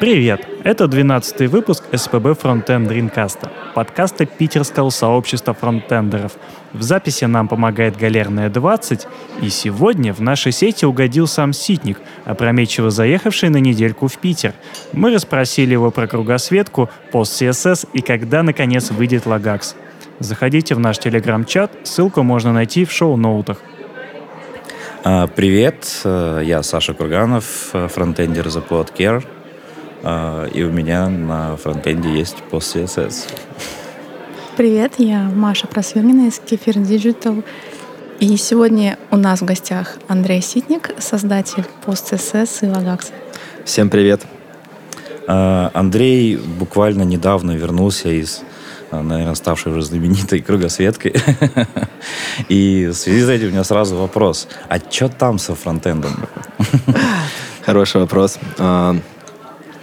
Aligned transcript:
Привет! 0.00 0.46
Это 0.64 0.88
12 0.88 1.48
выпуск 1.48 1.84
СПБ 1.92 2.32
Frontend 2.32 2.88
Дринкаста, 2.88 3.50
подкаста 3.74 4.26
питерского 4.26 4.90
сообщества 4.90 5.54
фронтендеров. 5.54 6.32
В 6.72 6.82
записи 6.82 7.26
нам 7.26 7.46
помогает 7.46 7.96
Галерная 7.96 8.50
20, 8.50 9.06
и 9.40 9.48
сегодня 9.50 10.12
в 10.12 10.20
нашей 10.20 10.50
сети 10.50 10.84
угодил 10.84 11.28
сам 11.28 11.52
Ситник, 11.52 11.98
опрометчиво 12.24 12.90
заехавший 12.90 13.50
на 13.50 13.58
недельку 13.58 14.08
в 14.08 14.18
Питер. 14.18 14.52
Мы 14.92 15.12
расспросили 15.12 15.72
его 15.72 15.92
про 15.92 16.08
кругосветку, 16.08 16.90
пост 17.12 17.40
CSS 17.40 17.88
и 17.92 18.00
когда, 18.00 18.42
наконец, 18.42 18.90
выйдет 18.90 19.26
Лагакс. 19.26 19.76
Заходите 20.18 20.74
в 20.74 20.80
наш 20.80 20.98
телеграм-чат, 20.98 21.70
ссылку 21.84 22.22
можно 22.22 22.52
найти 22.52 22.84
в 22.84 22.92
шоу-ноутах. 22.92 23.58
А, 25.04 25.28
привет, 25.28 26.00
э, 26.04 26.42
я 26.44 26.62
Саша 26.62 26.94
Курганов, 26.94 27.70
э, 27.74 27.88
фронтендер 27.88 28.46
Pod 28.46 28.92
Care. 28.96 29.22
И 30.04 30.62
у 30.62 30.70
меня 30.70 31.08
на 31.08 31.56
фронтенде 31.56 32.12
есть 32.12 32.36
пост 32.50 32.76
CSS. 32.76 33.28
Привет, 34.56 34.94
я 34.98 35.22
Маша 35.22 35.66
Просвирнина 35.66 36.28
из 36.28 36.38
Кефир 36.38 36.76
Digital. 36.76 37.42
И 38.20 38.36
сегодня 38.36 38.98
у 39.10 39.16
нас 39.16 39.40
в 39.40 39.44
гостях 39.44 39.96
Андрей 40.06 40.40
Ситник, 40.42 40.90
создатель 40.98 41.64
пост 41.84 42.12
CSS 42.12 42.58
и 42.62 42.66
Lagax. 42.66 43.12
Всем 43.64 43.90
привет. 43.90 44.22
А, 45.26 45.70
Андрей 45.74 46.36
буквально 46.36 47.02
недавно 47.02 47.52
вернулся 47.52 48.10
из 48.10 48.42
а, 48.90 49.02
наверное, 49.02 49.34
ставшей 49.34 49.72
уже 49.72 49.82
знаменитой 49.82 50.40
кругосветкой. 50.40 51.14
И 52.48 52.88
в 52.92 52.94
связи 52.94 53.22
с 53.22 53.28
этим 53.28 53.48
у 53.48 53.50
меня 53.50 53.64
сразу 53.64 53.96
вопрос. 53.96 54.46
А 54.68 54.78
что 54.78 55.08
там 55.08 55.38
со 55.38 55.54
фронтендом? 55.54 56.12
Хороший 57.64 58.02
вопрос. 58.02 58.38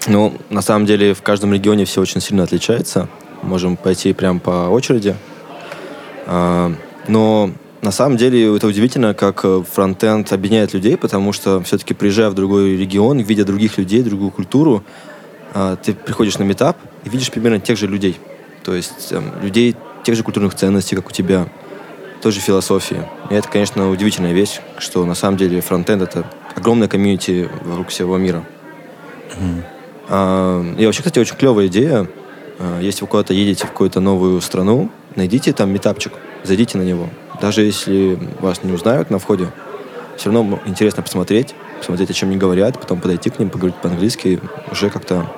Ну, 0.08 0.34
на 0.50 0.62
самом 0.62 0.86
деле, 0.86 1.14
в 1.14 1.22
каждом 1.22 1.54
регионе 1.54 1.86
все 1.86 2.02
очень 2.02 2.22
сильно 2.22 2.44
отличается. 2.44 3.08
Можем 3.44 3.78
пойти 3.78 4.14
прямо 4.14 4.40
по 4.40 4.70
очереди. 4.70 5.16
А, 6.26 6.74
но 7.08 7.52
на 7.82 7.92
самом 7.92 8.18
деле 8.18 8.56
это 8.56 8.68
удивительно, 8.68 9.14
как 9.14 9.42
э, 9.44 9.64
фронтенд 9.72 10.32
объединяет 10.34 10.74
людей, 10.74 10.98
потому 10.98 11.34
что 11.34 11.62
все-таки 11.62 11.94
приезжая 11.94 12.30
в 12.30 12.34
другой 12.34 12.78
регион, 12.78 13.20
видя 13.20 13.44
других 13.46 13.78
людей, 13.78 14.02
другую 14.04 14.32
культуру, 14.32 14.84
а, 15.54 15.76
ты 15.76 15.94
приходишь 15.94 16.38
на 16.38 16.44
метап 16.44 16.78
и 17.04 17.10
видишь 17.10 17.32
примерно 17.32 17.60
тех 17.60 17.78
же 17.78 17.88
людей. 17.88 18.18
То 18.64 18.74
есть 18.76 19.14
людей 19.42 19.76
тех 20.04 20.16
же 20.16 20.24
культурных 20.24 20.56
ценностей, 20.56 20.96
как 20.96 21.08
у 21.08 21.12
тебя, 21.12 21.48
той 22.22 22.32
же 22.32 22.40
философии. 22.40 23.04
И 23.30 23.34
это, 23.34 23.48
конечно, 23.50 23.90
удивительная 23.90 24.34
вещь, 24.34 24.62
что 24.78 25.06
на 25.06 25.16
самом 25.16 25.38
деле 25.38 25.62
фронтенд— 25.62 26.02
это 26.04 26.26
огромная 26.56 26.88
комьюнити 26.88 27.50
вокруг 27.64 27.90
всего 27.90 28.18
мира. 28.18 28.44
Mm. 29.40 29.64
И 30.12 30.86
вообще, 30.86 31.04
кстати, 31.04 31.20
очень 31.20 31.38
клевая 31.38 31.68
идея. 31.68 32.08
А, 32.60 32.80
если 32.82 33.02
вы 33.02 33.08
куда-то 33.08 33.34
едете 33.34 33.66
в 33.66 33.70
какую-то 33.70 34.02
новую 34.02 34.42
страну, 34.42 34.92
найдите 35.16 35.54
там 35.54 35.72
метапчик, 35.72 36.12
зайдите 36.44 36.78
на 36.78 36.84
него. 36.84 37.10
Даже 37.42 37.62
если 37.64 38.20
вас 38.40 38.64
не 38.64 38.74
узнают 38.74 39.10
на 39.10 39.20
входе, 39.20 39.48
все 40.18 40.32
равно 40.32 40.60
интересно 40.66 41.02
посмотреть, 41.02 41.56
посмотреть, 41.80 42.12
о 42.12 42.14
чем 42.14 42.30
они 42.30 42.38
говорят, 42.38 42.80
потом 42.80 43.00
подойти 43.00 43.30
к 43.30 43.40
ним, 43.40 43.50
поговорить 43.50 43.78
по-английски, 43.78 44.42
уже 44.70 44.90
как-то 44.90 45.32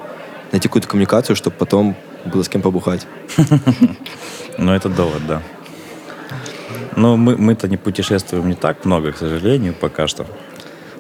найти 0.52 0.68
какую-то 0.68 0.88
коммуникацию, 0.88 1.36
чтобы 1.36 1.56
потом 1.56 1.96
было 2.26 2.44
с 2.44 2.50
кем 2.50 2.62
побухать. 2.62 3.06
Ну, 4.58 4.72
это 4.72 4.88
довод, 4.90 5.26
да. 5.28 5.42
Но 6.96 7.18
мы, 7.18 7.38
мы-то 7.38 7.68
не 7.68 7.78
путешествуем 7.78 8.48
не 8.48 8.56
так 8.56 8.86
много, 8.86 9.12
к 9.12 9.18
сожалению, 9.18 9.74
пока 9.74 10.08
что. 10.08 10.28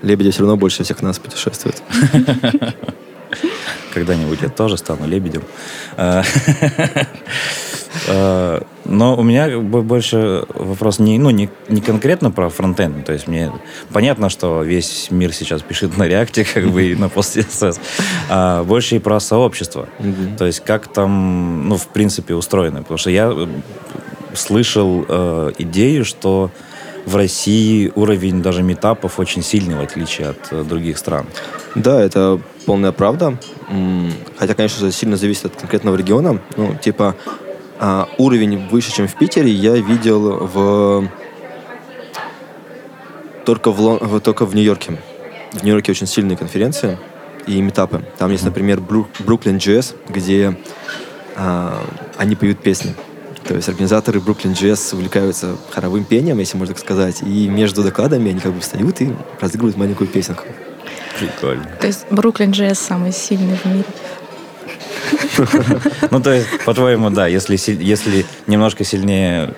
Лебеди 0.02 0.32
все 0.32 0.40
равно 0.40 0.58
больше 0.58 0.84
всех 0.84 1.02
нас 1.02 1.20
путешествуют. 1.20 1.84
Когда-нибудь 3.94 4.42
я 4.42 4.50
тоже 4.50 4.78
стану 4.78 5.08
лебедем. 5.08 5.44
А, 5.98 6.24
а, 8.10 8.64
но 8.86 9.16
у 9.16 9.24
меня 9.24 9.60
больше 9.60 10.46
вопрос 10.50 11.00
не, 11.00 11.18
ну, 11.20 11.30
не, 11.30 11.50
не 11.70 11.82
конкретно 11.82 12.32
про 12.32 12.50
фронтенд. 12.50 13.06
То 13.06 13.14
есть 13.14 13.28
мне 13.28 13.52
понятно, 13.92 14.30
что 14.30 14.64
весь 14.64 15.10
мир 15.12 15.34
сейчас 15.34 15.62
пишет 15.62 15.98
на 15.98 16.08
реакте, 16.08 16.46
как 16.52 16.70
бы 16.70 16.92
и 16.92 16.96
на 16.96 17.06
PostCSS. 17.06 17.80
А 18.30 18.64
больше 18.64 18.98
и 18.98 19.00
про 19.00 19.20
сообщество. 19.20 19.88
То 20.38 20.46
есть 20.46 20.62
как 20.62 20.88
там, 20.88 21.70
ну, 21.70 21.78
в 21.78 21.88
принципе, 21.88 22.34
устроено. 22.36 22.80
Потому 22.80 22.98
что 22.98 23.10
я 23.10 23.34
слышал 24.34 25.06
э, 25.08 25.52
идею, 25.60 26.06
что 26.06 26.52
в 27.06 27.16
России 27.16 27.92
уровень 27.96 28.42
даже 28.42 28.64
метапов 28.64 29.20
очень 29.20 29.44
сильный, 29.44 29.76
в 29.76 29.82
отличие 29.82 30.30
от 30.30 30.52
э, 30.52 30.64
других 30.64 30.98
стран. 30.98 31.26
Да, 31.76 32.02
это 32.02 32.40
полная 32.66 32.92
правда. 32.92 33.38
Хотя, 34.38 34.54
конечно, 34.54 34.86
это 34.86 34.96
сильно 34.96 35.18
зависит 35.18 35.46
от 35.46 35.56
конкретного 35.56 35.96
региона. 35.96 36.40
Ну, 36.56 36.76
типа, 36.76 37.16
а, 37.80 38.08
уровень 38.18 38.68
выше, 38.70 38.94
чем 38.94 39.08
в 39.08 39.16
Питере, 39.16 39.52
я 39.52 39.76
видел 39.76 40.48
в... 40.48 41.10
Только 43.46 43.72
в, 43.72 44.20
только 44.22 44.46
в 44.46 44.56
Нью-Йорке. 44.56 45.00
В 45.52 45.64
Нью-Йорке 45.64 45.92
очень 45.92 46.08
сильные 46.08 46.38
конференции 46.38 46.98
и 47.46 47.62
метапы. 47.62 48.06
Там 48.18 48.32
есть, 48.32 48.46
например, 48.46 48.80
Brooklyn 48.80 49.58
Jazz, 49.58 49.96
где 50.08 50.58
а, 51.36 51.84
они 52.18 52.36
поют 52.36 52.60
песни. 52.60 52.94
То 53.46 53.56
есть 53.56 53.68
организаторы 53.68 54.20
Brooklyn 54.20 54.54
Jazz 54.54 54.94
увлекаются 54.96 55.56
хоровым 55.72 56.06
пением, 56.06 56.40
если 56.40 56.58
можно 56.58 56.74
так 56.74 56.84
сказать, 56.84 57.22
и 57.22 57.48
между 57.48 57.84
докладами 57.84 58.32
они 58.32 58.40
как 58.40 58.54
бы 58.54 58.62
встают 58.62 59.02
и 59.02 59.14
разыгрывают 59.40 59.78
маленькую 59.78 60.08
песенку. 60.08 60.44
Прикольно. 61.20 61.66
То 61.80 61.88
есть 61.88 62.06
Бруклин 62.10 62.52
Джесс 62.52 62.80
самый 62.80 63.12
сильный 63.12 63.58
в 63.58 63.66
мире. 63.66 63.86
Ну, 66.12 66.22
то 66.22 66.34
есть, 66.34 66.48
по-твоему, 66.66 67.10
да, 67.10 67.28
если, 67.28 67.58
если 67.84 68.26
немножко 68.48 68.84
сильнее 68.84 69.54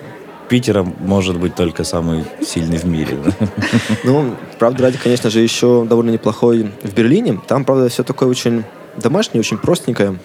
Питера, 0.48 0.82
может 0.82 1.38
быть 1.38 1.54
только 1.54 1.84
самый 1.84 2.24
сильный 2.44 2.78
в 2.78 2.84
мире. 2.84 3.18
Ну, 4.04 4.36
правда, 4.58 4.84
ради, 4.84 4.98
конечно 4.98 5.30
же, 5.30 5.40
еще 5.40 5.84
довольно 5.84 6.10
неплохой 6.10 6.72
в 6.82 6.94
Берлине. 6.94 7.40
Там, 7.46 7.64
правда, 7.64 7.88
все 7.88 8.04
такое 8.04 8.28
очень 8.28 8.64
домашнее, 8.96 9.40
очень 9.40 9.58
простенькое. 9.58 10.18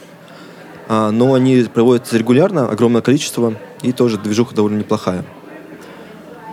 А, 0.94 1.10
но 1.10 1.36
они 1.36 1.64
проводят 1.74 2.12
регулярно, 2.12 2.68
огромное 2.68 3.02
количество, 3.02 3.56
и 3.82 3.94
тоже 3.94 4.18
движуха 4.18 4.54
довольно 4.54 4.80
неплохая. 4.80 5.24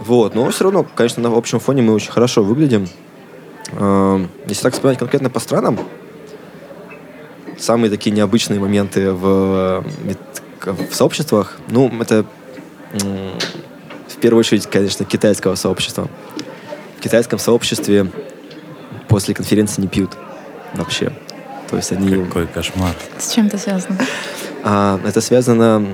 Вот, 0.04 0.36
но 0.36 0.48
все 0.50 0.62
равно, 0.62 0.86
конечно, 0.94 1.28
на 1.28 1.36
общем 1.36 1.58
фоне 1.58 1.82
мы 1.82 1.92
очень 1.92 2.12
хорошо 2.12 2.44
выглядим. 2.44 2.86
Эм, 3.72 4.28
если 4.46 4.62
так 4.62 4.74
вспоминать 4.74 5.00
конкретно 5.00 5.28
по 5.28 5.40
странам, 5.40 5.80
самые 7.58 7.90
такие 7.90 8.14
необычные 8.14 8.60
моменты 8.60 9.10
в, 9.10 9.84
в 10.64 10.94
сообществах, 10.94 11.58
ну, 11.66 11.90
это 12.00 12.24
в 12.92 14.16
первую 14.20 14.38
очередь, 14.38 14.68
конечно, 14.68 15.04
китайского 15.04 15.56
сообщества. 15.56 16.06
В 16.96 17.00
китайском 17.00 17.40
сообществе 17.40 18.08
после 19.08 19.34
конференции 19.34 19.82
не 19.82 19.88
пьют 19.88 20.16
вообще. 20.74 21.12
То 21.70 21.76
есть 21.76 21.92
они... 21.92 22.24
Какой 22.24 22.46
кошмар. 22.46 22.94
С 23.18 23.32
чем 23.32 23.46
это 23.46 23.58
связано? 23.58 23.98
А, 24.64 25.00
это 25.04 25.20
связано, 25.20 25.86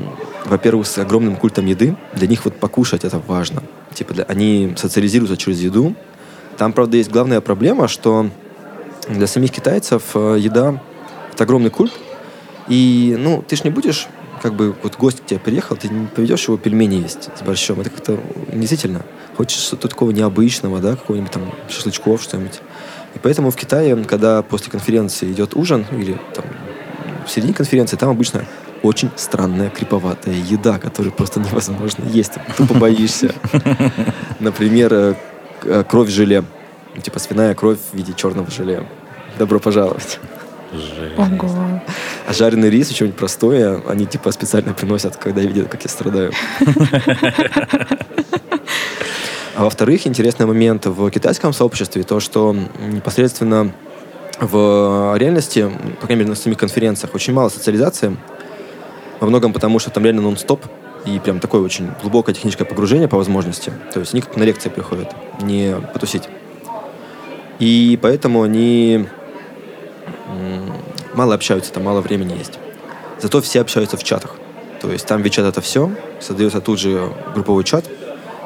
во-первых, 0.44 0.86
с 0.86 0.98
огромным 0.98 1.36
культом 1.36 1.66
еды. 1.66 1.96
Для 2.14 2.26
них 2.26 2.44
вот 2.44 2.56
покушать 2.56 3.04
это 3.04 3.18
важно. 3.18 3.62
Типа 3.92 4.14
для... 4.14 4.24
они 4.24 4.74
социализируются 4.76 5.36
через 5.36 5.60
еду, 5.60 5.94
там, 6.56 6.72
правда, 6.72 6.96
есть 6.96 7.10
главная 7.10 7.40
проблема, 7.40 7.88
что 7.88 8.30
для 9.08 9.26
самих 9.26 9.50
китайцев 9.50 10.02
э, 10.14 10.36
еда— 10.38 10.80
это 11.32 11.44
огромный 11.44 11.70
культ. 11.70 11.92
И, 12.68 13.16
ну, 13.18 13.44
ты 13.46 13.56
ж 13.56 13.64
не 13.64 13.70
будешь, 13.70 14.06
как 14.40 14.54
бы, 14.54 14.74
вот 14.82 14.96
гость 14.96 15.20
к 15.20 15.26
тебе 15.26 15.40
приехал, 15.40 15.76
ты 15.76 15.88
не 15.88 16.06
поведешь 16.06 16.46
его 16.46 16.56
пельмени 16.56 17.02
есть 17.02 17.28
с 17.36 17.42
борщом. 17.42 17.80
Это 17.80 17.90
как-то 17.90 18.20
унизительно. 18.52 19.02
Хочешь 19.36 19.58
что-то 19.58 19.88
такого 19.88 20.12
необычного, 20.12 20.78
да, 20.78 20.92
какого-нибудь 20.92 21.32
там 21.32 21.52
шашлычков, 21.68 22.22
что-нибудь. 22.22 22.60
И 23.14 23.18
поэтому 23.22 23.50
в 23.50 23.56
Китае, 23.56 23.96
когда 24.04 24.42
после 24.42 24.70
конференции 24.70 25.30
идет 25.30 25.54
ужин, 25.54 25.86
или 25.92 26.18
там 26.34 26.44
в 27.26 27.30
середине 27.30 27.54
конференции, 27.54 27.96
там 27.96 28.10
обычно 28.10 28.44
очень 28.82 29.10
странная, 29.16 29.70
криповатая 29.70 30.34
еда, 30.34 30.78
которую 30.78 31.12
просто 31.12 31.40
невозможно 31.40 32.04
есть. 32.04 32.32
Тупо 32.56 32.74
боишься. 32.74 33.34
Например, 34.40 34.92
э, 34.92 35.14
Э, 35.64 35.84
кровь 35.88 36.10
желе. 36.10 36.44
Типа 37.02 37.18
свиная 37.18 37.54
кровь 37.54 37.78
в 37.92 37.96
виде 37.96 38.12
черного 38.14 38.50
желе. 38.50 38.86
Добро 39.38 39.58
пожаловать. 39.58 40.20
Ого. 41.16 41.82
А 42.26 42.32
жареный 42.32 42.70
рис, 42.70 42.90
что-нибудь 42.90 43.16
простое, 43.16 43.80
они 43.88 44.06
типа 44.06 44.32
специально 44.32 44.72
приносят, 44.72 45.16
когда 45.16 45.40
видят, 45.40 45.68
как 45.68 45.82
я 45.84 45.88
страдаю. 45.88 46.32
А 49.56 49.62
во-вторых, 49.62 50.06
интересный 50.08 50.46
момент 50.46 50.86
в 50.86 51.10
китайском 51.10 51.52
сообществе, 51.52 52.02
то, 52.02 52.18
что 52.18 52.56
непосредственно 52.88 53.72
в 54.40 55.14
реальности, 55.16 55.70
по 56.00 56.06
крайней 56.06 56.22
мере, 56.22 56.30
на 56.30 56.34
самих 56.34 56.58
конференциях, 56.58 57.14
очень 57.14 57.32
мало 57.32 57.50
социализации. 57.50 58.16
Во 59.20 59.28
многом 59.28 59.52
потому, 59.52 59.78
что 59.78 59.90
там 59.90 60.02
реально 60.02 60.22
нон-стоп 60.22 60.66
и 61.06 61.20
прям 61.20 61.38
такое 61.38 61.60
очень 61.60 61.90
глубокое 62.02 62.34
техническое 62.34 62.64
погружение 62.64 63.06
по 63.06 63.16
возможности. 63.16 63.72
То 63.92 64.00
есть 64.00 64.12
они 64.12 64.22
как 64.22 64.36
на 64.36 64.42
лекции 64.42 64.70
приходят, 64.70 65.14
не 65.40 65.76
потусить. 65.92 66.24
И 67.60 67.96
поэтому 68.02 68.42
они 68.42 69.06
мало 71.14 71.34
общаются, 71.34 71.72
там 71.72 71.84
мало 71.84 72.00
времени 72.00 72.36
есть. 72.36 72.58
Зато 73.20 73.40
все 73.40 73.60
общаются 73.60 73.96
в 73.96 74.02
чатах. 74.02 74.34
То 74.80 74.90
есть 74.90 75.06
там 75.06 75.22
вечат 75.22 75.46
это 75.46 75.60
все, 75.60 75.92
создается 76.20 76.60
тут 76.60 76.80
же 76.80 77.12
групповой 77.34 77.62
чат, 77.62 77.84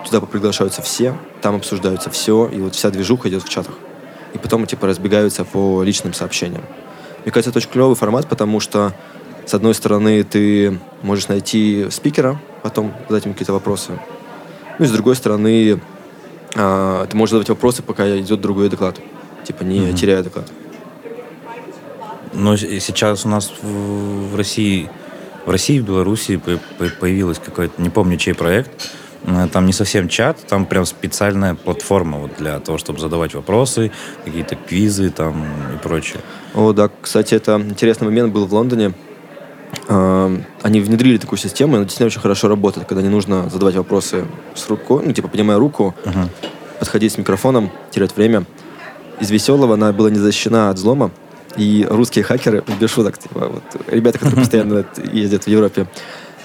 туда 0.04 0.20
приглашаются 0.20 0.82
все, 0.82 1.16
там 1.40 1.56
обсуждаются 1.56 2.10
все, 2.10 2.46
и 2.46 2.60
вот 2.60 2.74
вся 2.74 2.90
движуха 2.90 3.28
идет 3.28 3.42
в 3.42 3.48
чатах. 3.48 3.74
И 4.34 4.38
потом 4.38 4.66
типа 4.66 4.86
разбегаются 4.86 5.44
по 5.44 5.82
личным 5.82 6.14
сообщениям. 6.14 6.62
Мне 7.24 7.32
кажется, 7.32 7.50
это 7.50 7.58
очень 7.58 7.70
клевый 7.70 7.96
формат, 7.96 8.28
потому 8.28 8.60
что 8.60 8.92
с 9.46 9.54
одной 9.54 9.74
стороны 9.74 10.22
ты 10.24 10.78
можешь 11.02 11.28
найти 11.28 11.86
спикера, 11.90 12.40
потом 12.62 12.94
задать 13.08 13.24
ему 13.24 13.34
какие-то 13.34 13.52
вопросы. 13.52 13.98
Ну 14.78 14.84
и 14.84 14.88
с 14.88 14.92
другой 14.92 15.16
стороны 15.16 15.80
а, 16.54 17.06
ты 17.06 17.16
можешь 17.16 17.30
задавать 17.32 17.48
вопросы, 17.48 17.82
пока 17.82 18.18
идет 18.18 18.40
другой 18.40 18.68
доклад. 18.68 19.00
Типа 19.44 19.62
не 19.62 19.78
mm-hmm. 19.78 19.94
теряя 19.94 20.22
доклад. 20.22 20.46
Но 22.34 22.56
сейчас 22.56 23.24
у 23.24 23.28
нас 23.28 23.52
в 23.62 24.36
России 24.36 24.90
в 25.48 25.50
России, 25.50 25.80
в 25.80 25.84
Беларуси 25.84 26.38
появилась 27.00 27.38
какой-то, 27.38 27.80
не 27.80 27.88
помню, 27.88 28.18
чей 28.18 28.34
проект, 28.34 28.90
там 29.52 29.66
не 29.66 29.72
совсем 29.72 30.08
чат, 30.08 30.38
там 30.46 30.66
прям 30.66 30.86
специальная 30.86 31.54
платформа 31.54 32.18
вот 32.18 32.32
для 32.38 32.58
того, 32.60 32.78
чтобы 32.78 33.00
задавать 33.00 33.34
вопросы, 33.34 33.90
какие-то 34.24 34.56
квизы 34.56 35.10
там 35.10 35.44
и 35.74 35.78
прочее. 35.82 36.20
О, 36.54 36.72
да, 36.72 36.90
кстати, 37.00 37.34
это 37.34 37.60
интересный 37.60 38.06
момент 38.06 38.32
был 38.32 38.46
в 38.46 38.54
Лондоне. 38.54 38.94
А, 39.88 40.34
они 40.62 40.80
внедрили 40.80 41.18
такую 41.18 41.38
систему, 41.38 41.74
и 41.74 41.76
она 41.76 41.84
действительно 41.84 42.08
очень 42.08 42.20
хорошо 42.20 42.48
работает, 42.48 42.86
когда 42.86 43.02
не 43.02 43.08
нужно 43.08 43.48
задавать 43.50 43.74
вопросы 43.74 44.26
с 44.54 44.68
рукой, 44.68 45.02
ну, 45.04 45.12
типа, 45.12 45.28
поднимая 45.28 45.58
руку, 45.58 45.94
uh-huh. 46.04 46.28
подходить 46.78 47.12
с 47.12 47.18
микрофоном, 47.18 47.70
терять 47.90 48.16
время. 48.16 48.44
Из 49.20 49.30
веселого 49.30 49.74
она 49.74 49.92
была 49.92 50.10
не 50.10 50.18
защищена 50.18 50.70
от 50.70 50.76
взлома, 50.76 51.10
и 51.56 51.86
русские 51.88 52.24
хакеры, 52.24 52.64
без 52.80 52.90
шуток, 52.90 53.18
типа, 53.18 53.48
вот, 53.48 53.62
ребята, 53.88 54.18
которые 54.18 54.40
постоянно 54.42 54.86
ездят 55.12 55.44
в 55.44 55.48
Европе, 55.48 55.86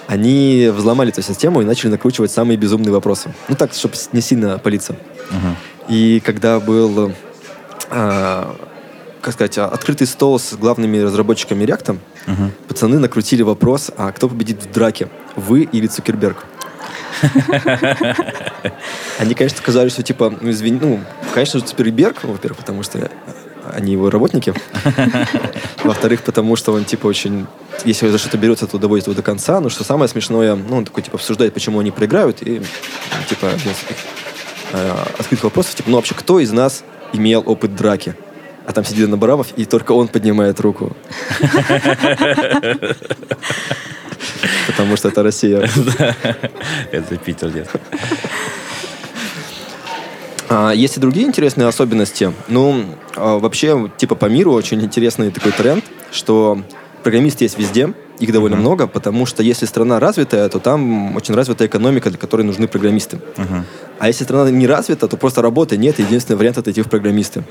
они 0.07 0.69
взломали 0.73 1.11
эту 1.11 1.21
систему 1.21 1.61
и 1.61 1.65
начали 1.65 1.91
накручивать 1.91 2.31
самые 2.31 2.57
безумные 2.57 2.91
вопросы. 2.91 3.33
Ну 3.47 3.55
так, 3.55 3.73
чтобы 3.73 3.95
не 4.11 4.21
сильно 4.21 4.57
палиться. 4.59 4.95
Uh-huh. 5.29 5.55
И 5.89 6.19
когда 6.19 6.59
был, 6.59 7.13
а, 7.89 8.55
как 9.21 9.33
сказать, 9.33 9.57
открытый 9.57 10.07
стол 10.07 10.39
с 10.39 10.53
главными 10.53 10.99
разработчиками 10.99 11.63
React, 11.63 11.97
uh-huh. 12.27 12.51
пацаны 12.67 12.99
накрутили 12.99 13.41
вопрос, 13.43 13.91
а 13.97 14.11
кто 14.11 14.27
победит 14.29 14.63
в 14.63 14.71
драке, 14.71 15.07
вы 15.35 15.63
или 15.63 15.87
Цукерберг? 15.87 16.45
Они, 19.19 19.33
конечно, 19.33 19.57
сказали, 19.57 19.89
что 19.89 20.03
типа, 20.03 20.33
ну, 20.41 20.49
извини, 20.49 20.79
ну, 20.81 20.99
конечно 21.33 21.59
же, 21.59 21.65
Цукерберг, 21.65 22.23
во-первых, 22.23 22.59
потому 22.59 22.83
что 22.83 23.09
они 23.71 23.93
его 23.93 24.09
работники. 24.09 24.53
Во-вторых, 25.83 26.21
потому 26.23 26.55
что 26.55 26.73
он, 26.73 26.85
типа, 26.85 27.07
очень... 27.07 27.47
Если 27.85 28.07
за 28.07 28.17
что-то 28.17 28.37
берется, 28.37 28.67
то 28.67 28.77
доводит 28.77 29.07
его 29.07 29.15
до 29.15 29.21
конца. 29.21 29.59
Но 29.59 29.69
что 29.69 29.83
самое 29.83 30.07
смешное, 30.07 30.55
ну, 30.55 30.77
он 30.77 30.85
такой, 30.85 31.03
типа, 31.03 31.17
обсуждает, 31.17 31.53
почему 31.53 31.79
они 31.79 31.91
проиграют. 31.91 32.41
И, 32.41 32.61
типа, 33.29 33.49
один 33.49 33.71
из 33.71 33.77
э, 34.73 34.91
открытых 35.17 35.43
вопросов, 35.45 35.75
типа, 35.75 35.89
ну, 35.89 35.97
вообще, 35.97 36.15
кто 36.15 36.39
из 36.39 36.51
нас 36.51 36.83
имел 37.13 37.43
опыт 37.45 37.75
драки? 37.75 38.15
А 38.65 38.71
там 38.71 38.85
сидит 38.85 39.09
Набарамов, 39.09 39.47
и 39.57 39.65
только 39.65 39.91
он 39.91 40.07
поднимает 40.07 40.59
руку. 40.61 40.95
Потому 44.67 44.95
что 44.95 45.09
это 45.09 45.21
Россия. 45.23 45.59
Это 46.91 47.17
Питер, 47.17 47.53
нет. 47.53 47.69
А, 50.53 50.71
есть 50.71 50.97
и 50.97 50.99
другие 50.99 51.25
интересные 51.25 51.67
особенности. 51.67 52.31
Ну, 52.47 52.85
а, 53.15 53.39
вообще, 53.39 53.89
типа 53.97 54.13
по 54.13 54.27
миру 54.27 54.53
очень 54.53 54.81
интересный 54.81 55.31
такой 55.31 55.51
тренд, 55.51 55.83
что 56.11 56.61
программисты 57.01 57.45
есть 57.45 57.57
везде, 57.57 57.93
их 58.19 58.31
довольно 58.31 58.55
uh-huh. 58.55 58.59
много, 58.59 58.87
потому 58.87 59.25
что 59.25 59.41
если 59.41 59.65
страна 59.65 59.99
развитая, 59.99 60.47
то 60.49 60.59
там 60.59 61.15
очень 61.15 61.33
развитая 61.33 61.67
экономика, 61.67 62.11
для 62.11 62.19
которой 62.19 62.43
нужны 62.43 62.67
программисты. 62.67 63.17
Uh-huh. 63.35 63.63
А 63.97 64.07
если 64.07 64.25
страна 64.25 64.51
не 64.51 64.67
развита, 64.67 65.07
то 65.07 65.17
просто 65.17 65.41
работы 65.41 65.75
нет, 65.75 65.97
единственный 65.97 66.35
вариант 66.35 66.59
это 66.59 66.71
идти 66.71 66.83
в 66.83 66.89
программисты. 66.89 67.43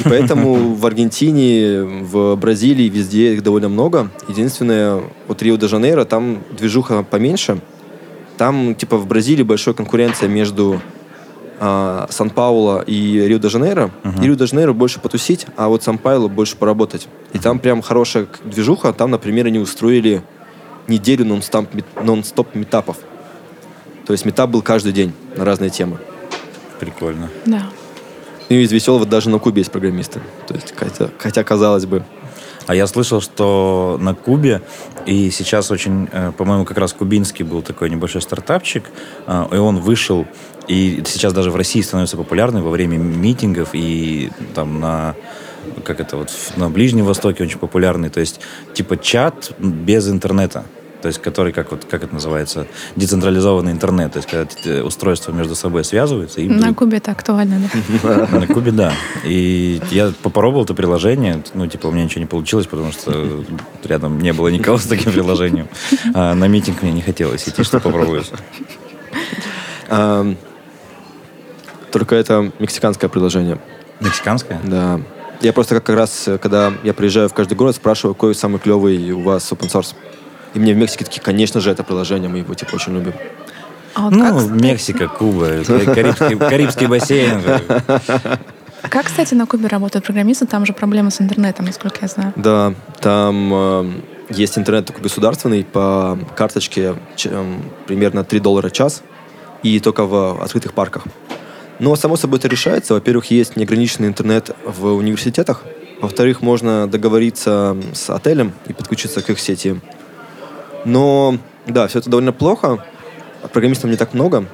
И 0.00 0.02
поэтому 0.02 0.54
в 0.74 0.84
Аргентине, 0.84 1.82
в 1.82 2.34
Бразилии, 2.34 2.88
везде 2.88 3.34
их 3.34 3.44
довольно 3.44 3.68
много. 3.68 4.10
Единственное, 4.26 5.02
вот 5.28 5.40
Рио-де-Жанейро, 5.40 6.04
там 6.04 6.42
движуха 6.50 7.04
поменьше. 7.04 7.60
Там, 8.38 8.74
типа, 8.74 8.96
в 8.96 9.06
Бразилии 9.06 9.44
большая 9.44 9.74
конкуренция 9.74 10.28
между 10.28 10.80
а, 11.64 12.08
Сан-Пауло 12.10 12.82
и 12.84 13.20
Рио-де-Жанейро. 13.20 13.92
Uh-huh. 14.02 14.20
И 14.20 14.26
Рио-де-Жанейро 14.26 14.72
больше 14.72 14.98
потусить, 14.98 15.46
а 15.56 15.68
вот 15.68 15.84
Сан-Пауло 15.84 16.26
больше 16.26 16.56
поработать. 16.56 17.06
И 17.32 17.38
там 17.38 17.60
прям 17.60 17.82
хорошая 17.82 18.26
движуха. 18.44 18.92
Там, 18.92 19.12
например, 19.12 19.46
они 19.46 19.60
устроили 19.60 20.24
неделю 20.88 21.24
нон-стоп, 21.24 21.68
нон-стоп 22.02 22.56
метапов. 22.56 22.96
То 24.06 24.12
есть 24.12 24.24
метап 24.24 24.50
был 24.50 24.60
каждый 24.60 24.90
день 24.92 25.12
на 25.36 25.44
разные 25.44 25.70
темы. 25.70 25.98
Прикольно. 26.80 27.30
Да. 27.46 27.68
Ну 28.48 28.56
и 28.56 28.62
из 28.62 28.72
веселого 28.72 29.06
даже 29.06 29.30
на 29.30 29.38
Кубе 29.38 29.60
есть 29.60 29.70
программисты. 29.70 30.20
То 30.48 30.54
есть, 30.54 30.74
хотя, 30.76 31.10
хотя 31.16 31.44
казалось 31.44 31.86
бы, 31.86 32.02
а 32.66 32.74
я 32.74 32.86
слышал, 32.86 33.20
что 33.20 33.98
на 34.00 34.14
Кубе, 34.14 34.62
и 35.06 35.30
сейчас 35.30 35.70
очень, 35.70 36.08
э, 36.12 36.32
по-моему, 36.36 36.64
как 36.64 36.78
раз 36.78 36.92
кубинский 36.92 37.44
был 37.44 37.62
такой 37.62 37.90
небольшой 37.90 38.22
стартапчик, 38.22 38.84
э, 39.26 39.46
и 39.52 39.56
он 39.56 39.80
вышел, 39.80 40.26
и 40.68 41.02
сейчас 41.06 41.32
даже 41.32 41.50
в 41.50 41.56
России 41.56 41.80
становится 41.80 42.16
популярным 42.16 42.62
во 42.62 42.70
время 42.70 42.98
митингов 42.98 43.70
и 43.72 44.30
там 44.54 44.80
на 44.80 45.14
как 45.84 46.00
это 46.00 46.16
вот 46.16 46.30
на 46.56 46.68
Ближнем 46.68 47.04
Востоке 47.04 47.44
очень 47.44 47.58
популярный, 47.58 48.10
то 48.10 48.20
есть 48.20 48.40
типа 48.74 48.96
чат 48.96 49.52
без 49.58 50.08
интернета 50.08 50.64
то 51.02 51.08
есть 51.08 51.20
который, 51.20 51.52
как, 51.52 51.72
вот, 51.72 51.84
как 51.84 52.04
это 52.04 52.14
называется, 52.14 52.66
децентрализованный 52.96 53.72
интернет, 53.72 54.12
то 54.12 54.18
есть 54.18 54.30
когда 54.30 54.84
устройства 54.84 55.32
между 55.32 55.54
собой 55.54 55.84
связываются. 55.84 56.40
И 56.40 56.48
на 56.48 56.72
Кубе 56.72 56.98
это 56.98 57.10
актуально, 57.10 57.60
да? 58.02 58.28
На 58.32 58.46
Кубе, 58.46 58.70
да. 58.70 58.92
И 59.24 59.80
я 59.90 60.12
попробовал 60.22 60.64
это 60.64 60.74
приложение, 60.74 61.42
ну, 61.54 61.66
типа, 61.66 61.88
у 61.88 61.90
меня 61.90 62.04
ничего 62.04 62.20
не 62.20 62.26
получилось, 62.26 62.66
потому 62.66 62.92
что 62.92 63.44
рядом 63.84 64.18
не 64.20 64.32
было 64.32 64.48
никого 64.48 64.78
с 64.78 64.84
таким 64.84 65.12
приложением. 65.12 65.68
А 66.14 66.34
на 66.34 66.46
митинг 66.46 66.82
мне 66.82 66.92
не 66.92 67.02
хотелось 67.02 67.48
идти, 67.48 67.64
что 67.64 67.80
попробую. 67.80 68.22
Только 71.90 72.14
это 72.14 72.52
мексиканское 72.58 73.10
приложение. 73.10 73.58
Мексиканское? 74.00 74.60
Да. 74.64 75.00
Я 75.42 75.52
просто 75.52 75.74
как 75.80 75.96
раз, 75.96 76.28
когда 76.40 76.72
я 76.84 76.94
приезжаю 76.94 77.28
в 77.28 77.34
каждый 77.34 77.54
город, 77.54 77.74
спрашиваю, 77.74 78.14
какой 78.14 78.34
самый 78.34 78.60
клевый 78.60 79.10
у 79.10 79.22
вас 79.22 79.50
open 79.50 79.68
source. 79.68 79.94
И 80.54 80.58
мне 80.58 80.74
в 80.74 80.76
Мексике 80.76 81.04
такие, 81.04 81.22
конечно 81.22 81.60
же, 81.60 81.70
это 81.70 81.82
приложение, 81.82 82.28
мы 82.28 82.38
его 82.38 82.54
типа 82.54 82.74
очень 82.74 82.94
любим. 82.94 83.14
А 83.94 84.02
вот 84.02 84.12
ну, 84.12 84.48
как, 84.48 84.60
Мексика, 84.60 85.08
Куба, 85.08 85.64
Карибский, 85.64 86.38
Карибский 86.38 86.86
бассейн. 86.86 87.42
Как, 88.88 89.06
кстати, 89.06 89.34
на 89.34 89.46
Кубе 89.46 89.68
работают 89.68 90.04
программисты? 90.04 90.46
Там 90.46 90.66
же 90.66 90.72
проблемы 90.72 91.10
с 91.10 91.20
интернетом, 91.20 91.66
насколько 91.66 91.98
я 92.02 92.08
знаю. 92.08 92.32
Да, 92.36 92.74
там 93.00 93.50
э, 93.52 93.90
есть 94.30 94.58
интернет 94.58 94.86
такой 94.86 95.02
государственный 95.02 95.64
по 95.64 96.18
карточке 96.36 96.94
э, 97.24 97.54
примерно 97.86 98.24
3 98.24 98.40
доллара 98.40 98.68
в 98.68 98.72
час 98.72 99.02
и 99.62 99.78
только 99.78 100.04
в 100.04 100.42
открытых 100.42 100.72
парках. 100.72 101.04
Но, 101.78 101.94
само 101.96 102.16
собой, 102.16 102.38
это 102.38 102.48
решается. 102.48 102.94
Во-первых, 102.94 103.30
есть 103.30 103.56
неограниченный 103.56 104.08
интернет 104.08 104.50
в 104.64 104.86
университетах. 104.86 105.62
Во-вторых, 106.00 106.42
можно 106.42 106.88
договориться 106.88 107.76
с 107.92 108.10
отелем 108.10 108.52
и 108.66 108.72
подключиться 108.72 109.22
к 109.22 109.30
их 109.30 109.38
сети. 109.38 109.80
Но, 110.84 111.38
да, 111.66 111.86
все 111.88 112.00
это 112.00 112.10
довольно 112.10 112.32
плохо. 112.32 112.84
Программистов 113.52 113.90
не 113.90 113.96
так 113.96 114.14
много. 114.14 114.46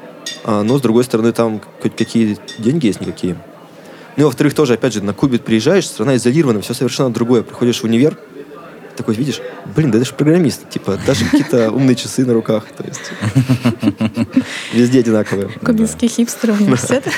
А, 0.45 0.63
но, 0.63 0.79
с 0.79 0.81
другой 0.81 1.05
стороны, 1.05 1.33
там 1.33 1.61
хоть 1.83 1.97
какие 1.97 2.39
деньги 2.59 2.87
есть 2.87 3.01
никакие. 3.01 3.37
Ну 4.17 4.23
и 4.23 4.25
во-вторых, 4.25 4.55
тоже, 4.55 4.75
опять 4.75 4.95
же, 4.95 5.03
на 5.03 5.15
Кубе 5.15 5.39
приезжаешь, 5.39 5.87
страна 5.87 6.17
изолирована, 6.17 6.61
все 6.61 6.75
совершенно 6.75 7.11
другое. 7.11 7.43
Приходишь 7.43 7.81
в 7.81 7.85
универ, 7.85 8.19
такой 8.99 9.15
видишь, 9.15 9.41
блин, 9.77 9.91
да 9.91 9.99
это 9.99 10.07
же 10.07 10.13
программист, 10.13 10.69
типа, 10.69 10.99
даже 11.07 11.25
какие-то 11.25 11.71
умные 11.73 11.95
часы 11.95 12.27
на 12.27 12.35
руках, 12.35 12.65
то 12.77 12.85
есть 12.85 13.13
везде 14.73 15.01
одинаковые. 15.01 15.49
Кубинский 15.65 16.09
хипстер 16.09 16.51
университет. 16.51 17.05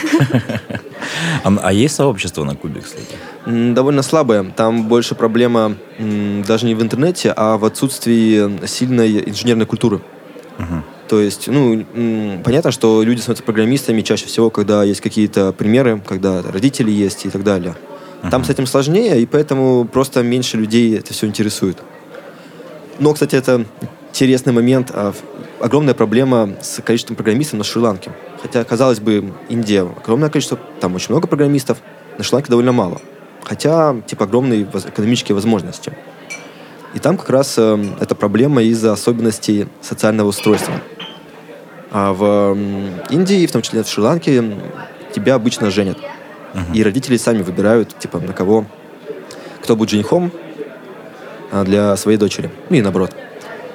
А, 1.43 1.59
а 1.63 1.73
есть 1.73 1.95
сообщество 1.95 2.45
на 2.45 2.55
Кубе, 2.55 2.83
кстати? 2.83 3.17
Довольно 3.47 4.03
слабое. 4.03 4.45
Там 4.57 4.87
больше 4.89 5.15
проблема 5.15 5.77
даже 5.99 6.67
не 6.67 6.75
в 6.75 6.83
интернете, 6.83 7.33
а 7.37 7.57
в 7.57 7.65
отсутствии 7.65 8.67
сильной 8.67 9.29
инженерной 9.29 9.67
культуры. 9.67 10.01
То 11.09 11.21
есть, 11.21 11.49
ну, 11.49 11.85
понятно, 12.45 12.71
что 12.71 13.03
люди 13.03 13.21
становятся 13.21 13.43
программистами 13.43 14.01
чаще 14.03 14.27
всего, 14.27 14.51
когда 14.51 14.85
есть 14.85 15.01
какие-то 15.01 15.53
примеры, 15.53 16.01
когда 16.07 16.41
родители 16.43 16.91
есть 16.91 17.27
и 17.27 17.31
так 17.31 17.43
далее. 17.43 17.75
Там 18.31 18.45
с 18.45 18.51
этим 18.51 18.67
сложнее, 18.67 19.21
и 19.21 19.27
поэтому 19.27 19.87
просто 19.87 20.23
меньше 20.23 20.57
людей 20.57 20.97
это 20.99 21.13
все 21.13 21.27
интересует. 21.27 21.79
Но, 22.99 23.15
кстати, 23.15 23.35
это 23.35 23.65
интересный 24.11 24.53
момент. 24.53 24.91
А, 24.93 25.15
огромная 25.59 25.95
проблема 25.95 26.51
с 26.61 26.83
количеством 26.83 27.17
программистов 27.17 27.59
на 27.59 27.65
Шри-Ланке. 27.65 28.13
Хотя, 28.43 28.63
казалось 28.65 29.01
бы, 29.01 29.33
Индия 29.49 29.83
огромное 29.83 30.29
количество, 30.29 30.59
там 30.81 30.95
очень 30.95 31.09
много 31.09 31.27
программистов, 31.27 31.79
на 32.19 32.25
Шри-Ланке 32.25 32.51
довольно 32.51 32.73
мало. 32.73 33.01
Хотя, 33.45 33.97
типа, 34.07 34.25
огромные 34.25 34.63
экономические 34.63 35.35
возможности. 35.35 35.93
И 36.95 36.99
там 36.99 37.17
как 37.17 37.31
раз 37.31 37.55
э, 37.57 37.85
эта 38.01 38.15
проблема 38.15 38.63
из-за 38.63 38.93
особенностей 38.93 39.69
социального 39.81 40.29
устройства. 40.29 40.75
А 41.93 42.13
в 42.13 42.57
Индии, 43.11 43.47
в 43.47 43.53
том 43.53 43.63
числе 43.63 43.83
в 43.83 43.89
Шри-Ланке, 43.89 44.57
тебя 45.15 45.35
обычно 45.35 45.71
женят. 45.71 45.99
И 46.75 46.83
родители 46.83 47.17
сами 47.17 47.43
выбирают, 47.43 47.97
типа, 47.99 48.19
на 48.19 48.33
кого, 48.33 48.67
кто 49.63 49.77
будет 49.77 49.91
женихом 49.91 50.33
а, 51.53 51.65
для 51.65 51.97
своей 51.97 52.19
дочери. 52.19 52.51
Ну 52.71 52.77
и 52.77 52.83
наоборот. 52.83 53.15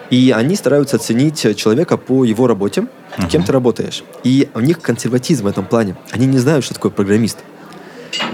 И 0.09 0.33
они 0.35 0.55
стараются 0.55 0.97
оценить 0.97 1.57
человека 1.57 1.97
по 1.97 2.25
его 2.25 2.47
работе, 2.47 2.87
кем 3.29 3.43
ты 3.43 3.51
работаешь. 3.51 4.03
И 4.23 4.49
у 4.53 4.59
них 4.59 4.81
консерватизм 4.81 5.45
в 5.45 5.47
этом 5.47 5.65
плане. 5.65 5.95
Они 6.11 6.25
не 6.25 6.37
знают, 6.37 6.63
что 6.63 6.73
такое 6.73 6.91
программист. 6.91 7.39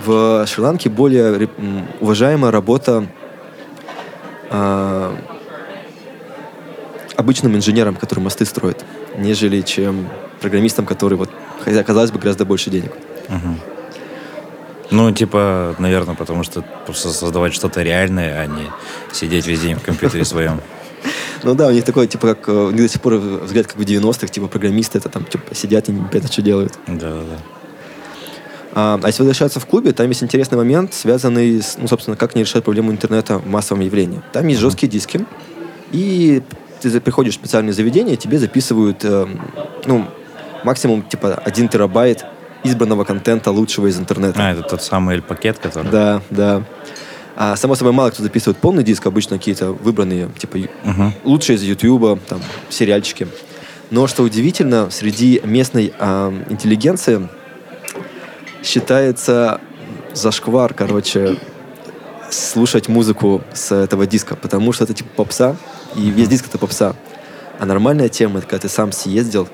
В 0.03 0.45
Шри-Ланке 0.47 0.89
более 0.89 1.49
уважаемая 1.99 2.51
работа 2.51 3.07
а, 4.49 5.15
обычным 7.15 7.55
инженером, 7.55 7.95
который 7.95 8.19
мосты 8.19 8.45
строит, 8.45 8.83
нежели 9.17 9.61
чем 9.61 10.07
программистом, 10.39 10.85
который, 10.85 11.17
вот, 11.17 11.29
хотя, 11.63 11.83
казалось 11.83 12.11
бы, 12.11 12.19
гораздо 12.19 12.45
больше 12.45 12.69
денег. 12.69 12.91
Ну, 14.89 15.09
типа, 15.11 15.75
наверное, 15.79 16.15
потому 16.15 16.43
что 16.43 16.65
просто 16.85 17.09
создавать 17.11 17.53
что-то 17.53 17.81
реальное, 17.81 18.41
а 18.41 18.45
не 18.45 18.69
сидеть 19.13 19.47
весь 19.47 19.61
день 19.61 19.75
в 19.75 19.83
компьютере 19.83 20.25
своем. 20.25 20.59
Ну 21.43 21.55
да, 21.55 21.67
у 21.69 21.71
них 21.71 21.83
такой, 21.83 22.05
типа, 22.05 22.35
как, 22.35 22.49
э, 22.49 22.51
у 22.51 22.69
них 22.69 22.83
до 22.83 22.87
сих 22.87 23.01
пор 23.01 23.15
взгляд, 23.15 23.65
как 23.65 23.75
в 23.75 23.81
90-х, 23.81 24.27
типа, 24.27 24.45
программисты 24.45 24.99
это 24.99 25.09
там, 25.09 25.25
типа, 25.25 25.55
сидят 25.55 25.89
и 25.89 25.91
непонятно, 25.91 26.31
что 26.31 26.43
делают. 26.43 26.77
Да-да-да. 26.85 27.37
А, 27.37 27.60
а 28.73 28.99
если 29.05 29.21
возвращаться 29.23 29.59
в 29.59 29.65
клубе, 29.65 29.91
там 29.91 30.07
есть 30.07 30.23
интересный 30.23 30.57
момент, 30.57 30.93
связанный 30.93 31.61
с, 31.61 31.77
ну, 31.77 31.87
собственно, 31.87 32.15
как 32.15 32.35
не 32.35 32.41
решать 32.43 32.63
проблему 32.63 32.91
интернета 32.91 33.37
в 33.37 33.47
массовом 33.47 33.81
явлении. 33.81 34.21
Там 34.31 34.47
есть 34.47 34.61
жесткие 34.61 34.89
диски, 34.89 35.25
и 35.91 36.41
ты 36.81 36.99
приходишь 37.01 37.33
в 37.33 37.35
специальное 37.35 37.73
заведение, 37.73 38.15
тебе 38.15 38.39
записывают, 38.39 39.03
эм, 39.03 39.41
ну, 39.85 40.05
максимум, 40.63 41.03
типа, 41.03 41.35
один 41.35 41.67
терабайт 41.67 42.25
избранного 42.63 43.03
контента 43.03 43.51
лучшего 43.51 43.87
из 43.87 43.99
интернета. 43.99 44.39
А, 44.39 44.51
это 44.51 44.61
тот 44.63 44.81
самый 44.83 45.15
L-пакет, 45.15 45.57
который... 45.59 45.89
Да, 45.91 46.21
да. 46.29 46.63
А, 47.35 47.55
само 47.55 47.75
собой, 47.75 47.93
мало 47.93 48.09
кто 48.11 48.23
записывает 48.23 48.57
полный 48.57 48.83
диск, 48.83 49.05
обычно 49.05 49.37
какие-то 49.37 49.71
выбранные, 49.71 50.29
типа, 50.37 50.57
Мгм. 50.83 51.13
лучшие 51.23 51.55
из 51.57 51.63
Ютуба, 51.63 52.19
там, 52.27 52.41
сериальчики. 52.69 53.27
Но, 53.89 54.07
что 54.07 54.23
удивительно, 54.23 54.89
среди 54.91 55.41
местной 55.43 55.93
а, 55.99 56.33
интеллигенции 56.49 57.27
считается 58.63 59.59
зашквар, 60.13 60.73
короче, 60.73 61.37
слушать 62.29 62.87
музыку 62.87 63.41
с 63.53 63.71
этого 63.73 64.05
диска, 64.07 64.35
потому 64.35 64.71
что 64.73 64.83
это 64.85 64.93
типа 64.93 65.09
попса, 65.15 65.55
и 65.95 66.09
весь 66.09 66.27
диск 66.29 66.47
это 66.47 66.57
попса. 66.57 66.95
А 67.59 67.65
нормальная 67.65 68.09
тема, 68.09 68.39
это 68.39 68.47
когда 68.47 68.61
ты 68.61 68.69
сам 68.69 68.91
съездил 68.91 69.47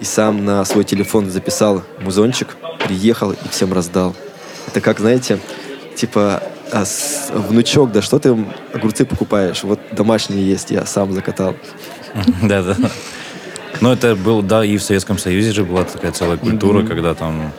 и 0.00 0.04
сам 0.04 0.44
на 0.44 0.64
свой 0.64 0.84
телефон 0.84 1.30
записал 1.30 1.82
музончик, 2.00 2.56
приехал 2.84 3.32
и 3.32 3.48
всем 3.50 3.72
раздал. 3.72 4.14
Это 4.68 4.80
как, 4.80 5.00
знаете, 5.00 5.38
типа 5.96 6.42
а, 6.70 6.84
с- 6.84 7.30
внучок, 7.30 7.92
да 7.92 8.00
что 8.02 8.18
ты 8.18 8.36
огурцы 8.72 9.04
покупаешь? 9.04 9.62
Вот 9.64 9.80
домашние 9.92 10.46
есть, 10.48 10.70
я 10.70 10.86
сам 10.86 11.12
закатал. 11.12 11.56
Да-да. 12.42 12.76
Ну, 13.80 13.90
это 13.92 14.14
был, 14.14 14.42
да, 14.42 14.64
и 14.64 14.76
в 14.76 14.82
Советском 14.82 15.18
Союзе 15.18 15.52
же 15.52 15.64
была 15.64 15.84
такая 15.84 16.12
целая 16.12 16.36
культура, 16.36 16.86
когда 16.86 17.14
там... 17.14 17.52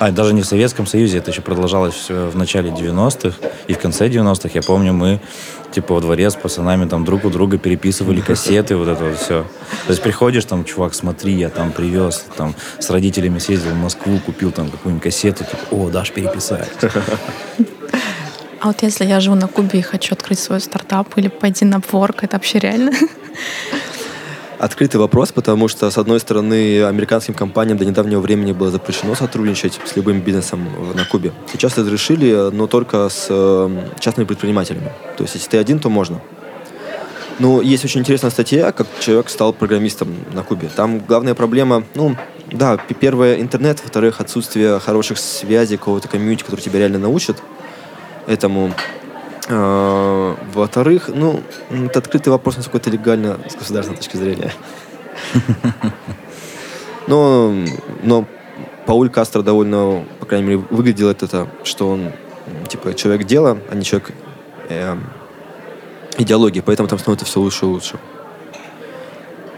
А, 0.00 0.10
даже 0.10 0.34
не 0.34 0.42
в 0.42 0.46
Советском 0.46 0.86
Союзе, 0.86 1.18
это 1.18 1.30
еще 1.30 1.40
продолжалось 1.40 2.08
в 2.08 2.36
начале 2.36 2.70
90-х 2.70 3.36
и 3.68 3.74
в 3.74 3.78
конце 3.78 4.08
90-х. 4.08 4.50
Я 4.54 4.62
помню, 4.62 4.92
мы 4.92 5.20
типа 5.70 5.94
во 5.94 6.00
дворе 6.00 6.30
с 6.30 6.34
пацанами 6.34 6.88
там 6.88 7.04
друг 7.04 7.24
у 7.24 7.30
друга 7.30 7.58
переписывали 7.58 8.20
кассеты, 8.28 8.76
вот 8.76 8.88
это 8.88 9.04
вот 9.04 9.18
все. 9.18 9.44
То 9.86 9.90
есть 9.90 10.02
приходишь, 10.02 10.44
там, 10.44 10.64
чувак, 10.64 10.94
смотри, 10.94 11.34
я 11.34 11.48
там 11.48 11.72
привез, 11.72 12.26
там, 12.36 12.54
с 12.78 12.90
родителями 12.90 13.38
съездил 13.38 13.72
в 13.72 13.76
Москву, 13.76 14.18
купил 14.24 14.50
там 14.50 14.70
какую-нибудь 14.70 15.02
кассету, 15.04 15.44
типа, 15.44 15.58
о, 15.70 15.90
дашь 15.90 16.12
переписать. 16.12 16.70
А 18.60 18.68
вот 18.68 18.80
если 18.80 19.04
я 19.04 19.20
живу 19.20 19.36
на 19.36 19.46
Кубе 19.46 19.80
и 19.80 19.82
хочу 19.82 20.14
открыть 20.14 20.38
свой 20.38 20.58
стартап 20.58 21.18
или 21.18 21.28
пойти 21.28 21.66
на 21.66 21.74
Upwork, 21.74 22.20
это 22.22 22.36
вообще 22.36 22.58
реально? 22.60 22.92
Открытый 24.64 24.98
вопрос, 24.98 25.30
потому 25.30 25.68
что, 25.68 25.90
с 25.90 25.98
одной 25.98 26.18
стороны, 26.20 26.84
американским 26.84 27.34
компаниям 27.34 27.76
до 27.76 27.84
недавнего 27.84 28.20
времени 28.20 28.52
было 28.52 28.70
запрещено 28.70 29.14
сотрудничать 29.14 29.78
с 29.84 29.94
любым 29.94 30.22
бизнесом 30.22 30.66
на 30.94 31.04
Кубе. 31.04 31.32
Сейчас 31.52 31.76
разрешили, 31.76 32.48
но 32.50 32.66
только 32.66 33.10
с 33.10 33.26
э, 33.28 33.90
частными 34.00 34.26
предпринимателями. 34.26 34.90
То 35.18 35.24
есть, 35.24 35.34
если 35.34 35.50
ты 35.50 35.58
один, 35.58 35.80
то 35.80 35.90
можно. 35.90 36.22
Ну, 37.38 37.60
есть 37.60 37.84
очень 37.84 38.00
интересная 38.00 38.30
статья, 38.30 38.72
как 38.72 38.86
человек 39.00 39.28
стал 39.28 39.52
программистом 39.52 40.08
на 40.32 40.42
Кубе. 40.42 40.70
Там 40.74 41.00
главная 41.00 41.34
проблема, 41.34 41.84
ну, 41.94 42.16
да, 42.50 42.78
первое, 42.98 43.42
интернет, 43.42 43.82
во-вторых, 43.82 44.22
отсутствие 44.22 44.80
хороших 44.80 45.18
связей, 45.18 45.76
какого-то 45.76 46.08
комьюнити, 46.08 46.42
который 46.42 46.62
тебя 46.62 46.78
реально 46.78 47.00
научит 47.00 47.36
этому. 48.26 48.72
А, 49.48 50.36
Во-вторых, 50.52 51.10
ну, 51.12 51.42
это 51.70 51.98
открытый 51.98 52.32
вопрос, 52.32 52.56
насколько 52.56 52.78
это 52.78 52.90
легально 52.90 53.38
с 53.48 53.54
государственной 53.54 53.98
точки 53.98 54.16
зрения. 54.16 54.52
Но, 57.06 57.54
но 58.02 58.24
Пауль 58.86 59.10
Кастро 59.10 59.42
довольно, 59.42 60.06
по 60.20 60.26
крайней 60.26 60.46
мере, 60.46 60.62
выглядел 60.70 61.10
это, 61.10 61.26
это, 61.26 61.48
что 61.62 61.90
он 61.90 62.12
типа 62.68 62.94
человек 62.94 63.26
дела, 63.26 63.58
а 63.70 63.74
не 63.74 63.84
человек 63.84 64.12
эм, 64.70 65.04
идеологии, 66.16 66.60
поэтому 66.60 66.88
там 66.88 66.98
становится 66.98 67.26
все 67.26 67.40
лучше 67.40 67.66
и 67.66 67.68
лучше. 67.68 67.98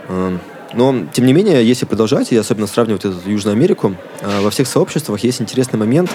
Эм, 0.08 0.40
Но, 0.74 1.06
тем 1.12 1.26
не 1.26 1.32
менее, 1.32 1.66
если 1.66 1.86
продолжать, 1.86 2.32
и 2.32 2.36
особенно 2.36 2.66
сравнивать 2.66 3.04
эту 3.04 3.16
Южную 3.28 3.54
Америку, 3.54 3.94
э, 4.20 4.40
во 4.40 4.50
всех 4.50 4.66
сообществах 4.66 5.20
есть 5.20 5.40
интересный 5.40 5.78
момент, 5.78 6.10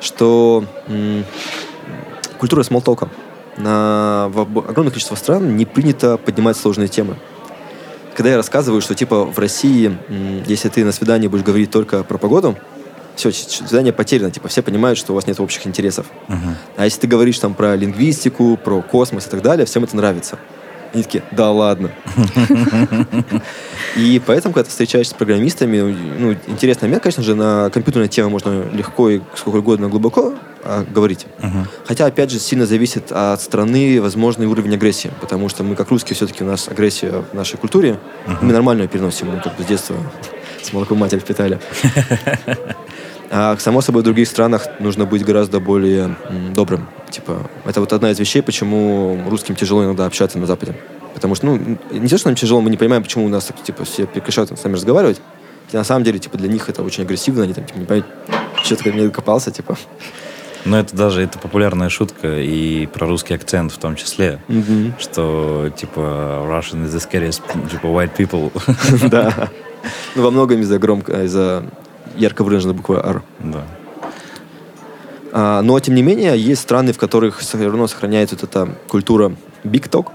что 0.00 0.64
культура 2.38 2.62
смолтока. 2.62 3.08
На, 3.56 4.28
в 4.32 4.40
огромное 4.40 4.90
количество 4.90 5.16
стран 5.16 5.56
не 5.56 5.66
принято 5.66 6.16
поднимать 6.16 6.56
сложные 6.56 6.88
темы. 6.88 7.16
Когда 8.14 8.30
я 8.30 8.36
рассказываю, 8.36 8.80
что 8.80 8.94
типа 8.94 9.24
в 9.24 9.38
России, 9.38 9.96
если 10.46 10.68
ты 10.68 10.84
на 10.84 10.92
свидании 10.92 11.28
будешь 11.28 11.44
говорить 11.44 11.70
только 11.70 12.02
про 12.04 12.18
погоду, 12.18 12.56
все, 13.16 13.32
свидание 13.32 13.92
потеряно, 13.92 14.30
типа 14.30 14.48
все 14.48 14.62
понимают, 14.62 14.98
что 14.98 15.12
у 15.12 15.14
вас 15.16 15.26
нет 15.26 15.40
общих 15.40 15.66
интересов. 15.66 16.06
А 16.76 16.84
если 16.84 17.00
ты 17.00 17.06
говоришь 17.08 17.38
там 17.38 17.54
про 17.54 17.74
лингвистику, 17.74 18.56
про 18.56 18.80
космос 18.80 19.26
и 19.26 19.30
так 19.30 19.42
далее, 19.42 19.66
всем 19.66 19.84
это 19.84 19.96
нравится. 19.96 20.38
Они 20.92 21.02
такие, 21.02 21.22
да 21.32 21.50
ладно. 21.50 21.90
И 23.96 24.20
поэтому, 24.24 24.54
когда 24.54 24.64
ты 24.64 24.70
встречаешься 24.70 25.12
с 25.12 25.16
программистами, 25.16 25.80
ну, 26.18 26.36
интересный 26.46 26.86
момент, 26.86 27.02
конечно 27.02 27.22
же, 27.22 27.34
на 27.34 27.70
компьютерные 27.70 28.08
темы 28.08 28.30
можно 28.30 28.64
легко 28.72 29.10
и 29.10 29.20
сколько 29.34 29.56
угодно 29.56 29.88
глубоко 29.88 30.34
а, 30.64 30.84
говорить. 30.84 31.26
Хотя, 31.86 32.06
опять 32.06 32.30
же, 32.30 32.38
сильно 32.38 32.66
зависит 32.66 33.12
от 33.12 33.40
страны 33.40 34.00
возможный 34.00 34.46
уровень 34.46 34.74
агрессии, 34.74 35.10
потому 35.20 35.48
что 35.48 35.64
мы, 35.64 35.74
как 35.74 35.90
русские, 35.90 36.14
все-таки 36.16 36.44
у 36.44 36.46
нас 36.46 36.68
агрессия 36.68 37.24
в 37.30 37.34
нашей 37.34 37.56
культуре, 37.58 37.98
мы 38.40 38.52
нормально 38.52 38.82
ее 38.82 38.88
переносим, 38.88 39.30
мы 39.30 39.40
как 39.40 39.56
бы 39.56 39.62
с 39.62 39.66
детства 39.66 39.96
с 40.62 40.72
молоком 40.72 40.98
матери 40.98 41.20
впитали. 41.20 41.58
А, 43.30 43.56
само 43.58 43.80
собой, 43.80 44.02
в 44.02 44.04
других 44.04 44.28
странах 44.28 44.66
нужно 44.78 45.04
быть 45.04 45.24
гораздо 45.24 45.60
более 45.60 46.16
добрым. 46.54 46.88
Типа, 47.10 47.48
это 47.64 47.80
вот 47.80 47.92
одна 47.92 48.10
из 48.10 48.18
вещей, 48.18 48.42
почему 48.42 49.22
русским 49.28 49.54
тяжело 49.54 49.84
иногда 49.84 50.06
общаться 50.06 50.38
на 50.38 50.46
Западе. 50.46 50.74
Потому 51.14 51.34
что, 51.34 51.46
ну, 51.46 51.78
не 51.90 52.08
то, 52.08 52.18
что 52.18 52.28
нам 52.28 52.36
тяжело, 52.36 52.60
мы 52.60 52.70
не 52.70 52.76
понимаем, 52.76 53.02
почему 53.02 53.26
у 53.26 53.28
нас, 53.28 53.50
типа, 53.64 53.84
все 53.84 54.06
прекращают 54.06 54.56
с 54.58 54.64
нами 54.64 54.74
разговаривать. 54.74 55.20
Хотя 55.66 55.78
на 55.78 55.84
самом 55.84 56.04
деле, 56.04 56.18
типа, 56.18 56.38
для 56.38 56.48
них 56.48 56.68
это 56.68 56.82
очень 56.82 57.04
агрессивно, 57.04 57.42
они 57.42 57.52
там, 57.52 57.64
типа, 57.64 57.78
не 57.78 57.84
понимают, 57.84 58.06
что 58.62 58.76
ты 58.76 58.84
ко 58.84 58.90
мне 58.90 59.04
докопался, 59.04 59.50
типа. 59.50 59.76
Но 60.64 60.78
это 60.78 60.96
даже 60.96 61.22
это 61.22 61.38
популярная 61.38 61.88
шутка 61.88 62.40
и 62.40 62.86
про 62.86 63.06
русский 63.06 63.34
акцент 63.34 63.72
в 63.72 63.78
том 63.78 63.96
числе, 63.96 64.40
что 64.98 65.70
типа 65.74 66.00
Russian 66.46 66.84
is 66.84 66.90
the 66.90 67.00
scariest, 67.00 67.70
типа 67.70 67.86
white 67.86 68.16
people. 68.16 68.52
Да. 69.08 69.48
Ну, 70.16 70.22
во 70.22 70.30
многом 70.30 70.60
из-за 70.60 70.78
громко, 70.78 71.22
из-за 71.24 71.64
ярко 72.18 72.44
выраженной 72.44 72.74
буквы 72.74 72.96
«Р». 72.96 73.22
Да. 73.38 73.64
А, 75.32 75.62
но, 75.62 75.78
тем 75.80 75.94
не 75.94 76.02
менее, 76.02 76.38
есть 76.38 76.62
страны, 76.62 76.92
в 76.92 76.98
которых 76.98 77.38
все 77.38 77.58
равно 77.62 77.86
сохраняется 77.86 78.36
вот 78.36 78.44
эта 78.44 78.74
культура 78.88 79.32
big 79.64 79.88
talk. 79.88 80.08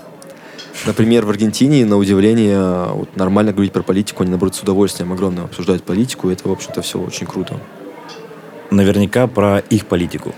Например, 0.85 1.25
в 1.25 1.29
Аргентине, 1.29 1.85
на 1.85 1.97
удивление, 1.97 2.87
вот, 2.87 3.15
нормально 3.15 3.53
говорить 3.53 3.71
про 3.71 3.83
политику, 3.83 4.23
они, 4.23 4.31
наоборот, 4.31 4.55
с 4.55 4.61
удовольствием 4.61 5.13
огромно 5.13 5.43
обсуждают 5.43 5.83
политику, 5.83 6.29
и 6.29 6.33
это, 6.33 6.47
в 6.47 6.51
общем-то, 6.51 6.81
все 6.81 6.99
очень 6.99 7.27
круто. 7.27 7.59
Наверняка 8.71 9.27
про 9.27 9.59
их 9.59 9.85
политику. 9.85 10.33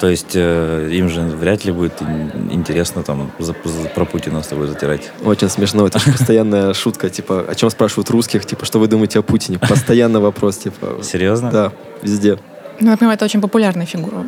То 0.00 0.08
есть 0.08 0.32
э, 0.34 0.90
им 0.92 1.08
же 1.08 1.20
вряд 1.22 1.64
ли 1.64 1.72
будет 1.72 2.02
ин- 2.02 2.50
интересно 2.52 3.02
там 3.02 3.30
за- 3.38 3.54
за- 3.64 3.88
про 3.88 4.04
Путина 4.04 4.42
с 4.42 4.46
тобой 4.48 4.66
затирать. 4.66 5.10
Очень 5.24 5.48
смешно, 5.48 5.86
это 5.86 5.98
же 5.98 6.12
постоянная 6.12 6.74
шутка, 6.74 7.08
типа, 7.08 7.44
о 7.48 7.54
чем 7.54 7.70
спрашивают 7.70 8.10
русских, 8.10 8.44
типа, 8.44 8.66
что 8.66 8.78
вы 8.78 8.88
думаете 8.88 9.20
о 9.20 9.22
Путине? 9.22 9.58
Постоянно 9.58 10.20
вопрос, 10.20 10.58
типа. 10.58 11.02
Серьезно? 11.02 11.50
Да, 11.50 11.72
везде. 12.02 12.38
Ну, 12.78 12.90
я 12.90 12.96
понимаю, 12.98 13.16
это 13.16 13.24
очень 13.24 13.40
популярная 13.40 13.86
фигура. 13.86 14.22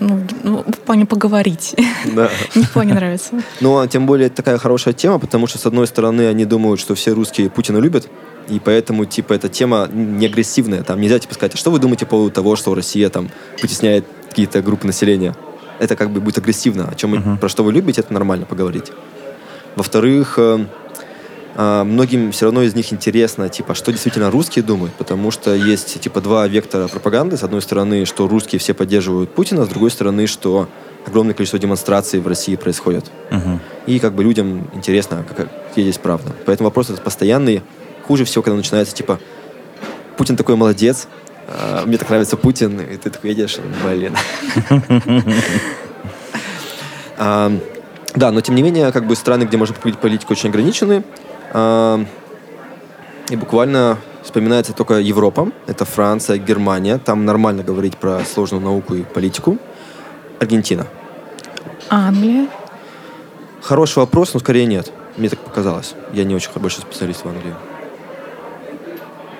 Ну, 0.00 0.26
ну, 0.42 0.62
в 0.62 0.78
плане 0.80 1.06
поговорить. 1.06 1.74
Да. 2.14 2.28
Никто 2.54 2.82
не 2.82 2.92
нравится. 2.92 3.30
Ну, 3.62 3.78
а 3.78 3.88
тем 3.88 4.04
более 4.04 4.26
это 4.26 4.36
такая 4.36 4.58
хорошая 4.58 4.92
тема, 4.92 5.18
потому 5.18 5.46
что, 5.46 5.56
с 5.58 5.64
одной 5.64 5.86
стороны, 5.86 6.26
они 6.28 6.44
думают, 6.44 6.80
что 6.80 6.94
все 6.94 7.12
русские 7.12 7.48
Путина 7.48 7.78
любят, 7.78 8.08
и 8.50 8.60
поэтому, 8.62 9.06
типа, 9.06 9.32
эта 9.32 9.48
тема 9.48 9.88
не 9.90 10.26
агрессивная. 10.26 10.82
Там 10.82 11.00
нельзя, 11.00 11.18
типа, 11.18 11.32
сказать, 11.32 11.54
а 11.54 11.56
что 11.56 11.70
вы 11.70 11.78
думаете 11.78 12.04
по 12.04 12.10
поводу 12.10 12.30
того, 12.30 12.56
что 12.56 12.74
Россия 12.74 13.08
там 13.08 13.30
потесняет 13.58 14.04
какие-то 14.34 14.62
группы 14.62 14.86
населения? 14.86 15.36
Это 15.78 15.94
как 15.94 16.10
бы 16.10 16.20
будет 16.20 16.38
агрессивно. 16.38 16.88
О 16.88 16.94
чем 16.96 17.12
вы- 17.12 17.36
про 17.38 17.48
что 17.48 17.62
вы 17.62 17.72
любите, 17.72 18.00
это 18.00 18.12
нормально 18.12 18.46
поговорить. 18.46 18.90
Во-вторых, 19.76 20.34
э, 20.38 20.66
а, 21.56 21.84
многим 21.84 22.32
все 22.32 22.46
равно 22.46 22.62
из 22.62 22.74
них 22.74 22.92
интересно, 22.92 23.48
типа, 23.48 23.74
что 23.74 23.92
действительно 23.92 24.30
русские 24.30 24.64
думают, 24.64 24.92
потому 24.94 25.30
что 25.30 25.54
есть, 25.54 26.00
типа, 26.00 26.20
два 26.20 26.48
вектора 26.48 26.88
пропаганды. 26.88 27.36
С 27.36 27.44
одной 27.44 27.62
стороны, 27.62 28.06
что 28.06 28.26
русские 28.26 28.58
все 28.58 28.74
поддерживают 28.74 29.30
Путина, 29.32 29.64
с 29.64 29.68
другой 29.68 29.90
стороны, 29.90 30.26
что 30.26 30.68
огромное 31.06 31.34
количество 31.34 31.58
демонстраций 31.58 32.18
в 32.18 32.26
России 32.26 32.56
происходит. 32.56 33.04
Мгм. 33.30 33.60
И 33.86 34.00
как 34.00 34.14
бы 34.14 34.24
людям 34.24 34.68
интересно, 34.74 35.24
как, 35.28 35.48
где 35.72 35.82
здесь 35.82 35.98
правда. 35.98 36.32
Поэтому 36.44 36.68
вопрос 36.70 36.90
этот 36.90 37.04
постоянный. 37.04 37.62
Хуже 38.06 38.24
всего, 38.24 38.42
когда 38.42 38.56
начинается, 38.56 38.94
типа, 38.94 39.20
Путин 40.16 40.36
такой 40.36 40.56
молодец, 40.56 41.08
мне 41.84 41.98
так 41.98 42.08
нравится 42.08 42.36
Путин, 42.36 42.80
и 42.80 42.96
ты 42.96 43.10
такой 43.10 43.30
едешь, 43.30 43.58
блин. 43.84 44.16
А, 47.16 47.52
Да, 48.16 48.30
но 48.30 48.40
тем 48.40 48.54
не 48.54 48.62
менее, 48.62 48.92
как 48.92 49.06
бы 49.06 49.16
страны, 49.16 49.44
где 49.44 49.56
можно 49.56 49.74
поговорить 49.74 49.98
политику, 50.00 50.32
очень 50.32 50.48
ограничены. 50.50 51.02
А, 51.52 52.00
И 53.30 53.36
буквально 53.36 53.98
вспоминается 54.22 54.72
только 54.72 54.94
Европа. 54.94 55.50
Это 55.66 55.84
Франция, 55.84 56.38
Германия. 56.38 56.98
Там 56.98 57.24
нормально 57.24 57.62
говорить 57.62 57.96
про 57.96 58.24
сложную 58.24 58.62
науку 58.62 58.94
и 58.94 59.02
политику. 59.02 59.58
Аргентина. 60.40 60.86
А 61.88 62.08
Англия? 62.08 62.48
Хороший 63.62 63.98
вопрос, 63.98 64.34
но 64.34 64.40
скорее 64.40 64.66
нет. 64.66 64.92
Мне 65.16 65.28
так 65.28 65.38
показалось. 65.38 65.94
Я 66.12 66.24
не 66.24 66.34
очень 66.34 66.50
большой 66.56 66.82
специалист 66.82 67.24
в 67.24 67.28
Англии. 67.28 67.54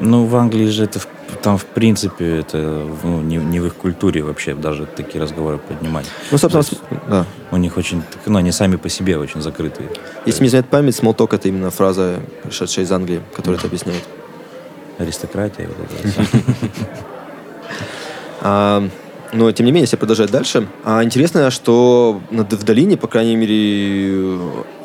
Ну, 0.00 0.26
в 0.26 0.36
Англии 0.36 0.66
же 0.66 0.84
это, 0.84 1.00
там, 1.42 1.56
в 1.56 1.64
принципе, 1.64 2.38
это 2.38 2.86
ну, 3.02 3.20
не, 3.20 3.36
не 3.36 3.60
в 3.60 3.66
их 3.66 3.74
культуре 3.74 4.22
вообще 4.22 4.54
даже 4.54 4.86
такие 4.86 5.22
разговоры 5.22 5.58
поднимать. 5.58 6.06
Ну, 6.30 6.38
собственно, 6.38 6.62
есть 6.62 6.82
да. 7.08 7.26
У 7.50 7.56
них 7.56 7.76
очень, 7.76 8.02
ну, 8.26 8.38
они 8.38 8.52
сами 8.52 8.76
по 8.76 8.88
себе 8.88 9.18
очень 9.18 9.40
закрытые. 9.40 9.88
Если 10.26 10.40
мне 10.40 10.48
изменяет 10.48 10.68
память, 10.68 10.98
talk— 10.98 11.28
это 11.34 11.48
именно 11.48 11.70
фраза, 11.70 12.20
пришедшая 12.42 12.84
из 12.84 12.92
Англии, 12.92 13.20
которая 13.34 13.58
это 13.58 13.68
объясняет. 13.68 14.02
Аристократия. 14.98 15.68
Вот 15.68 15.76
это 15.78 16.08
всё. 16.08 16.22
А, 18.46 18.86
но, 19.32 19.50
тем 19.52 19.64
не 19.64 19.72
менее, 19.72 19.84
если 19.84 19.96
продолжать 19.96 20.30
дальше, 20.30 20.68
а, 20.84 21.02
интересно, 21.02 21.50
что 21.50 22.20
в 22.30 22.62
долине, 22.62 22.98
по 22.98 23.08
крайней 23.08 23.36
мере, 23.36 24.38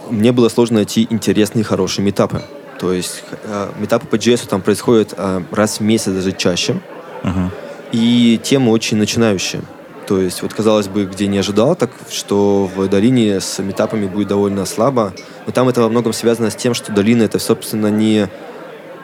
мне 0.10 0.32
было 0.32 0.48
сложно 0.48 0.78
найти 0.78 1.06
интересные, 1.10 1.66
хорошие 1.66 2.06
метапы. 2.06 2.42
То 2.80 2.94
есть 2.94 3.24
а, 3.46 3.72
метапы 3.78 4.08
по 4.08 4.16
JS 4.16 4.48
там 4.48 4.62
происходят 4.62 5.14
а, 5.18 5.44
раз 5.52 5.80
в 5.80 5.82
месяц, 5.82 6.12
даже 6.12 6.32
чаще. 6.32 6.80
Мгм. 7.24 7.52
И 7.92 8.40
темы 8.42 8.72
очень 8.72 8.98
начинающие. 8.98 9.62
То 10.08 10.20
есть, 10.20 10.42
вот 10.42 10.54
казалось 10.54 10.88
бы, 10.88 11.06
где 11.06 11.28
не 11.28 11.38
ожидал, 11.38 11.76
так 11.76 11.92
что 12.10 12.70
в 12.74 12.88
долине 12.88 13.40
с 13.40 13.60
метапами 13.62 14.08
будет 14.08 14.30
довольно 14.30 14.66
слабо. 14.66 15.14
Но 15.46 15.52
там 15.52 15.70
это 15.70 15.82
во 15.82 15.90
многом 15.90 16.14
связано 16.14 16.50
с 16.50 16.56
тем, 16.56 16.74
что 16.74 16.92
долина 16.92 17.24
это, 17.24 17.38
собственно, 17.38 17.88
не... 17.88 18.28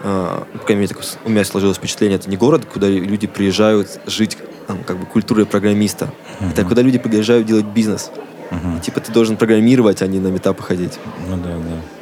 а, 0.03 0.47
ну, 0.51 0.59
по 0.59 0.65
крайней 0.65 0.81
мере, 0.83 0.95
так 0.95 1.03
у 1.23 1.29
меня 1.29 1.43
сложилось 1.45 1.77
впечатление, 1.77 2.17
это 2.17 2.29
не 2.29 2.37
город, 2.37 2.65
куда 2.65 2.87
люди 2.87 3.27
приезжают 3.27 3.99
жить 4.07 4.37
там, 4.65 4.83
как 4.83 4.97
бы 4.97 5.05
культурой 5.05 5.45
программиста. 5.45 6.09
Это 6.39 6.65
куда 6.65 6.81
люди 6.81 6.97
приезжают 6.97 7.45
делать 7.45 7.65
бизнес. 7.65 8.09
Мгм. 8.49 8.79
Типа 8.79 8.99
ты 8.99 9.11
должен 9.11 9.37
программировать, 9.37 10.01
а 10.01 10.07
не 10.07 10.19
на 10.19 10.29
метапы 10.29 10.63
ходить. 10.63 10.93
Ну 11.29 11.37
да, 11.37 11.49
да. 11.49 11.94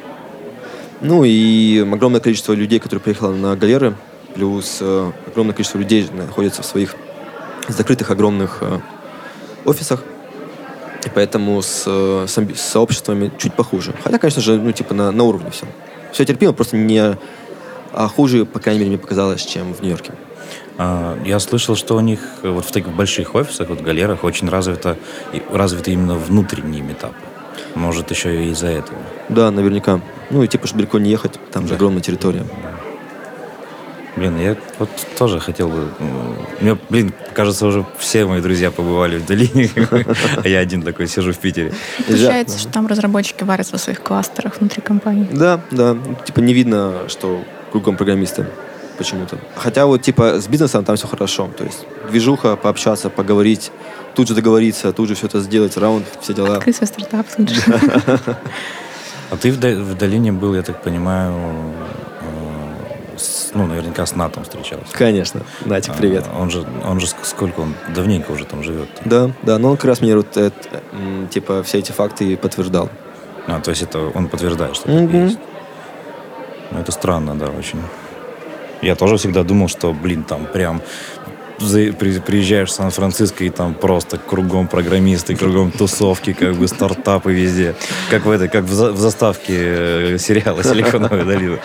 Ну 1.04 1.22
и 1.22 1.80
огромное 1.80 2.20
количество 2.20 2.54
людей, 2.54 2.80
которые 2.80 3.02
приехало 3.02 3.34
на 3.34 3.54
галеры, 3.56 3.94
плюс 4.34 4.78
э, 4.80 5.12
огромное 5.26 5.52
количество 5.52 5.76
людей 5.76 6.08
находится 6.10 6.62
в 6.62 6.64
своих 6.64 6.96
закрытых 7.68 8.10
огромных 8.10 8.58
э, 8.62 8.80
офисах. 9.66 10.02
И 11.04 11.10
поэтому 11.14 11.60
с, 11.60 11.84
э, 11.86 12.26
с 12.26 12.60
сообществами 12.60 13.30
чуть 13.36 13.52
похуже. 13.52 13.92
Хотя, 14.02 14.18
конечно 14.18 14.40
же, 14.40 14.56
ну, 14.58 14.72
типа 14.72 14.94
на, 14.94 15.12
на 15.12 15.24
уровне 15.24 15.50
все. 15.50 15.66
Все 16.10 16.24
терпимо, 16.24 16.54
просто 16.54 16.78
не 16.78 17.18
а 17.92 18.08
хуже, 18.08 18.46
по 18.46 18.58
крайней 18.58 18.80
мере, 18.80 18.92
мне 18.92 18.98
показалось, 18.98 19.44
чем 19.44 19.74
в 19.74 19.82
Нью-Йорке. 19.82 20.12
А, 20.78 21.18
Я 21.26 21.38
слышал, 21.38 21.76
что 21.76 21.96
у 21.96 22.00
них 22.00 22.20
э, 22.42 22.48
вот 22.48 22.64
в 22.64 22.72
таких 22.72 22.94
больших 22.94 23.34
офисах, 23.34 23.68
вот 23.68 23.82
галерах, 23.82 24.24
очень 24.24 24.48
развито, 24.48 24.96
развиты 25.52 25.92
именно 25.92 26.14
внутренние 26.14 26.80
метапы. 26.80 27.14
Может, 27.74 28.10
еще 28.10 28.44
и 28.44 28.50
из-за 28.50 28.68
этого. 28.68 28.98
Да, 29.28 29.50
наверняка. 29.50 30.00
Ну 30.30 30.42
и 30.42 30.48
типа, 30.48 30.66
чтобы 30.66 30.82
далеко 30.82 30.98
не 30.98 31.10
ехать, 31.10 31.38
там 31.52 31.64
же 31.64 31.70
Да. 31.70 31.74
огромная 31.76 32.02
территория. 32.02 32.44
Блин, 34.16 34.38
я 34.38 34.56
вот 34.78 34.88
тоже 35.18 35.40
хотел 35.40 35.68
бы... 35.68 35.88
Мне, 36.60 36.78
блин, 36.88 37.12
кажется, 37.34 37.66
уже 37.66 37.84
все 37.98 38.24
мои 38.26 38.40
друзья 38.40 38.70
побывали 38.70 39.18
в 39.18 39.26
долине, 39.26 39.70
а 40.44 40.46
я 40.46 40.60
один 40.60 40.82
такой 40.82 41.08
сижу 41.08 41.32
в 41.32 41.38
Питере. 41.38 41.72
Получается, 42.06 42.60
что 42.60 42.70
там 42.70 42.86
разработчики 42.86 43.42
варятся 43.42 43.76
в 43.76 43.80
своих 43.80 44.00
кластерах 44.02 44.60
внутри 44.60 44.82
компании. 44.82 45.26
Да, 45.32 45.60
да. 45.72 45.96
Типа 46.24 46.38
не 46.38 46.54
видно, 46.54 47.08
что 47.08 47.42
кругом 47.72 47.96
программисты 47.96 48.46
почему-то. 48.98 49.38
Хотя 49.56 49.86
вот 49.86 50.02
типа 50.02 50.40
с 50.40 50.46
бизнесом 50.46 50.84
там 50.84 50.94
все 50.94 51.08
хорошо. 51.08 51.50
То 51.58 51.64
есть 51.64 51.84
движуха, 52.08 52.54
пообщаться, 52.54 53.10
поговорить, 53.10 53.72
тут 54.14 54.28
же 54.28 54.34
договориться, 54.34 54.92
тут 54.92 55.08
же 55.08 55.14
все 55.14 55.26
это 55.26 55.40
сделать, 55.40 55.76
раунд, 55.76 56.06
все 56.20 56.32
дела. 56.34 56.56
Открыть 56.56 56.76
свой 56.76 56.86
стартап 56.88 57.26
тут 57.36 57.48
же. 57.50 57.60
А 59.30 59.36
ты 59.36 59.50
в, 59.50 59.58
до- 59.58 59.74
в 59.82 59.96
долине 59.96 60.32
был, 60.32 60.54
я 60.54 60.62
так 60.62 60.82
понимаю, 60.82 61.32
э, 62.20 63.16
ну, 63.54 63.66
наверняка 63.66 64.04
с 64.06 64.14
Натом 64.14 64.44
встречался. 64.44 64.92
Конечно. 64.92 65.40
Натик, 65.64 65.94
привет. 65.96 66.26
А, 66.32 66.38
Он 66.40 66.50
же, 66.50 66.64
он 66.84 67.00
же 67.00 67.06
ск- 67.06 67.24
сколько 67.24 67.60
он 67.60 67.74
давненько 67.94 68.30
уже 68.32 68.44
там 68.44 68.62
живет. 68.62 68.88
Да, 69.04 69.30
да, 69.42 69.58
но 69.58 69.70
он 69.70 69.76
как 69.76 69.86
раз 69.86 70.00
мне 70.02 70.14
вот 70.14 70.36
это, 70.36 70.52
типа 71.30 71.62
все 71.62 71.78
эти 71.78 71.90
факты 71.90 72.24
и 72.32 72.36
подтверждал. 72.36 72.90
А, 73.48 73.60
то 73.60 73.70
есть 73.70 73.82
это 73.82 73.98
он 74.14 74.28
подтверждает, 74.28 74.76
что 74.76 74.90
и 74.92 74.94
Мгм. 75.02 75.24
есть. 75.26 75.38
Ну, 76.70 76.78
это 76.80 76.92
странно, 76.92 77.34
да, 77.34 77.46
очень. 77.46 77.80
Я 78.82 78.94
тоже 78.94 79.16
всегда 79.16 79.42
думал, 79.42 79.68
что, 79.68 79.92
блин, 79.94 80.22
там 80.22 80.44
прям 80.46 80.82
приезжаешь 81.58 82.68
в 82.70 82.72
Сан-Франциско 82.72 83.44
и 83.44 83.50
там 83.50 83.74
просто 83.74 84.18
кругом 84.18 84.66
программисты, 84.68 85.36
кругом 85.36 85.70
тусовки, 85.70 86.32
как 86.32 86.54
бы 86.54 86.66
стартапы 86.68 87.32
везде. 87.32 87.74
Как 88.10 88.24
в 88.26 88.30
этой, 88.30 88.48
как 88.48 88.64
в, 88.64 88.72
за- 88.72 88.92
в 88.92 88.98
заставке 88.98 89.54
э, 89.56 90.18
сериала 90.18 90.62
«Силиконовая 90.64 91.24
долина». 91.24 91.58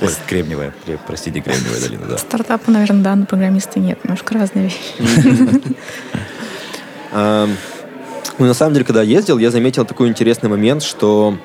Ой, 0.00 0.08
Кремниевая, 0.26 0.72
Кре- 0.86 0.98
простите, 1.06 1.40
Кремниевая 1.40 1.80
долина, 1.80 2.06
да. 2.06 2.18
Стартапы, 2.18 2.70
наверное, 2.70 3.02
да, 3.02 3.16
но 3.16 3.26
программисты 3.26 3.80
нет. 3.80 3.98
Немножко 4.04 4.34
разные 4.34 4.64
вещи. 4.66 4.78
Ам, 7.12 7.56
Ну, 8.38 8.46
на 8.46 8.54
самом 8.54 8.74
деле, 8.74 8.84
когда 8.84 9.02
я 9.02 9.16
ездил, 9.18 9.38
я 9.38 9.50
заметил 9.50 9.84
такой 9.84 10.08
интересный 10.08 10.48
момент, 10.48 10.82
что 10.82 11.36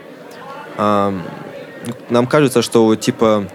ам, 0.77 1.23
нам 2.09 2.27
кажется, 2.27 2.61
что 2.61 2.95
типа 2.95 3.47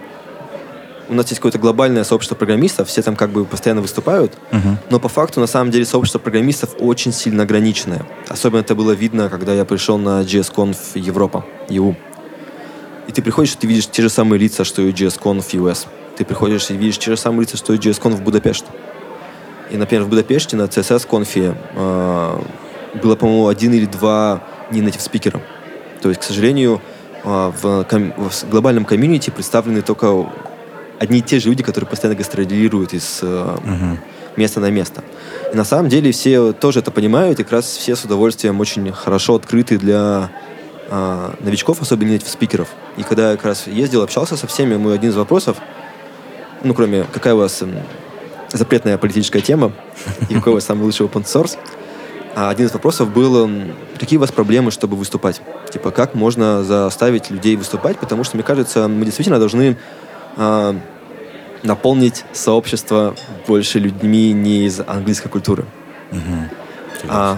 у 1.09 1.13
нас 1.13 1.27
есть 1.27 1.39
какое-то 1.39 1.57
глобальное 1.59 2.03
сообщество 2.03 2.35
программистов, 2.35 2.87
все 2.87 3.01
там 3.01 3.15
как 3.15 3.31
бы 3.31 3.45
постоянно 3.45 3.81
выступают, 3.81 4.33
Мгм. 4.51 4.77
но 4.89 4.99
по 4.99 5.09
факту, 5.09 5.39
на 5.39 5.47
самом 5.47 5.71
деле, 5.71 5.85
сообщество 5.85 6.19
программистов 6.19 6.75
очень 6.79 7.11
сильно 7.11 7.43
ограниченное. 7.43 8.05
Особенно 8.27 8.59
это 8.61 8.75
было 8.75 8.91
видно, 8.91 9.29
когда 9.29 9.53
я 9.53 9.65
пришел 9.65 9.97
на 9.97 10.21
JSConf 10.21 10.77
Европа, 10.95 11.45
EU. 11.69 11.95
И 13.07 13.11
ты 13.11 13.21
приходишь, 13.23 13.53
и 13.53 13.57
ты 13.57 13.67
видишь 13.67 13.87
те 13.87 14.01
же 14.03 14.09
самые 14.09 14.39
лица, 14.39 14.63
что 14.63 14.81
и 14.83 14.91
JSConf 14.91 15.45
US. 15.53 15.87
Ты 16.15 16.25
приходишь 16.25 16.69
и 16.69 16.75
видишь 16.75 16.99
те 16.99 17.11
же 17.11 17.17
самые 17.17 17.41
лица, 17.41 17.57
что 17.57 17.73
и 17.73 17.77
JSConf 17.77 18.15
в 18.15 18.21
Будапешт. 18.21 18.65
И, 19.71 19.77
например, 19.77 20.03
в 20.03 20.09
Будапеште 20.09 20.57
на 20.57 20.63
CSS-конфе 20.63 21.55
э, 21.75 22.39
было, 23.03 23.15
по-моему, 23.15 23.47
один 23.47 23.73
или 23.73 23.85
два 23.85 24.41
не 24.71 24.81
native 24.81 24.99
спикера. 25.01 25.41
То 26.01 26.09
есть, 26.09 26.21
к 26.21 26.23
сожалению, 26.23 26.81
э, 27.23 27.51
в, 27.61 27.83
ком- 27.85 28.13
в 28.17 28.49
глобальном 28.49 28.85
комьюнити 28.85 29.29
представлены 29.29 29.81
только 29.81 30.27
одни 30.99 31.19
и 31.19 31.21
те 31.21 31.39
же 31.39 31.49
люди, 31.49 31.63
которые 31.63 31.89
постоянно 31.89 32.17
гастролируют 32.17 32.93
из 32.93 33.19
э, 33.21 33.57
Мгм. 33.63 33.99
места 34.37 34.59
на 34.59 34.69
место. 34.69 35.03
И 35.53 35.57
на 35.57 35.63
самом 35.63 35.89
деле 35.89 36.11
все 36.11 36.53
тоже 36.53 36.79
это 36.79 36.91
понимают, 36.91 37.39
и 37.39 37.43
как 37.43 37.53
раз 37.53 37.65
все 37.65 37.95
с 37.95 38.03
удовольствием 38.03 38.59
очень 38.59 38.91
хорошо 38.91 39.35
открыты 39.35 39.77
для 39.77 40.29
а, 40.91 41.35
новичков, 41.41 41.81
особенно 41.81 42.11
native 42.11 42.27
спикеров. 42.29 42.67
И 42.97 43.03
когда 43.03 43.31
я 43.31 43.37
как 43.37 43.45
раз 43.45 43.67
ездил, 43.67 44.01
общался 44.01 44.35
со 44.37 44.47
всеми, 44.47 44.75
мой 44.75 44.95
один 44.95 45.11
из 45.11 45.15
вопросов, 45.15 45.57
ну, 46.63 46.73
кроме, 46.73 47.03
какая 47.11 47.35
у 47.35 47.37
вас 47.37 47.61
м, 47.61 47.73
запретная 48.51 48.97
политическая 48.97 49.41
тема, 49.41 49.71
и 50.29 50.33
какой 50.33 50.51
у 50.53 50.55
вас 50.55 50.65
самый 50.65 50.83
лучший 50.83 51.05
open 51.05 51.25
source, 51.25 51.57
а 52.35 52.49
один 52.49 52.65
из 52.67 52.71
вопросов 52.73 53.11
был, 53.13 53.45
м, 53.45 53.73
какие 53.99 54.17
у 54.17 54.21
вас 54.21 54.31
проблемы, 54.31 54.71
чтобы 54.71 54.95
выступать? 54.97 55.41
Типа, 55.71 55.91
как 55.91 56.15
можно 56.15 56.63
заставить 56.63 57.29
людей 57.29 57.55
выступать, 57.55 57.97
потому 57.99 58.23
что, 58.23 58.35
мне 58.37 58.43
кажется, 58.43 58.87
мы 58.87 59.05
действительно 59.05 59.37
должны 59.39 59.77
а, 60.39 60.73
наполнить 61.63 62.23
сообщество 62.31 63.13
больше 63.45 63.77
людьми 63.79 64.31
не 64.31 64.65
из 64.65 64.79
английской 64.79 65.27
культуры. 65.27 65.65
А, 67.09 67.37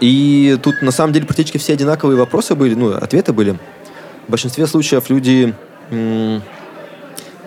и 0.00 0.58
тут 0.62 0.82
на 0.82 0.90
самом 0.90 1.12
деле 1.12 1.24
практически 1.24 1.58
все 1.58 1.74
одинаковые 1.74 2.18
вопросы 2.18 2.56
были, 2.56 2.74
ну, 2.74 2.92
ответы 2.94 3.32
были. 3.32 3.56
В 4.26 4.30
большинстве 4.30 4.66
случаев 4.66 5.08
люди... 5.08 5.54
м, 5.90 6.42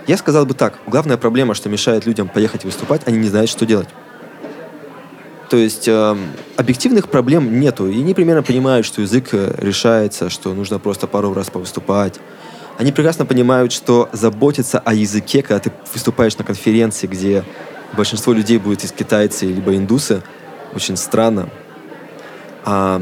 Я 0.08 0.18
сказал 0.18 0.46
бы 0.46 0.54
так, 0.54 0.80
главная 0.88 1.18
проблема, 1.18 1.54
что 1.54 1.70
мешает 1.70 2.06
людям 2.06 2.28
поехать 2.28 2.64
выступать, 2.64 3.02
они 3.06 3.18
не 3.18 3.28
знают, 3.28 3.50
что 3.50 3.66
делать. 3.66 3.90
То 5.50 5.58
есть 5.58 5.88
эм, 5.90 6.32
объективных 6.56 7.10
проблем 7.10 7.60
нету, 7.60 7.88
и 7.90 8.00
они 8.00 8.14
примерно 8.14 8.42
понимают, 8.42 8.86
что 8.86 9.02
язык 9.02 9.34
э, 9.34 9.54
решается, 9.58 10.30
что 10.30 10.54
нужно 10.54 10.80
просто 10.80 11.08
пару 11.08 11.34
раз 11.34 11.50
повыступать. 11.50 12.20
Они 12.78 12.92
прекрасно 12.92 13.26
понимают, 13.26 13.72
что 13.72 14.10
заботиться 14.12 14.80
о 14.80 14.94
языке, 14.94 15.42
когда 15.42 15.60
ты 15.60 15.72
выступаешь 15.94 16.38
на 16.38 16.44
конференции, 16.44 17.08
где 17.08 17.44
большинство 17.94 18.34
людей 18.34 18.58
будет 18.58 18.84
из 18.84 18.92
китайцы 18.92 19.46
либо 19.46 19.76
индусы, 19.76 20.24
очень 20.74 20.98
странно. 20.98 21.50
А, 22.64 23.02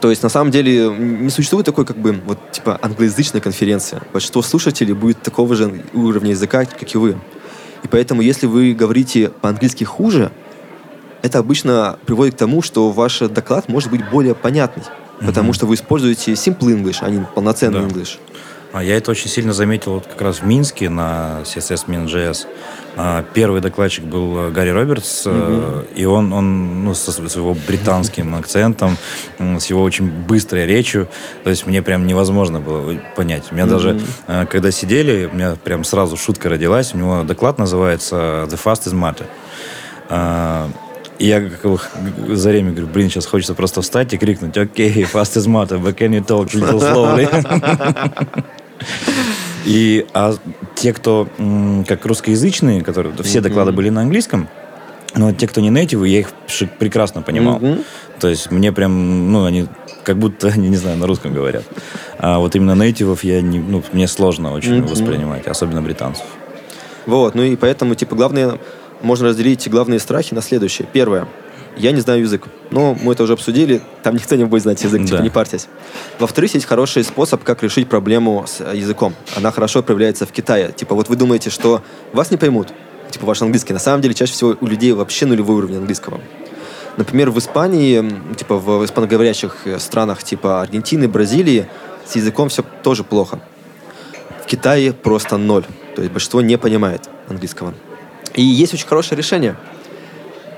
то 0.00 0.10
есть, 0.10 0.22
на 0.22 0.28
самом 0.28 0.50
деле, 0.50 0.88
не 0.88 1.30
существует 1.30 1.66
такой, 1.66 1.84
как 1.84 1.96
бы, 1.96 2.20
вот, 2.26 2.38
типа, 2.52 2.78
англоязычной 2.82 3.40
конференции. 3.40 4.00
Большинство 4.12 4.42
слушателей 4.42 4.94
будет 4.94 5.22
такого 5.22 5.54
же 5.54 5.82
уровня 5.94 6.30
языка, 6.30 6.64
как 6.64 6.94
и 6.94 6.98
вы. 6.98 7.18
И 7.82 7.88
поэтому, 7.88 8.22
если 8.22 8.46
вы 8.46 8.74
говорите 8.74 9.28
по-английски 9.40 9.84
хуже, 9.84 10.30
это 11.22 11.38
обычно 11.38 11.98
приводит 12.06 12.34
к 12.34 12.38
тому, 12.38 12.62
что 12.62 12.90
ваш 12.90 13.20
доклад 13.20 13.68
может 13.68 13.90
быть 13.90 14.08
более 14.10 14.34
понятный. 14.34 14.84
Потому 15.20 15.52
что 15.52 15.66
вы 15.66 15.74
используете 15.74 16.32
simple 16.32 16.74
English, 16.74 16.98
а 17.02 17.10
не 17.10 17.20
полноценный 17.34 17.80
Да. 17.80 17.86
English. 17.86 18.18
А 18.72 18.84
я 18.84 18.96
это 18.96 19.10
очень 19.10 19.28
сильно 19.28 19.52
заметил 19.52 19.94
вот 19.94 20.06
как 20.06 20.20
раз 20.22 20.40
в 20.40 20.46
Минске 20.46 20.88
на 20.88 21.40
CSS 21.42 21.86
Min.js. 21.86 22.46
А, 22.96 23.24
Первый 23.34 23.60
докладчик 23.60 24.04
был 24.04 24.38
э, 24.38 24.50
Гарри 24.50 24.70
Робертс, 24.70 25.24
э, 25.26 25.84
и 25.96 26.04
он, 26.04 26.32
он 26.32 26.84
ну, 26.84 26.94
со 26.94 27.10
своего 27.10 27.56
британским 27.66 28.34
акцентом, 28.36 28.96
с 29.38 29.66
его 29.66 29.82
очень 29.82 30.08
быстрой 30.08 30.66
речью, 30.66 31.08
то 31.42 31.50
есть 31.50 31.66
мне 31.66 31.82
прям 31.82 32.06
невозможно 32.06 32.60
было 32.60 32.96
понять. 33.16 33.44
У 33.50 33.54
меня 33.54 33.66
даже, 33.66 34.00
э, 34.28 34.46
когда 34.46 34.70
сидели, 34.70 35.28
у 35.30 35.34
меня 35.34 35.56
прям 35.62 35.82
сразу 35.82 36.16
шутка 36.16 36.48
родилась, 36.48 36.94
у 36.94 36.98
него 36.98 37.24
доклад 37.24 37.58
называется 37.58 38.46
«The 38.48 38.60
Fast 38.62 38.84
is 38.86 38.94
Matter». 38.94 39.26
А, 40.08 40.68
И 41.18 41.26
я 41.26 41.40
как 41.50 41.90
за 42.28 42.48
время 42.48 42.70
говорю, 42.70 42.86
блин, 42.86 43.10
сейчас 43.10 43.26
хочется 43.26 43.54
просто 43.54 43.82
встать 43.82 44.14
и 44.14 44.16
крикнуть, 44.16 44.56
окей, 44.56 45.02
fast 45.02 45.36
is 45.36 45.46
matter, 45.46 45.78
but 45.78 45.94
can 45.96 46.12
you 46.12 46.24
talk 46.24 46.52
little 46.54 46.80
slowly? 46.80 47.28
И 49.64 50.06
а 50.14 50.34
те, 50.74 50.92
кто 50.92 51.28
как 51.86 52.06
русскоязычные, 52.06 52.82
которые 52.82 53.14
все 53.22 53.40
доклады 53.40 53.72
были 53.72 53.90
на 53.90 54.02
английском, 54.02 54.48
но 55.14 55.32
те, 55.32 55.48
кто 55.48 55.60
не 55.60 55.70
нейтивы, 55.70 56.08
я 56.08 56.20
их 56.20 56.32
прекрасно 56.78 57.22
понимал. 57.22 57.60
То 58.20 58.28
есть 58.28 58.50
мне 58.50 58.72
прям, 58.72 59.32
ну, 59.32 59.44
они 59.44 59.66
как 60.04 60.18
будто, 60.18 60.48
они, 60.48 60.68
не 60.68 60.76
знаю, 60.76 60.98
на 60.98 61.06
русском 61.06 61.34
говорят. 61.34 61.64
А 62.18 62.38
вот 62.38 62.54
именно 62.54 62.74
нейтивов 62.74 63.24
я 63.24 63.40
не, 63.40 63.58
ну, 63.58 63.82
мне 63.92 64.08
сложно 64.08 64.52
очень 64.52 64.82
воспринимать, 64.82 65.46
особенно 65.46 65.82
британцев. 65.82 66.24
Вот, 67.06 67.34
ну 67.34 67.42
и 67.42 67.56
поэтому, 67.56 67.94
типа, 67.94 68.14
главное, 68.14 68.58
можно 69.02 69.28
разделить 69.28 69.68
главные 69.68 69.98
страхи 69.98 70.34
на 70.34 70.42
следующее. 70.42 70.86
Первое. 70.92 71.26
Я 71.80 71.92
не 71.92 72.00
знаю 72.00 72.20
язык. 72.20 72.42
Ну, 72.70 72.94
мы 73.02 73.14
это 73.14 73.22
уже 73.22 73.32
обсудили, 73.32 73.80
там 74.02 74.14
никто 74.14 74.36
не 74.36 74.44
будет 74.44 74.62
знать 74.64 74.82
язык, 74.84 75.02
типа, 75.02 75.16
Да. 75.16 75.22
не 75.22 75.30
парьтесь. 75.30 75.66
Во-вторых, 76.18 76.52
есть 76.52 76.66
хороший 76.66 77.04
способ, 77.04 77.42
как 77.42 77.62
решить 77.62 77.88
проблему 77.88 78.44
с 78.46 78.60
э, 78.60 78.76
языком. 78.76 79.14
Она 79.34 79.50
хорошо 79.50 79.82
проявляется 79.82 80.26
в 80.26 80.32
Китае. 80.32 80.72
Типа, 80.72 80.94
вот 80.94 81.08
вы 81.08 81.16
думаете, 81.16 81.48
что 81.48 81.82
вас 82.12 82.30
не 82.30 82.36
поймут, 82.36 82.68
типа, 83.10 83.24
ваш 83.24 83.40
английский. 83.40 83.72
На 83.72 83.78
самом 83.78 84.02
деле, 84.02 84.12
чаще 84.12 84.34
всего 84.34 84.56
у 84.60 84.66
людей 84.66 84.92
вообще 84.92 85.24
нулевой 85.24 85.56
уровень 85.56 85.78
английского. 85.78 86.20
Например, 86.98 87.30
в 87.30 87.38
Испании, 87.38 88.04
типа, 88.36 88.56
в 88.58 88.84
испаноговорящих 88.84 89.56
э, 89.64 89.78
странах, 89.78 90.22
типа, 90.22 90.60
Аргентины, 90.60 91.08
Бразилии, 91.08 91.66
с 92.04 92.14
языком 92.14 92.50
все 92.50 92.62
тоже 92.82 93.04
плохо. 93.04 93.40
В 94.44 94.46
Китае 94.46 94.92
просто 94.92 95.38
ноль. 95.38 95.64
То 95.96 96.02
есть 96.02 96.12
большинство 96.12 96.42
не 96.42 96.58
понимает 96.58 97.08
английского. 97.28 97.72
И 98.34 98.42
есть 98.42 98.74
очень 98.74 98.86
хорошее 98.86 99.16
решение. 99.16 99.56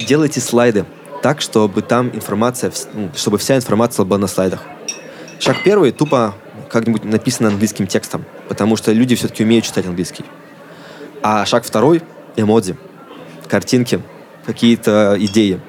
Делайте 0.00 0.40
слайды 0.40 0.85
так, 1.22 1.40
чтобы 1.40 1.82
там 1.82 2.11
информация, 2.12 2.72
ну, 2.92 3.11
чтобы 3.16 3.38
вся 3.38 3.56
информация 3.56 4.04
была 4.04 4.18
на 4.18 4.26
слайдах. 4.26 4.61
Шаг 5.38 5.56
первый 5.64 5.92
тупо 5.92 6.35
как-нибудь 6.70 7.04
написано 7.04 7.48
английским 7.48 7.87
текстом, 7.87 8.24
потому 8.48 8.76
что 8.76 8.92
люди 8.92 9.14
все-таки 9.14 9.44
умеют 9.44 9.64
читать 9.64 9.87
английский. 9.87 10.24
А 11.22 11.44
шаг 11.46 11.64
второй— 11.64 12.02
эмодзи, 12.37 12.76
картинки, 13.48 14.02
какие-то 14.44 15.16
идеи. 15.18 15.61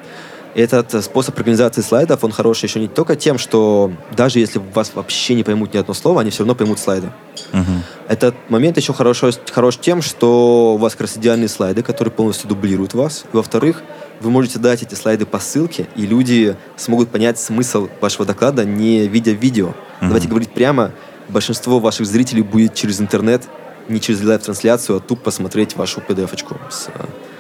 Этот 0.56 1.04
способ 1.04 1.36
организации 1.38 1.82
слайдов, 1.82 2.24
он 2.24 2.32
хороший 2.32 2.66
еще 2.66 2.80
не 2.80 2.88
только 2.88 3.16
тем, 3.16 3.40
что 3.40 3.92
даже 4.16 4.40
если 4.40 4.60
вас 4.60 4.92
вообще 4.94 5.34
не 5.34 5.44
поймут 5.44 5.74
ни 5.74 5.80
одно 5.80 5.96
слово, 5.96 6.22
они 6.22 6.30
все 6.30 6.40
равно 6.40 6.54
поймут 6.54 6.78
слайды. 6.78 7.12
Мгм. 7.52 7.84
Этот 8.08 8.36
момент 8.50 8.78
еще 8.78 8.94
хорошо, 8.94 9.32
хорош 9.52 9.78
тем, 9.78 10.04
что 10.04 10.76
у 10.76 10.78
вас 10.78 10.94
как 10.94 11.02
раз 11.02 11.18
идеальные 11.18 11.50
слайды, 11.50 11.82
которые 11.82 12.12
полностью 12.12 12.48
дублируют 12.48 12.94
вас. 12.94 13.26
И, 13.34 13.36
во-вторых, 13.36 13.82
вы 14.20 14.30
можете 14.30 14.60
дать 14.60 14.84
эти 14.84 14.96
слайды 14.96 15.26
по 15.26 15.40
ссылке, 15.40 15.88
и 15.96 16.06
люди 16.06 16.56
смогут 16.78 17.10
понять 17.10 17.40
смысл 17.40 17.90
вашего 18.02 18.26
доклада, 18.26 18.66
не 18.66 19.08
видя 19.08 19.32
видео. 19.32 19.74
Давайте 20.02 20.28
говорить 20.28 20.52
прямо, 20.52 20.92
большинство 21.30 21.80
ваших 21.80 22.06
зрителей 22.06 22.42
будет 22.42 22.74
через 22.74 23.00
интернет, 23.00 23.44
не 23.88 24.00
через 24.00 24.24
live-трансляцию, 24.24 24.98
а 24.98 25.00
тупо 25.00 25.26
посмотреть 25.26 25.76
вашу 25.76 26.02
PDF-очку 26.02 26.56
с 26.70 26.90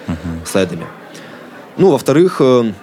э, 0.07 0.13
слайдами. 0.45 0.85
Ну, 1.77 1.91
во-вторых, 1.91 2.37
э, 2.39 2.73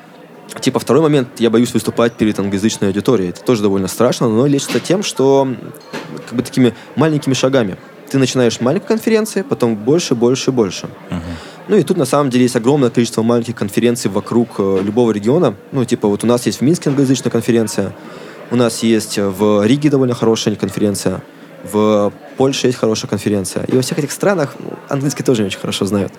типа 0.61 0.79
второй 0.79 1.03
момент, 1.03 1.29
я 1.39 1.51
боюсь 1.51 1.73
выступать 1.73 2.15
перед 2.15 2.39
англоязычной 2.39 2.89
аудиторией. 2.89 3.31
Это 3.31 3.43
тоже 3.43 3.63
довольно 3.63 3.89
страшно, 3.89 4.29
но 4.29 4.47
лечится 4.47 4.81
тем, 4.81 5.03
что 5.03 5.49
как 6.27 6.35
бы 6.35 6.43
такими 6.43 6.75
маленькими 6.97 7.35
шагами. 7.35 7.77
Ты 8.11 8.19
начинаешь 8.19 8.61
маленькой 8.61 8.89
конференции, 8.89 9.43
потом 9.43 9.77
больше, 9.77 10.15
больше, 10.15 10.51
больше. 10.51 10.89
Ну 11.71 11.77
и 11.77 11.85
тут 11.85 11.97
на 11.97 12.05
самом 12.05 12.31
деле 12.31 12.43
есть 12.43 12.57
огромное 12.57 12.91
количество 12.91 13.23
маленьких 13.23 13.55
конференций 13.55 14.11
вокруг 14.11 14.49
э, 14.59 14.81
любого 14.83 15.13
региона. 15.13 15.55
Ну, 15.71 15.85
типа 15.85 16.09
вот 16.09 16.25
у 16.25 16.27
нас 16.27 16.45
есть 16.47 16.59
в 16.59 16.63
Минске 16.63 16.91
англоязычная 16.91 17.31
конференция, 17.31 17.93
у 18.51 18.57
нас 18.57 18.83
есть 18.83 19.19
в 19.19 19.65
Риге 19.65 19.89
довольно 19.89 20.17
хорошая 20.17 20.57
конференция, 20.57 21.23
в 21.63 22.13
Польше 22.37 22.67
есть 22.67 22.79
хорошая 22.79 23.09
конференция. 23.09 23.63
И 23.67 23.77
во 23.77 23.83
всех 23.83 24.01
этих 24.01 24.11
странах 24.11 24.57
ну, 24.59 24.73
английский 24.89 25.23
тоже 25.23 25.43
не 25.43 25.47
очень 25.47 25.61
хорошо 25.61 25.85
знают. 25.85 26.13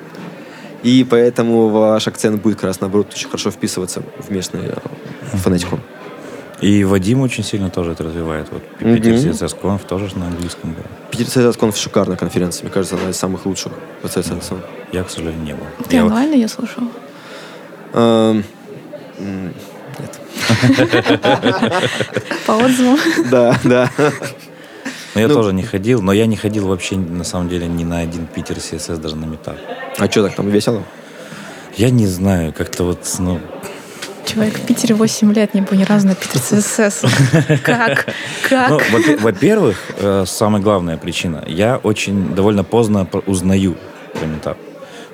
И 0.84 1.06
поэтому 1.10 1.68
ваш 1.68 2.08
акцент 2.08 2.42
будет 2.42 2.56
как 2.56 2.64
раз 2.64 2.80
наоборот 2.80 3.08
очень 3.14 3.28
хорошо 3.28 3.52
вписываться 3.52 4.04
в 4.20 4.32
местную 4.32 4.72
э, 5.34 5.38
фонетику. 5.38 5.82
И 6.62 6.84
Вадим 6.84 7.22
очень 7.22 7.44
сильно 7.44 7.70
тоже 7.72 7.92
это 7.94 8.04
развивает. 8.04 8.48
Вот. 8.52 8.62
Питер 8.78 9.14
CSS 9.14 9.60
Conf 9.60 9.82
тоже 9.88 10.16
на 10.18 10.28
английском 10.28 10.74
был. 10.74 10.84
Питер 11.10 11.26
CSS 11.26 11.58
Conf 11.58 11.76
шикарная 11.76 12.18
конференция. 12.18 12.64
Мне 12.64 12.72
кажется, 12.72 12.96
одна 12.96 13.10
из 13.10 13.18
самых 13.18 13.46
лучших 13.48 13.72
по 14.04 14.08
CSS. 14.08 14.58
Я, 14.92 15.04
к 15.04 15.10
сожалению, 15.10 15.42
не 15.44 15.54
был. 15.54 15.66
Ты 15.90 15.96
Я 15.96 16.06
онлайн 16.06 16.34
ее 16.34 16.48
слушал? 16.48 16.84
Эм, 17.94 18.44
По 22.46 22.52
отзывам? 22.58 22.98
Да, 23.30 23.60
да. 23.64 23.90
Ну, 25.14 25.22
я 25.22 25.28
Ну- 25.28 25.34
тоже 25.34 25.54
не 25.54 25.64
ходил, 25.64 26.02
но 26.02 26.14
я 26.14 26.26
не 26.26 26.38
ходил 26.38 26.68
вообще, 26.68 26.96
на 26.96 27.24
самом 27.24 27.50
деле, 27.50 27.68
ни 27.68 27.84
на 27.84 28.00
один 28.00 28.28
Питер 28.28 28.58
CSS, 28.58 28.98
даже 28.98 29.16
на 29.16 29.26
метап. 29.26 29.58
А 29.98 30.10
что 30.10 30.24
так 30.24 30.36
там 30.36 30.50
весело? 30.50 30.84
Я 31.76 31.90
не 31.90 32.08
знаю, 32.08 32.54
как-то 32.54 32.84
вот, 32.84 33.00
ну, 33.20 33.40
Человек 34.32 34.54
в 34.60 34.66
Питере 34.66 34.96
8 34.96 35.34
лет 35.34 35.54
не 35.54 35.62
был 35.62 35.78
ни 35.78 35.84
разу 35.84 36.08
на 36.08 36.16
Питер 36.16 36.40
ЦСС. 36.40 37.04
Как? 37.64 38.06
Как? 38.50 38.70
Ну, 38.70 38.80
во- 38.92 39.18
во-первых, 39.18 39.78
э, 39.98 40.24
самая 40.26 40.62
главная 40.62 40.96
причина. 40.98 41.44
Я 41.48 41.78
очень 41.78 42.34
довольно 42.34 42.64
поздно 42.64 43.06
узнаю 43.26 43.76
про 44.14 44.26
метап. 44.26 44.58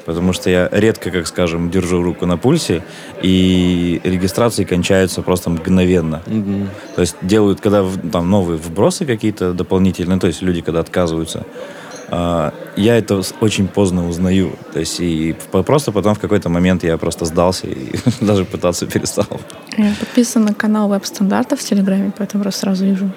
Потому 0.06 0.34
что 0.34 0.50
я 0.50 0.70
редко, 0.72 1.10
как 1.12 1.28
скажем, 1.28 1.70
держу 1.70 2.02
руку 2.02 2.26
на 2.26 2.38
пульсе, 2.38 2.84
и 3.22 4.00
регистрации 4.04 4.64
кончаются 4.64 5.22
просто 5.22 5.50
мгновенно. 5.50 6.22
Мгм. 6.28 6.70
То 6.96 7.02
есть 7.02 7.16
делают, 7.22 7.60
когда 7.60 7.84
там 8.12 8.30
новые 8.30 8.58
вбросы 8.58 9.06
какие-то 9.06 9.52
дополнительные, 9.52 10.20
то 10.20 10.28
есть 10.28 10.42
люди, 10.42 10.62
когда 10.62 10.80
отказываются, 10.80 11.44
я 12.10 12.98
это 12.98 13.22
очень 13.42 13.68
поздно 13.68 14.08
узнаю. 14.08 14.52
То 14.74 14.80
есть 14.80 15.00
и 15.00 15.36
по- 15.52 15.64
просто 15.64 15.92
потом 15.92 16.16
в 16.16 16.20
какой-то 16.20 16.50
момент 16.50 16.84
я 16.84 16.98
просто 16.98 17.26
сдался 17.26 17.68
и 17.68 17.92
даже 18.22 18.46
пытаться 18.46 18.86
перестал. 18.88 19.28
Я 19.78 19.94
подписан 20.00 20.46
на 20.46 20.54
канал 20.54 20.88
веб-стандартов 20.90 21.60
в 21.60 21.64
Телеграме, 21.64 22.12
поэтому 22.18 22.44
просто 22.44 22.62
сразу 22.62 22.86
вижу, 22.86 23.12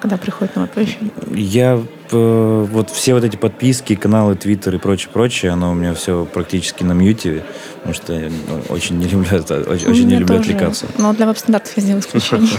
когда 0.00 0.16
приходит 0.16 0.56
новое 0.56 0.70
оповещение. 0.70 1.10
Я 1.32 1.82
э, 2.10 2.66
вот 2.70 2.90
все 2.90 3.14
вот 3.14 3.24
эти 3.24 3.36
подписки, 3.36 3.94
каналы, 3.94 4.34
твиттер 4.34 4.74
и 4.74 4.78
прочее, 4.78 5.10
прочее, 5.12 5.52
оно 5.52 5.70
у 5.70 5.74
меня 5.74 5.94
все 5.94 6.24
практически 6.24 6.82
на 6.82 6.92
мьюте, 6.92 7.44
потому 7.76 7.94
что 7.94 8.12
я 8.12 8.28
ну, 8.28 8.62
очень 8.68 8.98
не 8.98 9.06
люблю 9.06 9.28
это, 9.30 9.60
очень, 9.60 9.88
очень 9.88 10.06
не 10.06 10.16
люблю 10.16 10.38
тоже. 10.38 10.50
отвлекаться. 10.50 10.86
Но 10.98 11.12
для 11.12 11.26
веб-стандартов 11.26 11.72
я 11.76 11.82
сделаю 11.82 12.00
исключение. 12.00 12.58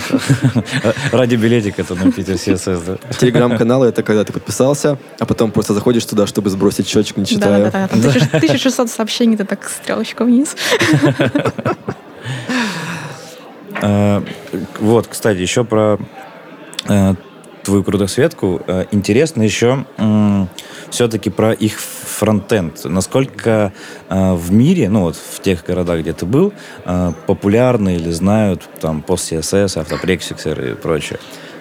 Ради 1.12 1.36
билетика 1.36 1.82
это 1.82 1.96
на 1.96 2.12
Питер 2.12 2.36
CSS, 2.36 2.84
да? 2.86 3.14
Телеграм-каналы 3.14 3.88
это 3.88 4.04
когда 4.04 4.24
ты 4.24 4.34
подписался, 4.34 4.98
а 5.20 5.26
потом 5.26 5.52
просто 5.52 5.74
заходишь 5.74 6.06
туда, 6.06 6.28
чтобы 6.28 6.50
сбросить 6.50 6.88
счетчик, 6.88 7.18
не 7.18 7.26
читая. 7.26 7.72
Да, 7.72 7.90
да, 7.92 7.98
да. 8.02 8.38
1600 8.38 8.90
сообщений, 8.90 9.38
ты 9.38 9.46
так 9.46 9.70
стрелочка 9.70 10.24
вниз. 10.26 10.56
Э, 13.82 14.22
вот, 14.80 15.08
кстати, 15.08 15.40
еще 15.40 15.64
про 15.64 16.00
э, 16.88 17.16
твою 17.68 17.84
крутосветку. 17.84 18.62
Э, 18.66 18.86
интересно 18.92 19.44
еще 19.44 19.86
все-таки 20.90 21.30
про 21.30 21.52
их 21.52 21.80
фронтенд. 21.80 22.86
Насколько 22.86 23.74
в 24.10 24.54
мире, 24.54 24.90
ну 24.90 25.02
вот 25.02 25.18
в 25.18 25.42
тех 25.42 25.66
городах, 25.66 26.00
где 26.00 26.14
ты 26.14 26.26
был, 26.26 26.54
популярны 27.26 27.96
или 27.98 28.10
знают 28.12 28.62
там 28.80 29.02
пост 29.02 29.32
CSS, 29.32 29.80
автопрексиксер 29.80 30.60
и 30.62 30.74
прочее? 30.76 31.20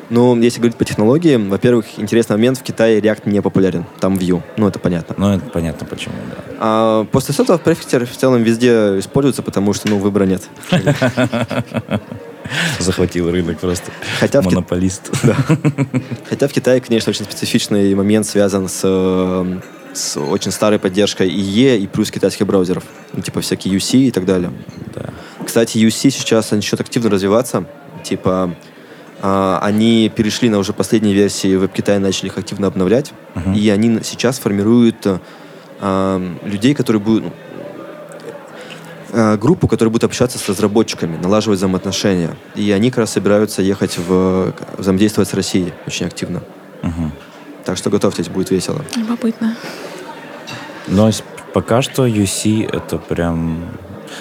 Ну, 0.08 0.40
если 0.40 0.60
говорить 0.60 0.76
по 0.76 0.84
технологии, 0.84 1.36
во-первых, 1.36 1.86
интересный 1.96 2.36
момент, 2.36 2.58
в 2.58 2.62
Китае 2.62 3.00
React 3.00 3.22
не 3.28 3.42
популярен, 3.42 3.84
там 3.98 4.14
Vue, 4.14 4.40
ну, 4.56 4.68
это 4.68 4.78
понятно. 4.78 5.16
Ну, 5.18 5.34
это 5.34 5.44
понятно 5.46 5.86
почему, 5.86 6.14
да. 6.30 6.36
А 6.60 7.04
после 7.10 7.34
этого 7.34 7.58
префиксер 7.58 8.06
в 8.06 8.16
целом 8.16 8.42
везде 8.42 8.98
используется, 8.98 9.42
потому 9.42 9.72
что, 9.72 9.88
ну, 9.88 9.98
выбора 9.98 10.24
нет. 10.24 10.42
Захватил 12.78 13.30
рынок 13.30 13.58
просто. 13.58 13.90
Хотя 14.20 14.42
Монополист. 14.42 15.10
Да. 15.22 15.36
Хотя 16.28 16.48
в 16.48 16.52
Китае, 16.52 16.80
конечно, 16.80 17.10
очень 17.10 17.24
специфичный 17.24 17.94
момент 17.94 18.26
связан 18.26 18.68
с, 18.68 18.80
с 19.92 20.16
очень 20.16 20.52
старой 20.52 20.78
поддержкой 20.78 21.28
IE 21.28 21.78
и 21.78 21.86
плюс 21.86 22.10
китайских 22.10 22.46
браузеров. 22.46 22.84
Ну, 23.12 23.22
типа 23.22 23.40
всякие 23.40 23.76
UC 23.76 23.98
и 23.98 24.10
так 24.10 24.24
далее. 24.24 24.52
Да. 24.94 25.10
Кстати, 25.44 25.78
UC 25.78 26.10
сейчас 26.10 26.50
начнет 26.50 26.80
активно 26.80 27.10
развиваться. 27.10 27.64
Типа 28.04 28.54
а, 29.22 29.58
они 29.62 30.10
перешли 30.14 30.48
на 30.48 30.58
уже 30.58 30.72
последние 30.72 31.14
версии 31.14 31.56
веб-Китая, 31.56 31.98
начали 31.98 32.26
их 32.26 32.38
активно 32.38 32.66
обновлять. 32.66 33.12
Uh-huh. 33.34 33.56
И 33.56 33.68
они 33.70 34.00
сейчас 34.02 34.38
формируют 34.38 35.06
а, 35.80 36.36
людей, 36.44 36.74
которые 36.74 37.02
будут 37.02 37.24
а, 37.24 37.32
группу, 39.12 39.68
которая 39.68 39.92
будет 39.92 40.04
общаться 40.04 40.38
с 40.38 40.48
разработчиками, 40.48 41.16
налаживать 41.16 41.58
взаимоотношения. 41.58 42.36
И 42.54 42.70
они 42.72 42.90
как 42.90 42.98
раз 42.98 43.12
собираются 43.12 43.62
ехать 43.62 43.98
в 43.98 44.52
взаимодействовать 44.78 45.28
с 45.28 45.34
Россией 45.34 45.72
очень 45.86 46.06
активно. 46.06 46.42
Угу. 46.82 47.10
Так 47.64 47.76
что 47.76 47.90
готовьтесь, 47.90 48.28
будет 48.28 48.50
весело. 48.50 48.84
Любопытно. 48.94 49.56
Но 50.86 51.10
пока 51.52 51.82
что 51.82 52.06
UC 52.06 52.68
это 52.70 52.98
прям 52.98 53.64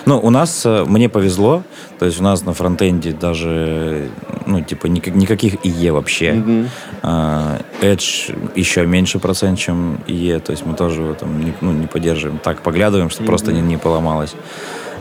ну, 0.05 0.19
у 0.19 0.29
нас, 0.29 0.65
э, 0.65 0.85
мне 0.85 1.09
повезло, 1.09 1.63
то 1.99 2.05
есть 2.05 2.19
у 2.19 2.23
нас 2.23 2.45
на 2.45 2.53
фронтенде 2.53 3.11
даже, 3.11 4.09
ну, 4.45 4.61
типа, 4.61 4.87
никак, 4.87 5.15
никаких 5.15 5.65
ИЕ 5.65 5.91
вообще. 5.91 6.31
Mm-hmm. 6.31 7.61
Edge 7.81 8.37
еще 8.55 8.85
меньше 8.85 9.19
процент, 9.19 9.59
чем 9.59 9.99
ИЕ, 10.07 10.39
то 10.39 10.51
есть 10.51 10.65
мы 10.65 10.75
тоже 10.75 11.01
в 11.01 11.11
этом 11.11 11.39
не, 11.39 11.53
ну, 11.61 11.71
не 11.71 11.87
поддерживаем. 11.87 12.39
Так, 12.39 12.61
поглядываем, 12.61 13.09
что 13.09 13.23
mm-hmm. 13.23 13.27
просто 13.27 13.53
не, 13.53 13.61
не 13.61 13.77
поломалось. 13.77 14.35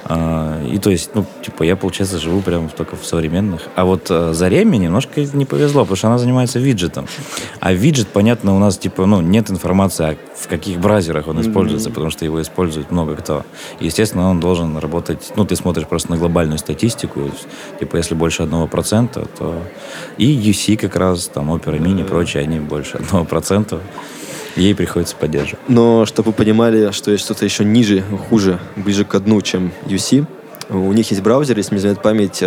А, 0.07 0.63
и 0.63 0.79
то 0.79 0.91
есть, 0.91 1.11
ну, 1.15 1.25
типа, 1.43 1.63
я, 1.63 1.77
получается, 1.77 2.19
живу 2.19 2.43
прям 2.43 2.69
только 2.69 2.97
в 2.97 3.07
современных. 3.07 3.63
А 3.75 3.85
вот 3.85 4.07
а, 4.11 4.35
Зареме 4.35 4.79
немножко 4.79 5.23
не 5.33 5.47
повезло, 5.47 5.83
потому 5.83 5.97
что 5.97 6.09
она 6.09 6.19
занимается 6.19 6.59
виджетом. 6.59 7.07
А 7.61 7.73
виджет, 7.73 8.09
понятно, 8.09 8.55
у 8.55 8.59
нас, 8.59 8.77
типа, 8.77 9.07
ну, 9.07 9.23
нет 9.23 9.51
информации, 9.51 10.05
о, 10.05 10.17
в 10.37 10.49
каких 10.49 10.79
браузерах 10.79 11.27
он 11.27 11.39
mm-hmm. 11.39 11.49
используется, 11.49 11.89
потому 11.89 12.11
что 12.11 12.25
его 12.25 12.43
использует 12.43 12.91
много 12.91 13.17
кто. 13.17 13.45
И, 13.81 13.87
естественно, 13.87 14.29
он 14.29 14.41
должен 14.41 14.77
работать, 14.77 15.33
ну, 15.37 15.47
ты 15.47 15.57
смотришь 15.57 15.87
просто 15.87 16.11
на 16.11 16.19
глобальную 16.19 16.59
статистику, 16.59 17.31
типа, 17.81 17.97
если 17.97 18.15
больше 18.15 18.43
одного 18.43 18.67
процента, 18.67 19.27
то... 19.39 19.63
И 20.19 20.27
UC 20.27 20.77
как 20.77 20.97
раз, 20.97 21.29
там, 21.29 21.51
Opera 21.51 21.79
Mini 21.79 22.03
и 22.03 22.05
прочие, 22.05 22.43
они 22.43 22.61
больше 22.61 22.99
одного 22.99 23.25
процента 23.25 23.81
ей 24.57 24.75
приходится 24.75 25.17
поддерживать. 25.17 25.61
Но 25.69 26.07
чтобы 26.07 26.31
вы 26.31 26.33
понимали, 26.35 26.91
что 26.93 27.11
есть 27.11 27.25
что-то 27.25 27.45
еще 27.45 27.65
ниже, 27.65 28.03
хуже, 28.29 28.59
ближе 28.77 29.05
к 29.05 29.19
дну, 29.21 29.41
чем 29.41 29.73
UC, 29.87 30.27
у 30.71 30.93
них 30.93 31.11
есть 31.11 31.23
браузер, 31.23 31.57
если 31.57 31.73
мне 31.73 31.81
изменяет 31.81 32.03
память, 32.03 32.43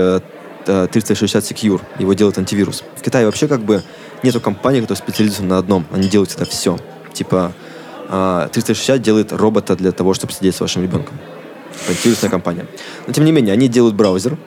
360 0.65 1.43
э, 1.43 1.53
Secure. 1.53 1.81
Его 1.99 2.13
делает 2.13 2.37
антивирус. 2.37 2.83
В 2.95 3.01
Китае 3.01 3.25
вообще 3.25 3.47
как 3.47 3.61
бы 3.61 3.83
нету 4.23 4.41
компании, 4.41 4.81
которая 4.81 5.01
специализируется 5.01 5.43
на 5.43 5.57
одном. 5.57 5.85
Они 5.91 6.07
делают 6.07 6.33
это 6.33 6.45
все. 6.45 6.77
Типа 7.13 7.53
360 8.09 8.95
э, 8.95 8.99
делает 8.99 9.33
робота 9.33 9.75
для 9.75 9.91
того, 9.91 10.13
чтобы 10.13 10.33
сидеть 10.33 10.55
с 10.55 10.61
вашим 10.61 10.83
ребенком. 10.83 11.17
Антивирусная 11.87 12.29
компания. 12.29 12.65
Но 13.05 13.13
тем 13.13 13.25
не 13.25 13.31
менее, 13.31 13.53
они 13.53 13.67
делают 13.67 13.95
браузер, 13.95 14.37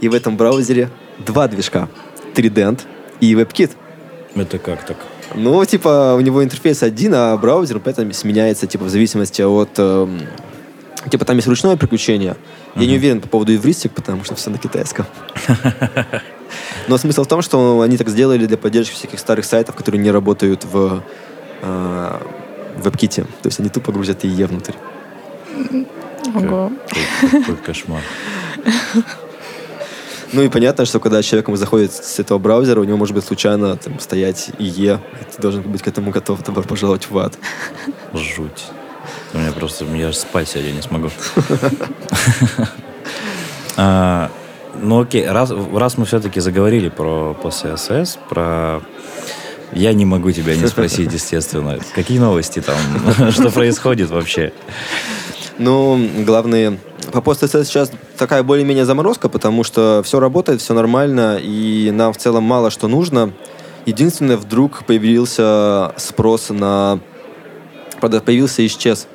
и 0.00 0.08
в 0.08 0.14
этом 0.14 0.36
браузере 0.36 0.90
два 1.18 1.48
движка. 1.48 1.88
Trident 2.34 2.80
и 3.20 3.32
WebKit. 3.34 3.70
Это 4.34 4.58
как 4.58 4.84
так? 4.84 4.96
Ну, 5.34 5.64
типа, 5.64 6.14
у 6.16 6.20
него 6.20 6.42
интерфейс 6.44 6.82
один, 6.82 7.14
а 7.14 7.36
браузер 7.36 7.80
поэтому 7.80 8.12
сменяется, 8.12 8.66
типа, 8.66 8.84
в 8.84 8.88
зависимости 8.88 9.42
от... 9.42 9.70
Э, 9.78 10.06
типа, 11.10 11.24
там 11.24 11.36
есть 11.36 11.48
ручное 11.48 11.76
приключение. 11.76 12.32
Mm-hmm. 12.32 12.80
Я 12.80 12.86
не 12.86 12.96
уверен 12.96 13.20
по 13.20 13.28
поводу 13.28 13.52
евристик, 13.52 13.92
потому 13.92 14.24
что 14.24 14.34
все 14.34 14.50
на 14.50 14.58
китайском. 14.58 15.06
Но 16.88 16.98
смысл 16.98 17.24
в 17.24 17.26
том, 17.26 17.42
что 17.42 17.80
они 17.80 17.96
так 17.96 18.08
сделали 18.08 18.46
для 18.46 18.56
поддержки 18.56 18.94
всяких 18.94 19.18
старых 19.18 19.44
сайтов, 19.44 19.74
которые 19.74 20.00
не 20.02 20.10
работают 20.10 20.64
в 20.64 21.02
э, 21.62 22.18
WebKit. 22.76 23.24
То 23.42 23.46
есть 23.46 23.60
они 23.60 23.68
тупо 23.70 23.92
грузят 23.92 24.24
ИЕ 24.24 24.46
внутрь. 24.46 24.74
Ого. 26.34 26.72
Какой 27.20 27.56
кошмар. 27.56 28.02
Ну 30.34 30.42
и 30.42 30.48
понятно, 30.48 30.84
что 30.84 30.98
когда 30.98 31.22
человек 31.22 31.48
заходит 31.56 31.92
с 31.92 32.18
этого 32.18 32.38
браузера, 32.38 32.80
у 32.80 32.84
него 32.84 32.96
может 32.96 33.14
быть 33.14 33.24
случайно 33.24 33.76
там, 33.76 34.00
стоять 34.00 34.50
ИЕ, 34.58 34.98
ты 35.34 35.40
должен 35.40 35.62
быть 35.62 35.80
к 35.80 35.86
этому 35.86 36.10
готов, 36.10 36.42
добро 36.42 36.64
пожаловать 36.64 37.08
в 37.08 37.16
ад. 37.16 37.38
Жуть. 38.12 38.66
У 39.32 39.38
меня 39.38 39.52
просто, 39.52 39.84
я 39.84 40.10
же 40.10 40.16
спать 40.16 40.48
сегодня 40.48 40.72
не 40.72 40.82
смогу. 40.82 41.10
А, 43.76 44.30
ну 44.80 45.00
окей, 45.00 45.26
раз, 45.26 45.50
раз 45.50 45.98
мы 45.98 46.04
все-таки 46.04 46.38
заговорили 46.38 46.88
про 46.88 47.36
PostCSS, 47.42 48.20
про... 48.28 48.82
Я 49.72 49.92
не 49.92 50.04
могу 50.04 50.30
тебя 50.30 50.54
не 50.54 50.68
спросить, 50.68 51.12
естественно. 51.12 51.80
Какие 51.92 52.20
новости 52.20 52.60
там? 52.62 52.76
Что 53.32 53.50
происходит 53.50 54.10
вообще? 54.10 54.52
Ну, 55.58 56.00
главные 56.24 56.78
по 57.12 57.18
PostSS 57.18 57.64
сейчас 57.64 57.92
такая 58.16 58.42
более-менее 58.42 58.84
заморозка, 58.84 59.28
потому 59.28 59.62
что 59.62 60.02
все 60.04 60.18
работает, 60.18 60.60
все 60.60 60.74
нормально, 60.74 61.38
и 61.40 61.90
нам 61.92 62.12
в 62.12 62.16
целом 62.16 62.44
мало 62.44 62.70
что 62.70 62.88
нужно. 62.88 63.32
Единственное, 63.86 64.36
вдруг 64.36 64.84
появился 64.84 65.92
спрос 65.96 66.48
на... 66.48 66.98
Правда, 68.00 68.20
появился 68.20 68.62
и 68.62 68.66
исчез. 68.66 69.06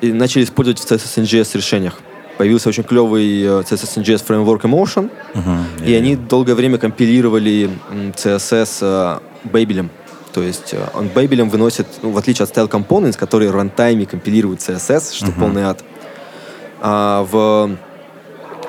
И 0.00 0.12
начали 0.12 0.44
использовать 0.44 0.80
в 0.80 0.90
CSS 0.90 1.22
NGS 1.22 1.56
решениях. 1.56 2.00
Появился 2.38 2.68
очень 2.70 2.82
клевый 2.82 3.42
э, 3.42 3.62
CSS 3.62 4.02
NGS 4.02 4.26
Framework 4.26 4.62
Emotion, 4.62 5.08
uh-huh, 5.34 5.86
и 5.86 5.92
yeah. 5.92 5.98
они 5.98 6.16
долгое 6.16 6.54
время 6.54 6.78
компилировали 6.78 7.70
CSS 8.16 9.20
Babel. 9.44 9.88
То 10.34 10.42
есть 10.42 10.74
э, 10.74 10.86
он 10.94 11.06
Babel 11.06 11.48
выносит, 11.48 11.86
ну, 12.02 12.10
в 12.10 12.18
отличие 12.18 12.44
от 12.44 12.50
Style 12.50 12.68
Components, 12.68 13.16
которые 13.16 13.52
рантайме 13.52 14.04
компилируют 14.04 14.60
CSS, 14.60 15.14
что 15.14 15.26
uh-huh. 15.26 15.40
полный 15.40 15.62
ад, 15.62 15.84
а, 16.80 17.22
в 17.22 17.76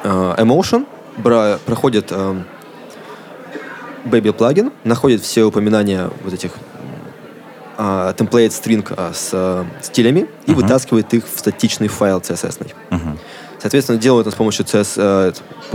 а, 0.04 0.36
Emotion 0.38 0.86
бра, 1.18 1.60
проходит 1.66 2.14
Baby 4.06 4.32
плагин, 4.32 4.72
находит 4.84 5.22
все 5.24 5.44
упоминания 5.44 6.12
вот 6.24 6.34
этих 6.34 6.52
а, 7.78 8.14
template 8.14 8.50
string 8.50 8.86
а, 8.96 9.12
с 9.14 9.32
а, 9.34 9.66
стилями 9.82 10.28
и 10.46 10.52
uh-huh. 10.52 10.56
вытаскивает 10.56 11.14
их 11.16 11.26
в 11.26 11.40
статичный 11.40 11.88
файл 11.88 12.20
CSS. 12.20 12.60
Uh-huh. 12.92 13.18
Соответственно, 13.60 13.98
делают 13.98 14.28
это 14.28 14.36
с 14.36 14.38
помощью, 14.38 14.64
CS, 14.64 14.94
э, 14.98 15.34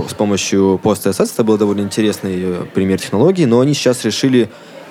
с 0.08 0.14
помощью 0.14 0.80
PostCSS. 0.80 1.32
Это 1.34 1.42
был 1.42 1.58
довольно 1.58 1.80
интересный 1.80 2.40
э, 2.40 2.64
пример 2.72 3.00
технологии, 3.00 3.46
но 3.46 3.58
они 3.58 3.74
сейчас 3.74 4.04
решили 4.04 4.48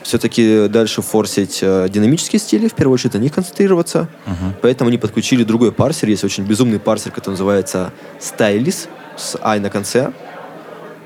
все-таки 0.09 0.67
дальше 0.67 1.03
форсить 1.03 1.59
э, 1.61 1.87
динамические 1.87 2.39
стили, 2.39 2.67
в 2.67 2.73
первую 2.73 2.95
очередь 2.95 3.13
на 3.13 3.19
них 3.19 3.31
концентрироваться. 3.31 4.09
Uh-huh. 4.25 4.53
Поэтому 4.63 4.87
они 4.87 4.97
подключили 4.97 5.43
другой 5.43 5.71
парсер. 5.71 6.09
Есть 6.09 6.23
очень 6.23 6.45
безумный 6.45 6.79
парсер, 6.79 7.11
который 7.11 7.33
называется 7.33 7.93
Stylus 8.19 8.87
с 9.15 9.37
i 9.39 9.59
на 9.59 9.69
конце. 9.69 10.11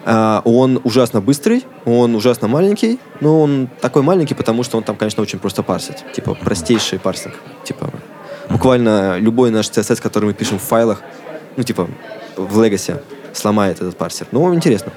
Uh, 0.05 0.41
он 0.45 0.79
ужасно 0.85 1.19
быстрый, 1.19 1.65
он 1.85 2.15
ужасно 2.15 2.47
маленький, 2.47 2.99
но 3.19 3.41
он 3.41 3.69
такой 3.81 4.03
маленький, 4.03 4.35
потому 4.35 4.63
что 4.63 4.77
он 4.77 4.83
там, 4.83 4.95
конечно, 4.95 5.21
очень 5.21 5.39
просто 5.39 5.63
парсит. 5.63 6.03
Типа 6.13 6.33
простейший 6.33 6.97
парсинг. 6.97 7.35
Типа 7.65 7.89
буквально 8.49 9.17
любой 9.17 9.51
наш 9.51 9.69
CSS, 9.69 10.01
который 10.01 10.25
мы 10.25 10.33
пишем 10.33 10.59
в 10.59 10.63
файлах, 10.63 11.01
ну 11.57 11.63
типа 11.63 11.89
в 12.37 12.59
Legacy, 12.61 13.01
сломает 13.33 13.77
этот 13.81 13.97
парсер. 13.97 14.27
Ну, 14.31 14.53
интересно. 14.53 14.93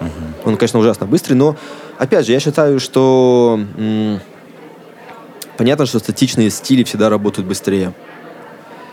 Uh-huh. 0.00 0.08
Он, 0.44 0.56
конечно, 0.56 0.80
ужасно 0.80 1.06
быстрый, 1.06 1.34
но 1.34 1.56
Опять 1.98 2.26
же, 2.26 2.32
я 2.32 2.40
считаю, 2.40 2.80
что 2.80 3.58
понятно, 5.56 5.86
что 5.86 5.98
статичные 5.98 6.50
стили 6.50 6.84
всегда 6.84 7.08
работают 7.08 7.48
быстрее. 7.48 7.94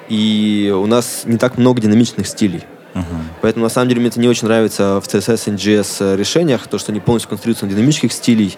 И 0.10 0.74
у 0.76 0.86
нас 0.86 1.24
не 1.26 1.38
так 1.38 1.58
много 1.58 1.82
динамичных 1.82 2.28
стилей. 2.28 2.64
Мгм. 2.94 3.06
Поэтому, 3.42 3.64
на 3.64 3.70
самом 3.70 3.90
деле, 3.90 4.02
мне 4.02 4.10
это 4.10 4.20
не 4.20 4.28
очень 4.28 4.48
нравится 4.48 5.02
в 5.02 5.08
CSS 5.08 5.44
и 5.48 5.52
NGS 5.52 6.16
решениях, 6.16 6.68
то, 6.68 6.78
что 6.78 6.92
они 6.92 7.00
полностью 7.00 7.30
конструируются 7.30 7.66
на 7.66 7.72
динамических 7.72 8.12
стилей, 8.14 8.58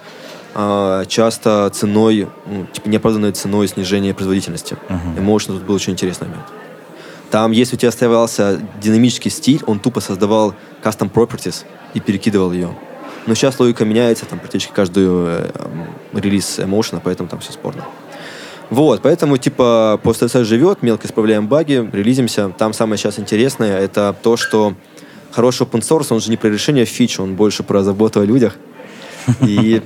а, 0.53 1.05
часто 1.05 1.69
ценой, 1.73 2.27
ну, 2.45 2.65
типа 2.65 2.89
неоправданной 2.89 3.31
ценой 3.31 3.67
снижения 3.67 4.13
производительности. 4.13 4.77
Мгм. 4.89 5.17
Emotion 5.17 5.47
тут 5.47 5.63
был 5.63 5.75
очень 5.75 5.93
интересный 5.93 6.27
момент. 6.27 6.45
Там, 7.31 7.51
если 7.51 7.75
у 7.75 7.79
тебя 7.79 7.89
оставался 7.89 8.61
динамический 8.81 9.31
стиль, 9.31 9.61
он 9.65 9.79
тупо 9.79 9.99
создавал 9.99 10.53
custom 10.83 11.11
properties 11.11 11.63
и 11.93 11.99
перекидывал 11.99 12.51
ее. 12.51 12.75
Но 13.27 13.33
сейчас 13.33 13.59
логика 13.59 13.85
меняется, 13.85 14.25
там 14.25 14.39
практически 14.39 14.71
каждую 14.71 15.27
э, 15.27 15.49
релиз 16.13 16.59
Emotion, 16.59 17.01
поэтому 17.03 17.27
там 17.27 17.39
все 17.39 17.51
спорно. 17.51 17.85
Вот, 18.69 19.01
поэтому, 19.01 19.37
типа, 19.37 19.99
после 20.03 20.27
CSS 20.27 20.43
живет, 20.43 20.81
мелко 20.81 21.07
исправляем 21.07 21.47
баги, 21.47 21.87
релизимся. 21.91 22.49
Там 22.57 22.73
самое 22.73 22.97
сейчас 22.97 23.19
интересное, 23.19 23.79
это 23.79 24.15
то, 24.21 24.37
что 24.37 24.73
хороший 25.31 25.67
open 25.67 25.81
source, 25.81 26.07
он 26.09 26.19
же 26.19 26.29
не 26.29 26.37
про 26.37 26.49
решение 26.49 26.85
фич, 26.85 27.19
он 27.19 27.35
больше 27.35 27.63
про 27.63 27.83
заботу 27.83 28.21
о 28.21 28.25
людях. 28.25 28.55
И 29.41 29.81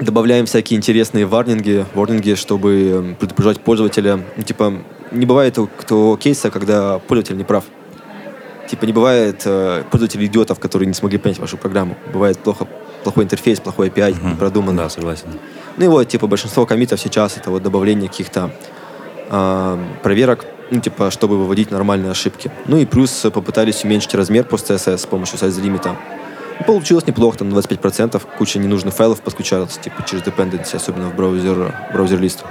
добавляем 0.00 0.46
всякие 0.46 0.78
интересные 0.78 1.26
варнинги, 1.26 1.84
ворнинги, 1.94 2.34
чтобы 2.34 3.16
предупреждать 3.18 3.60
пользователя. 3.60 4.20
Ну, 4.36 4.42
типа, 4.42 4.74
не 5.10 5.26
бывает 5.26 5.58
кто 5.76 6.16
кейса, 6.16 6.50
когда 6.50 6.98
пользователь 6.98 7.36
не 7.36 7.44
прав. 7.44 7.64
Типа, 8.68 8.84
не 8.84 8.92
бывает 8.92 9.42
э, 9.46 9.82
пользователей 9.90 10.26
идиотов, 10.26 10.58
которые 10.60 10.86
не 10.86 10.94
смогли 10.94 11.18
понять 11.18 11.38
вашу 11.38 11.56
программу. 11.56 11.96
Бывает 12.12 12.38
плохо, 12.38 12.66
плохой 13.02 13.24
интерфейс, 13.24 13.60
плохой 13.60 13.88
API, 13.88 14.14
Мгм. 14.14 14.30
непродуманный. 14.32 14.82
Да, 14.84 14.88
согласен. 14.90 15.26
Ну 15.78 15.84
и 15.84 15.88
вот, 15.88 16.06
типа, 16.08 16.26
большинство 16.26 16.66
комитов 16.66 17.00
сейчас 17.00 17.36
это 17.36 17.50
вот 17.50 17.62
добавление 17.62 18.08
каких-то 18.10 18.50
а, 19.30 19.78
проверок, 20.02 20.44
ну, 20.70 20.80
типа, 20.80 21.10
чтобы 21.10 21.38
выводить 21.38 21.70
нормальные 21.70 22.10
ошибки. 22.10 22.50
Ну 22.66 22.76
и 22.76 22.84
плюс 22.84 23.24
э, 23.24 23.30
попытались 23.30 23.84
уменьшить 23.84 24.14
размер 24.14 24.44
пост 24.44 24.70
CSS 24.70 24.98
с 24.98 25.06
помощью 25.06 25.38
size-лимита. 25.38 25.96
Ну, 26.58 26.64
Получилось 26.66 27.06
неплохо, 27.06 27.38
там 27.38 27.48
на 27.50 27.54
25%, 27.58 28.20
куча 28.36 28.58
ненужных 28.58 28.92
файлов 28.94 29.20
подключалась, 29.22 29.78
типа, 29.78 30.02
через 30.06 30.24
dependency, 30.24 30.76
особенно 30.76 31.08
в 31.08 31.14
браузер, 31.16 31.74
браузер-лист. 31.92 32.44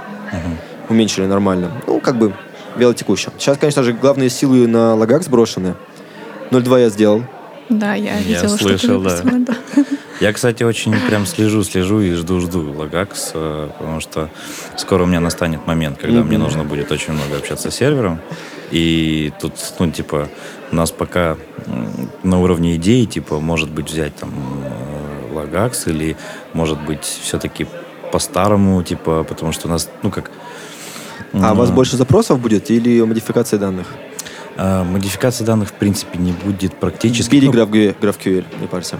Уменьшили 0.88 1.26
нормально. 1.26 1.70
Ну, 1.86 2.00
как 2.00 2.16
бы, 2.16 2.32
велотекуще. 2.76 3.30
Сейчас, 3.38 3.58
конечно 3.58 3.82
же, 3.82 3.92
главные 3.92 4.30
силы 4.30 4.66
на 4.66 4.94
лагах 4.94 5.22
сброшены. 5.22 5.74
0.2 6.50 6.80
я 6.80 6.88
сделал. 6.88 7.24
Да, 7.68 7.94
я 7.94 8.14
Я 8.14 8.20
видела, 8.20 8.56
слышал, 8.56 9.00
что 9.00 9.20
ты 9.20 9.24
да. 9.24 9.54
да. 9.76 9.84
Я, 10.20 10.32
кстати, 10.32 10.64
очень 10.64 10.94
прям 11.06 11.26
слежу, 11.26 11.62
слежу 11.62 12.00
и 12.00 12.12
жду-жду 12.12 12.72
Лагакс, 12.72 13.32
э, 13.34 13.68
потому 13.78 14.00
что 14.00 14.30
скоро 14.76 15.04
у 15.04 15.06
меня 15.06 15.20
настанет 15.20 15.66
момент, 15.66 15.98
когда 15.98 16.22
мне 16.22 16.38
нужно 16.38 16.64
будет 16.64 16.90
очень 16.90 17.12
много 17.12 17.36
общаться 17.36 17.70
с 17.70 17.74
сервером. 17.74 18.18
И 18.72 19.32
тут, 19.40 19.52
ну, 19.78 19.90
типа, 19.90 20.28
у 20.72 20.74
нас 20.74 20.90
пока 20.90 21.36
на 22.22 22.40
уровне 22.40 22.76
идеи, 22.76 23.04
типа, 23.04 23.38
может 23.38 23.70
быть, 23.70 23.90
взять 23.90 24.16
там 24.16 24.30
э, 24.64 25.34
Лагакс 25.34 25.86
или, 25.86 26.16
может 26.52 26.80
быть, 26.80 27.04
все-таки 27.04 27.66
по-старому, 28.10 28.82
типа, 28.82 29.24
потому 29.24 29.52
что 29.52 29.68
у 29.68 29.70
нас, 29.70 29.88
ну, 30.02 30.10
как... 30.10 30.30
А 31.32 31.52
у 31.52 31.56
вас 31.56 31.70
больше 31.70 31.96
запросов 31.96 32.40
будет 32.40 32.70
или 32.70 33.00
модификации 33.02 33.58
данных? 33.58 33.86
Э, 34.58 34.82
Модификации 34.84 35.44
данных, 35.44 35.70
в 35.70 35.72
принципе, 35.72 36.18
не 36.18 36.32
будет 36.32 36.74
практически. 36.74 37.30
Бери 37.34 37.46
Ну, 37.46 37.52
GraphQL, 37.54 37.96
GraphQL, 37.98 38.44
не 38.60 38.66
парься. 38.66 38.98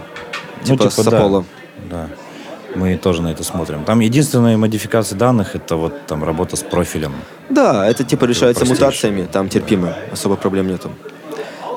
Ну, 0.67 0.77
Типа, 0.77 0.91
с 0.91 1.05
да. 1.05 1.21
Apollo. 1.21 1.45
Да. 1.91 2.09
Мы 2.75 2.97
тоже 2.97 3.23
на 3.23 3.29
это 3.29 3.45
смотрим. 3.45 3.85
Там 3.85 4.01
единственная 4.01 4.57
модификация 4.57 5.19
данных 5.19 5.57
это 5.57 5.77
вот 5.77 6.07
там 6.07 6.23
работа 6.23 6.57
с 6.57 6.63
профилем. 6.63 7.13
Да, 7.49 7.87
это 7.89 8.05
типа 8.05 8.25
решается 8.25 8.65
простейшее. 8.65 8.87
мутациями, 8.87 9.29
там 9.31 9.49
терпимо, 9.49 9.95
особо 10.13 10.37
проблем 10.37 10.69
нету. 10.69 10.91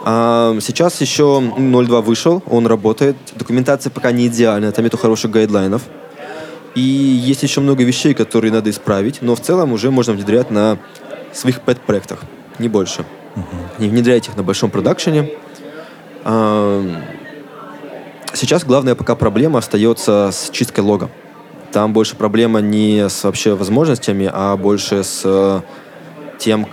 А, 0.04 0.58
сейчас 0.60 1.00
еще 1.02 1.24
0.2 1.24 2.02
вышел, 2.02 2.44
он 2.50 2.68
работает. 2.68 3.16
Документация 3.36 3.90
пока 3.90 4.12
не 4.12 4.28
идеальная, 4.28 4.72
там 4.72 4.84
нету 4.84 4.98
хороших 4.98 5.32
гайдлайнов. 5.32 5.84
И 6.76 6.82
есть 6.82 7.44
еще 7.44 7.62
много 7.62 7.84
вещей, 7.84 8.14
которые 8.14 8.52
надо 8.52 8.70
исправить, 8.70 9.22
но 9.22 9.36
в 9.36 9.42
целом 9.42 9.74
уже 9.74 9.92
можно 9.92 10.14
внедрять 10.14 10.52
на 10.52 10.78
своих 11.34 11.62
пэт-проектах, 11.62 12.20
не 12.60 12.70
больше. 12.70 13.06
Не 13.80 13.90
внедряйте 13.90 14.32
их 14.32 14.38
на 14.38 14.44
большом 14.44 14.70
продакшене. 14.70 15.32
Сейчас 18.34 18.64
главная 18.64 18.96
пока 18.96 19.16
проблема 19.16 19.60
остается 19.60 20.30
с 20.32 20.50
чисткой 20.52 20.84
лога. 20.84 21.10
Там 21.72 21.94
больше 21.94 22.16
проблема 22.16 22.60
не 22.60 23.10
с 23.10 23.24
вообще 23.24 23.56
возможностями, 23.56 24.30
а 24.32 24.58
больше 24.58 25.04
с 25.04 25.22
э, 25.24 25.62
тем, 26.38 26.68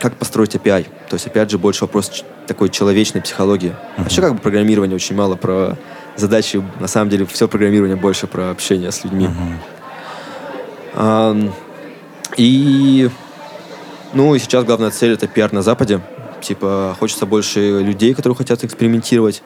как 0.00 0.16
построить 0.16 0.54
API. 0.54 0.86
То 1.08 1.14
есть, 1.14 1.26
опять 1.26 1.50
же, 1.50 1.58
больше 1.58 1.84
вопрос 1.84 2.24
такой 2.46 2.68
человечной 2.68 3.22
психологии. 3.22 3.74
Вообще, 3.96 4.20
как 4.20 4.34
бы 4.34 4.38
программирование 4.38 4.94
очень 4.94 5.16
мало 5.16 5.36
про 5.36 5.78
задачи. 6.16 6.62
На 6.80 6.88
самом 6.88 7.08
деле, 7.08 7.24
все 7.24 7.48
программирование 7.48 7.96
больше 7.96 8.26
про 8.26 8.50
общение 8.50 8.90
с 8.92 9.04
людьми. 9.04 9.28
И, 12.36 13.10
ну, 14.12 14.34
и 14.34 14.38
сейчас 14.38 14.64
главная 14.64 14.90
цель 14.90 15.12
это 15.12 15.26
пиар 15.26 15.52
на 15.52 15.62
Западе. 15.62 16.00
Типа, 16.40 16.96
хочется 16.98 17.26
больше 17.26 17.82
людей, 17.82 18.14
которые 18.14 18.36
хотят 18.36 18.64
экспериментировать. 18.64 19.42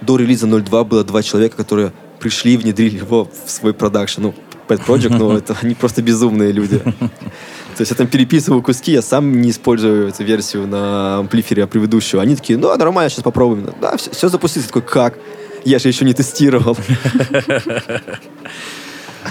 До 0.00 0.16
релиза 0.16 0.46
0.2 0.46 0.84
было 0.84 1.04
два 1.04 1.22
человека, 1.22 1.56
которые 1.56 1.92
пришли 2.20 2.54
и 2.54 2.56
внедрили 2.56 2.98
его 2.98 3.28
в 3.44 3.50
свой 3.50 3.74
продакшн. 3.74 4.22
Ну, 4.22 4.34
Pet 4.68 4.84
Project, 4.84 5.16
но 5.16 5.36
это 5.38 5.56
они 5.62 5.74
просто 5.74 6.02
безумные 6.02 6.52
люди. 6.52 6.78
То 7.76 7.82
есть 7.82 7.90
я 7.90 7.96
там 7.96 8.06
переписываю 8.06 8.62
куски, 8.62 8.92
я 8.92 9.02
сам 9.02 9.40
не 9.40 9.50
использую 9.50 10.08
эту 10.08 10.24
версию 10.24 10.66
на 10.66 11.18
амплифере, 11.18 11.64
а 11.64 11.66
предыдущую. 11.66 12.20
Они 12.20 12.34
такие, 12.34 12.58
ну, 12.58 12.74
нормально, 12.74 13.10
сейчас 13.10 13.22
попробуем. 13.22 13.74
Да, 13.80 13.96
все, 13.96 14.10
все 14.10 14.28
запустится. 14.28 14.68
Такой, 14.68 14.82
как? 14.82 15.18
Я 15.64 15.78
же 15.78 15.88
еще 15.88 16.04
не 16.04 16.14
тестировал. 16.14 16.76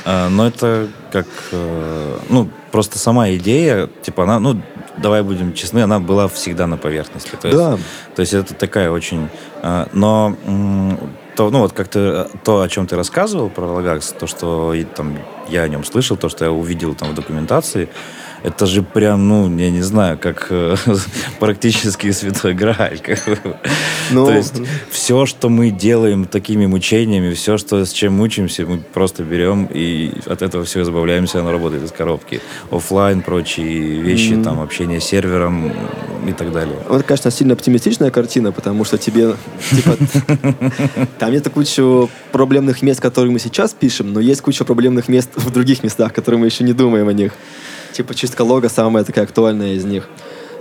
А, 0.04 0.28
но 0.28 0.46
это 0.46 0.90
как, 1.10 1.26
э, 1.52 2.18
ну, 2.28 2.50
просто 2.70 3.00
сама 3.00 3.32
идея, 3.32 3.90
типа, 4.04 4.24
она, 4.24 4.42
ну, 4.42 4.62
давай 4.98 5.24
будем 5.24 5.54
честны, 5.54 5.80
она 5.80 6.00
была 6.00 6.28
всегда 6.28 6.68
на 6.68 6.78
поверхности. 6.78 7.36
То 7.42 7.48
есть, 7.48 7.60
Да. 7.60 7.78
То 8.16 8.20
есть 8.22 8.34
это 8.34 8.54
такая 8.54 8.92
очень... 8.92 9.30
э, 9.62 9.86
Но 9.94 10.36
то, 11.36 11.50
ну 11.50 11.60
вот 11.60 11.74
как 11.74 11.88
ты, 11.90 12.26
то, 12.44 12.62
о 12.62 12.70
чем 12.70 12.88
ты 12.88 12.96
рассказывал 12.96 13.50
про 13.50 13.66
Лагакс, 13.66 14.14
то, 14.14 14.26
что 14.28 14.74
и, 14.74 14.84
там, 14.84 15.18
я 15.50 15.64
о 15.64 15.68
нем 15.68 15.84
слышал, 15.84 16.18
то, 16.18 16.30
что 16.30 16.46
я 16.46 16.52
увидел 16.52 16.96
там 16.96 17.10
в 17.10 17.14
документации, 17.14 17.90
это 18.46 18.68
же 18.68 18.84
прям, 18.84 19.28
ну, 19.28 19.58
я 19.58 19.72
не 19.72 19.82
знаю, 19.82 20.20
как 20.20 20.48
э, 20.52 20.76
практически 21.40 22.12
святой 22.12 22.54
грааль. 22.54 23.00
Ну, 24.12 24.28
То 24.28 24.34
есть 24.34 24.62
все, 24.92 25.26
что 25.26 25.50
мы 25.50 25.72
делаем 25.72 26.26
такими 26.26 26.68
мучениями, 26.68 27.34
все, 27.34 27.58
что, 27.58 27.84
с 27.84 27.92
чем 27.92 28.14
мучаемся, 28.14 28.66
мы 28.66 28.78
просто 28.78 29.24
берем 29.24 29.68
и 29.74 30.12
от 30.28 30.44
этого 30.44 30.64
все 30.64 30.84
избавляемся, 30.84 31.40
оно 31.40 31.52
работает 31.52 31.84
из 31.84 31.92
коробки. 31.92 32.40
Оффлайн, 32.70 33.24
прочие 33.24 34.02
вещи, 34.02 34.36
там, 34.44 34.62
общение 34.62 35.02
с 35.02 35.06
сервером 35.06 35.74
и 36.28 36.32
так 36.32 36.52
далее. 36.52 36.78
Вот, 36.88 37.04
конечно, 37.04 37.32
сильно 37.32 37.54
оптимистичная 37.54 38.12
картина, 38.12 38.52
потому 38.52 38.86
что 38.86 39.00
тебе, 39.00 39.36
типа, 39.72 39.98
там 41.18 41.32
нет 41.32 41.50
кучу 41.50 42.12
проблемных 42.32 42.84
мест, 42.84 43.02
которые 43.02 43.32
мы 43.32 43.40
сейчас 43.40 43.74
пишем, 43.74 44.14
но 44.14 44.20
есть 44.20 44.42
куча 44.42 44.66
проблемных 44.66 45.08
мест 45.08 45.32
в 45.36 45.52
других 45.52 45.84
местах, 45.84 46.14
которые 46.14 46.40
мы 46.40 46.46
еще 46.46 46.64
не 46.64 46.74
думаем 46.74 47.08
о 47.08 47.14
них. 47.14 47.34
Типа, 47.96 48.14
чистка 48.14 48.42
лога 48.42 48.68
самая 48.68 49.06
такая 49.06 49.24
актуальная 49.24 49.74
из 49.76 49.86
них. 49.86 50.10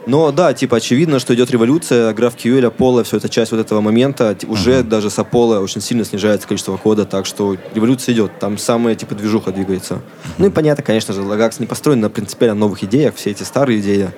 Но 0.06 0.30
да, 0.30 0.52
типа, 0.54 0.76
очевидно, 0.76 1.18
что 1.18 1.34
идет 1.34 1.50
революция, 1.50 2.12
GraphQL, 2.12 2.72
Apollo, 2.72 3.02
все 3.02 3.16
это 3.16 3.28
часть 3.28 3.50
вот 3.50 3.60
этого 3.60 3.80
момента. 3.80 4.36
Уже 4.46 4.84
даже 4.84 5.10
с 5.10 5.18
Apollo 5.18 5.58
очень 5.60 5.80
сильно 5.80 6.04
снижается 6.04 6.46
количество 6.46 6.76
кода, 6.76 7.06
так 7.06 7.26
что 7.26 7.56
революция 7.74 8.12
идет. 8.14 8.38
Там 8.38 8.56
самая, 8.56 8.94
типа, 8.94 9.16
движуха 9.16 9.50
двигается. 9.50 10.00
Ну 10.38 10.46
и 10.46 10.50
понятно, 10.50 10.84
конечно 10.84 11.12
же, 11.12 11.22
Lagax 11.22 11.54
не 11.58 11.66
построен 11.66 11.98
на 12.00 12.08
принципиально 12.08 12.60
новых 12.60 12.84
идеях, 12.84 13.16
все 13.16 13.30
эти 13.32 13.42
старые 13.42 13.80
идеи. 13.80 14.10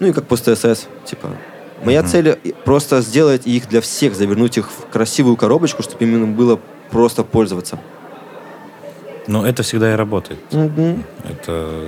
Ну 0.00 0.06
и 0.06 0.12
как 0.12 0.26
пост 0.26 0.48
CSS, 0.48 0.86
типа. 1.04 1.28
Моя 1.84 2.02
цель 2.04 2.38
и- 2.42 2.54
просто 2.64 3.02
сделать 3.02 3.46
их 3.46 3.68
для 3.68 3.82
всех, 3.82 4.14
завернуть 4.14 4.56
их 4.56 4.70
в 4.70 4.90
красивую 4.90 5.36
коробочку, 5.36 5.82
чтобы 5.82 6.04
именно 6.04 6.26
было 6.26 6.58
просто 6.90 7.22
пользоваться. 7.22 7.78
Но 9.26 9.46
это 9.46 9.62
всегда 9.62 9.92
и 9.92 9.96
работает. 9.96 10.40
Это, 11.24 11.86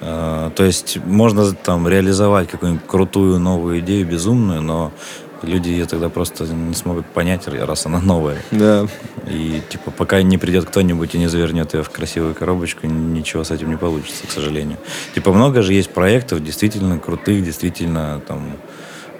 э, 0.00 0.50
то 0.54 0.64
есть 0.64 0.98
можно 1.04 1.52
там 1.52 1.88
реализовать 1.88 2.48
какую-нибудь 2.48 2.86
крутую 2.86 3.38
новую 3.38 3.80
идею, 3.80 4.06
безумную, 4.06 4.60
но 4.60 4.92
люди 5.42 5.70
ее 5.70 5.86
тогда 5.86 6.08
просто 6.08 6.44
не 6.44 6.74
смогут 6.74 7.06
понять, 7.06 7.48
раз 7.48 7.86
она 7.86 8.00
новая. 8.00 8.38
Да. 8.50 8.86
И 9.28 9.62
типа 9.68 9.90
пока 9.90 10.22
не 10.22 10.38
придет 10.38 10.66
кто-нибудь 10.66 11.14
и 11.14 11.18
не 11.18 11.28
завернет 11.28 11.74
ее 11.74 11.82
в 11.82 11.90
красивую 11.90 12.34
коробочку, 12.34 12.86
ничего 12.86 13.44
с 13.44 13.50
этим 13.50 13.70
не 13.70 13.76
получится, 13.76 14.26
к 14.26 14.30
сожалению. 14.30 14.78
Типа 15.14 15.32
много 15.32 15.62
же 15.62 15.72
есть 15.72 15.90
проектов, 15.90 16.42
действительно 16.42 16.98
крутых, 16.98 17.44
действительно 17.44 18.20
там 18.26 18.56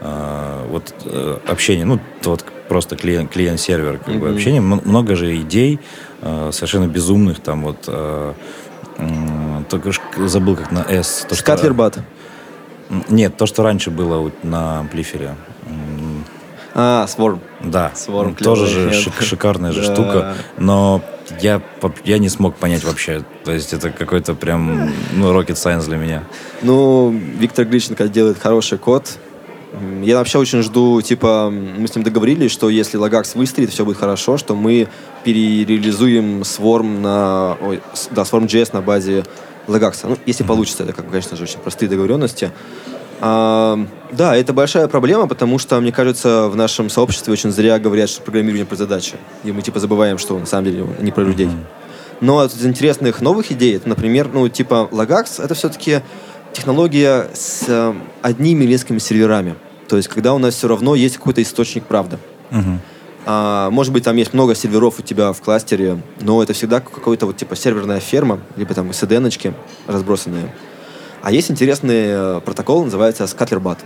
э, 0.01 0.67
вот 0.69 0.95
э, 1.05 1.39
общение, 1.47 1.85
ну 1.85 2.01
вот 2.25 2.45
просто 2.71 2.95
клиент, 2.97 3.33
клиент-сервер 3.33 3.99
как 3.99 4.15
бы 4.21 4.29
Мгм. 4.29 4.35
общение, 4.37 4.61
много 4.61 5.17
же 5.17 5.37
идей 5.37 5.81
э, 6.23 6.51
совершенно 6.53 6.87
безумных 6.87 7.41
там 7.41 7.63
вот 7.65 7.85
э, 7.89 8.33
Только 9.69 9.91
забыл, 10.29 10.57
как 10.57 10.71
на 10.73 10.81
S. 10.89 11.23
то, 11.29 11.35
что- 11.35 11.43
Скатлербат. 11.43 11.99
М, 12.91 13.05
Нет, 13.09 13.37
то, 13.37 13.47
что 13.47 13.63
раньше 13.63 13.91
было 13.91 14.19
вот 14.19 14.45
на 14.45 14.81
амплифере. 14.81 15.35
А, 16.75 17.07
Swarm. 17.07 17.41
Да, 17.65 17.91
Swarm 17.95 18.35
тоже 18.43 18.67
же 18.67 18.91
шик- 18.91 19.23
шикарная 19.23 19.73
же 19.73 19.81
Да. 19.87 19.93
штука, 19.95 20.35
но 20.59 21.03
я, 21.41 21.61
я 22.05 22.19
не 22.19 22.29
смог 22.29 22.55
понять 22.57 22.85
вообще. 22.85 23.25
То 23.45 23.53
есть 23.53 23.73
это 23.73 23.91
какой-то 23.91 24.35
прям, 24.35 24.91
ну, 25.15 25.33
rocket 25.33 25.57
science 25.57 25.87
для 25.87 25.97
меня. 25.97 26.23
Ну, 26.63 27.11
Виктор 27.39 27.65
Грищенко 27.65 28.07
делает 28.09 28.39
хороший 28.39 28.79
код. 28.79 29.19
Я 30.03 30.17
вообще 30.17 30.39
очень 30.39 30.63
жду, 30.63 31.01
типа, 31.01 31.51
мы 31.51 31.87
с 31.87 31.95
ним 31.95 32.03
договорились, 32.03 32.51
что 32.51 32.69
если 32.69 32.97
Лагакс 32.97 33.35
выстрелит, 33.37 33.71
все 33.71 33.85
будет 33.85 33.99
хорошо, 33.99 34.37
что 34.37 34.57
мы 34.57 34.89
перереализуем 35.23 36.43
Swarm 36.43 37.01
на... 37.01 37.57
Ой, 37.61 37.81
да, 38.11 38.23
Swarm.js 38.23 38.71
на 38.73 38.83
базе 38.83 39.25
Лагакса. 39.69 40.09
Ну, 40.09 40.17
если 40.27 40.43
получится, 40.43 40.83
это, 40.83 40.93
конечно 40.93 41.37
же, 41.37 41.45
очень 41.45 41.61
простые 41.61 41.89
договоренности. 41.89 42.51
А, 43.21 43.79
да, 44.11 44.35
это 44.35 44.53
большая 44.53 44.89
проблема, 44.89 45.29
потому 45.29 45.59
что, 45.59 45.81
мне 45.81 45.93
кажется, 45.93 46.49
в 46.49 46.57
нашем 46.57 46.91
сообществе 46.91 47.33
очень 47.33 47.53
зря 47.53 47.79
говорят, 47.79 48.11
что 48.11 48.23
программирование 48.23 48.67
про 48.67 48.77
задачи. 48.77 49.15
И 49.45 49.53
мы, 49.53 49.63
типа, 49.63 49.79
забываем, 49.79 50.19
что 50.19 50.39
на 50.39 50.47
самом 50.47 50.65
деле 50.65 50.87
не 51.01 51.13
про 51.13 51.23
людей. 51.23 51.49
Но 52.21 52.45
из 52.45 52.67
интересных 52.67 53.21
новых 53.21 53.53
идей, 53.53 53.77
это, 53.77 53.89
например, 53.89 54.31
ну, 54.33 54.49
типа, 54.49 54.89
Lagax, 54.91 55.43
это 55.43 55.55
все-таки 55.55 56.01
технология 56.53 57.29
с 57.33 57.65
э, 57.69 57.95
одними 58.23 58.65
несколькими 58.65 58.99
серверами. 58.99 59.55
То 59.89 59.97
есть, 59.97 60.09
когда 60.09 60.35
у 60.35 60.39
нас 60.39 60.55
все 60.55 60.69
равно 60.69 60.95
есть 60.95 61.17
какой-то 61.17 61.43
источник 61.43 61.85
правды. 61.85 62.19
Мгм. 62.51 62.81
А, 63.27 63.71
может 63.71 63.93
быть, 63.93 64.05
там 64.05 64.17
есть 64.17 64.33
много 64.33 64.55
серверов 64.55 64.99
у 64.99 65.03
тебя 65.03 65.33
в 65.33 65.41
кластере, 65.41 66.01
но 66.21 66.43
это 66.43 66.53
всегда 66.53 66.81
какой-то 66.81 67.27
вот 67.27 67.37
типа 67.37 67.57
серверная 67.57 68.01
ферма, 68.01 68.41
либо 68.57 68.75
там 68.75 68.91
SDN-очки 68.91 69.53
разбросанные. 69.87 70.55
А 71.23 71.33
есть 71.33 71.51
интересный 71.51 72.05
э, 72.07 72.41
протокол, 72.45 72.85
называется 72.85 73.25
Scuttlebot. 73.25 73.79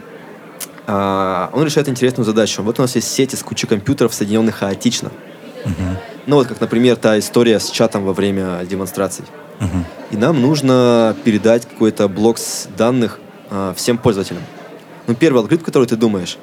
А, 0.87 1.51
он 1.53 1.65
решает 1.65 1.89
интересную 1.89 2.25
задачу. 2.25 2.62
Вот 2.62 2.79
у 2.79 2.83
нас 2.83 2.95
есть 2.95 3.11
сеть 3.11 3.35
из 3.35 3.43
кучи 3.43 3.67
компьютеров, 3.67 4.15
соединенных 4.15 4.57
хаотично. 4.57 5.11
Ну 6.27 6.37
вот 6.37 6.47
как, 6.47 6.61
например, 6.61 6.97
та 6.97 7.18
история 7.18 7.61
с 7.61 7.70
чатом 7.70 8.05
во 8.05 8.12
время 8.12 8.64
демонстраций. 8.68 9.25
Мгм. 9.61 9.85
И 10.11 10.16
нам 10.16 10.41
нужно 10.41 11.14
передать 11.25 11.66
какой-то 11.66 12.09
блок 12.09 12.39
с 12.39 12.66
данных 12.77 13.20
а, 13.51 13.75
всем 13.75 13.99
пользователям. 13.99 14.43
Ну, 15.07 15.14
первый 15.14 15.39
алгоритм, 15.41 15.64
который 15.64 15.87
ты 15.87 15.97
думаешь, 15.97 16.39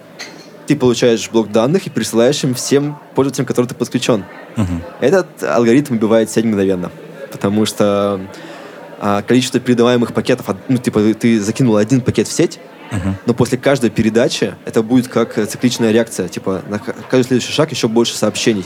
ты 0.67 0.75
получаешь 0.75 1.29
блок 1.31 1.51
данных 1.51 1.87
и 1.87 1.89
присылаешь 1.89 2.43
им 2.43 2.53
всем 2.53 2.97
пользователям, 3.15 3.47
которым 3.47 3.67
ты 3.67 3.75
подключен. 3.75 4.23
Мгм. 4.55 4.83
Этот 4.99 5.43
алгоритм 5.43 5.95
убивает 5.95 6.29
сеть 6.29 6.45
мгновенно, 6.45 6.91
потому 7.31 7.65
что 7.65 8.21
а, 8.99 9.23
количество 9.23 9.59
передаваемых 9.59 10.13
пакетов, 10.13 10.45
ну, 10.67 10.77
типа, 10.77 11.01
ты 11.15 11.39
закинул 11.39 11.75
один 11.77 12.01
пакет 12.01 12.27
в 12.27 12.31
сеть, 12.31 12.59
Мгм. 12.91 13.15
но 13.25 13.33
после 13.33 13.57
каждой 13.57 13.89
передачи 13.89 14.53
это 14.65 14.83
будет 14.83 15.07
как 15.07 15.33
цикличная 15.47 15.91
реакция. 15.91 16.27
Типа, 16.27 16.61
на 16.67 16.77
ка- 16.77 16.93
каждый 17.09 17.27
следующий 17.29 17.51
шаг 17.53 17.71
еще 17.71 17.87
больше 17.87 18.15
сообщений. 18.15 18.65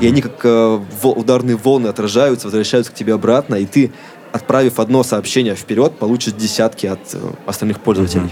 И 0.00 0.06
они 0.06 0.22
как 0.22 0.40
э, 0.44 0.80
ударные 1.02 1.56
волны 1.56 1.88
отражаются, 1.88 2.46
возвращаются 2.46 2.92
к 2.92 2.94
тебе 2.94 3.14
обратно, 3.14 3.56
и 3.56 3.66
ты, 3.66 3.92
отправив 4.32 4.80
одно 4.80 5.02
сообщение 5.02 5.54
вперед, 5.54 5.92
получишь 5.98 6.34
десятки 6.34 6.86
от 6.86 7.00
э, 7.14 7.18
остальных 7.46 7.80
пользователей. 7.80 8.30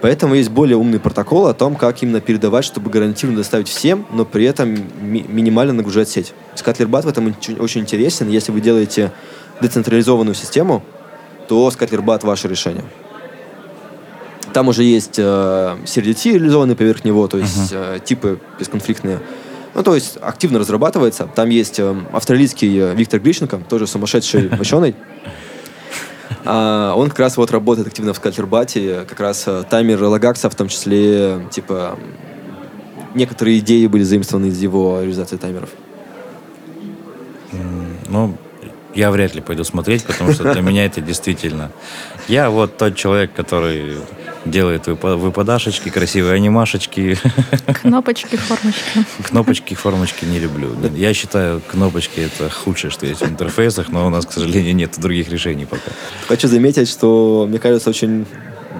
Поэтому 0.00 0.34
есть 0.34 0.48
более 0.48 0.78
умный 0.78 0.98
протокол 0.98 1.46
о 1.46 1.52
том, 1.52 1.76
как 1.76 2.02
именно 2.02 2.20
передавать, 2.22 2.64
чтобы 2.64 2.90
гарантированно 2.90 3.38
доставить 3.40 3.68
всем, 3.68 4.06
но 4.10 4.24
при 4.24 4.46
этом 4.46 4.70
ми- 5.02 5.26
минимально 5.28 5.74
нагружать 5.74 6.08
сеть. 6.08 6.32
Скатлербат 6.54 7.04
в 7.04 7.08
этом 7.08 7.34
очень- 7.58 7.82
интересен. 7.82 8.28
Если 8.30 8.50
вы 8.50 8.62
делаете 8.62 9.12
децентрализованную 9.60 10.34
систему, 10.34 10.82
то 11.48 11.70
Скатлербат 11.70 12.24
ваше 12.24 12.48
решение. 12.48 12.84
Там 14.54 14.68
уже 14.68 14.82
есть 14.84 15.18
э, 15.18 15.76
CRDT 15.84 16.32
реализованный 16.32 16.74
поверх 16.76 17.04
него, 17.04 17.28
то 17.28 17.36
есть 17.38 17.70
э, 17.72 17.98
типы 18.04 18.40
бесконфликтные. 18.58 19.20
Ну, 19.74 19.82
то 19.82 19.94
есть 19.94 20.18
активно 20.20 20.58
разрабатывается. 20.58 21.28
Там 21.32 21.48
есть 21.48 21.78
э, 21.78 21.94
австралийский 22.12 22.78
э, 22.78 22.94
Виктор 22.94 23.20
Грищенко, 23.20 23.58
тоже 23.68 23.86
сумасшедший 23.86 24.48
мощеный. 24.58 24.96
А, 26.44 26.94
он 26.96 27.08
как 27.08 27.20
раз 27.20 27.36
вот 27.36 27.50
работает 27.50 27.86
активно 27.86 28.12
в 28.12 28.16
Скальтербате, 28.16 29.04
как 29.08 29.20
раз 29.20 29.44
э, 29.46 29.62
таймер 29.68 30.02
Лагакса, 30.02 30.50
в 30.50 30.54
том 30.54 30.68
числе, 30.68 31.46
типа, 31.50 31.98
некоторые 33.14 33.58
идеи 33.58 33.86
были 33.86 34.02
заимствованы 34.02 34.46
из 34.46 34.60
его 34.60 35.00
реализации 35.00 35.36
таймеров. 35.36 35.70
Ну, 38.08 38.36
я 38.94 39.10
вряд 39.12 39.34
ли 39.34 39.40
пойду 39.40 39.62
смотреть, 39.62 40.04
потому 40.04 40.32
что 40.32 40.52
для 40.52 40.62
меня 40.62 40.84
это 40.84 41.00
действительно... 41.00 41.70
Я 42.26 42.50
вот 42.50 42.76
тот 42.76 42.96
человек, 42.96 43.32
который 43.32 43.98
делает 44.44 44.86
выпа- 44.86 45.16
выпадашечки, 45.16 45.88
красивые 45.88 46.34
анимашечки. 46.34 47.18
Кнопочки, 47.82 48.36
формочки. 48.36 49.04
Кнопочки, 49.22 49.74
формочки 49.74 50.24
не 50.24 50.38
люблю. 50.38 50.74
Я 50.94 51.14
считаю, 51.14 51.60
кнопочки 51.60 52.20
это 52.20 52.50
худшее, 52.50 52.90
что 52.90 53.06
есть 53.06 53.20
в 53.20 53.28
интерфейсах, 53.28 53.88
но 53.88 54.06
у 54.06 54.10
нас, 54.10 54.26
к 54.26 54.32
сожалению, 54.32 54.74
нет 54.74 54.98
других 54.98 55.28
решений 55.28 55.66
пока. 55.66 55.90
Хочу 56.28 56.48
заметить, 56.48 56.88
что, 56.88 57.46
мне 57.48 57.58
кажется, 57.58 57.90
очень, 57.90 58.26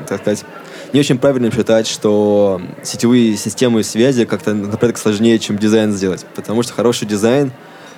так 0.08 0.20
сказать, 0.20 0.44
не 0.92 1.00
очень 1.00 1.18
правильно 1.18 1.50
считать, 1.52 1.86
что 1.86 2.60
сетевые 2.82 3.36
системы 3.36 3.84
связи 3.84 4.24
как-то 4.24 4.54
на 4.54 4.76
порядок 4.76 4.98
сложнее, 4.98 5.38
чем 5.38 5.58
дизайн 5.58 5.92
сделать. 5.92 6.26
Потому 6.34 6.62
что 6.62 6.72
хороший 6.72 7.06
дизайн, 7.06 7.52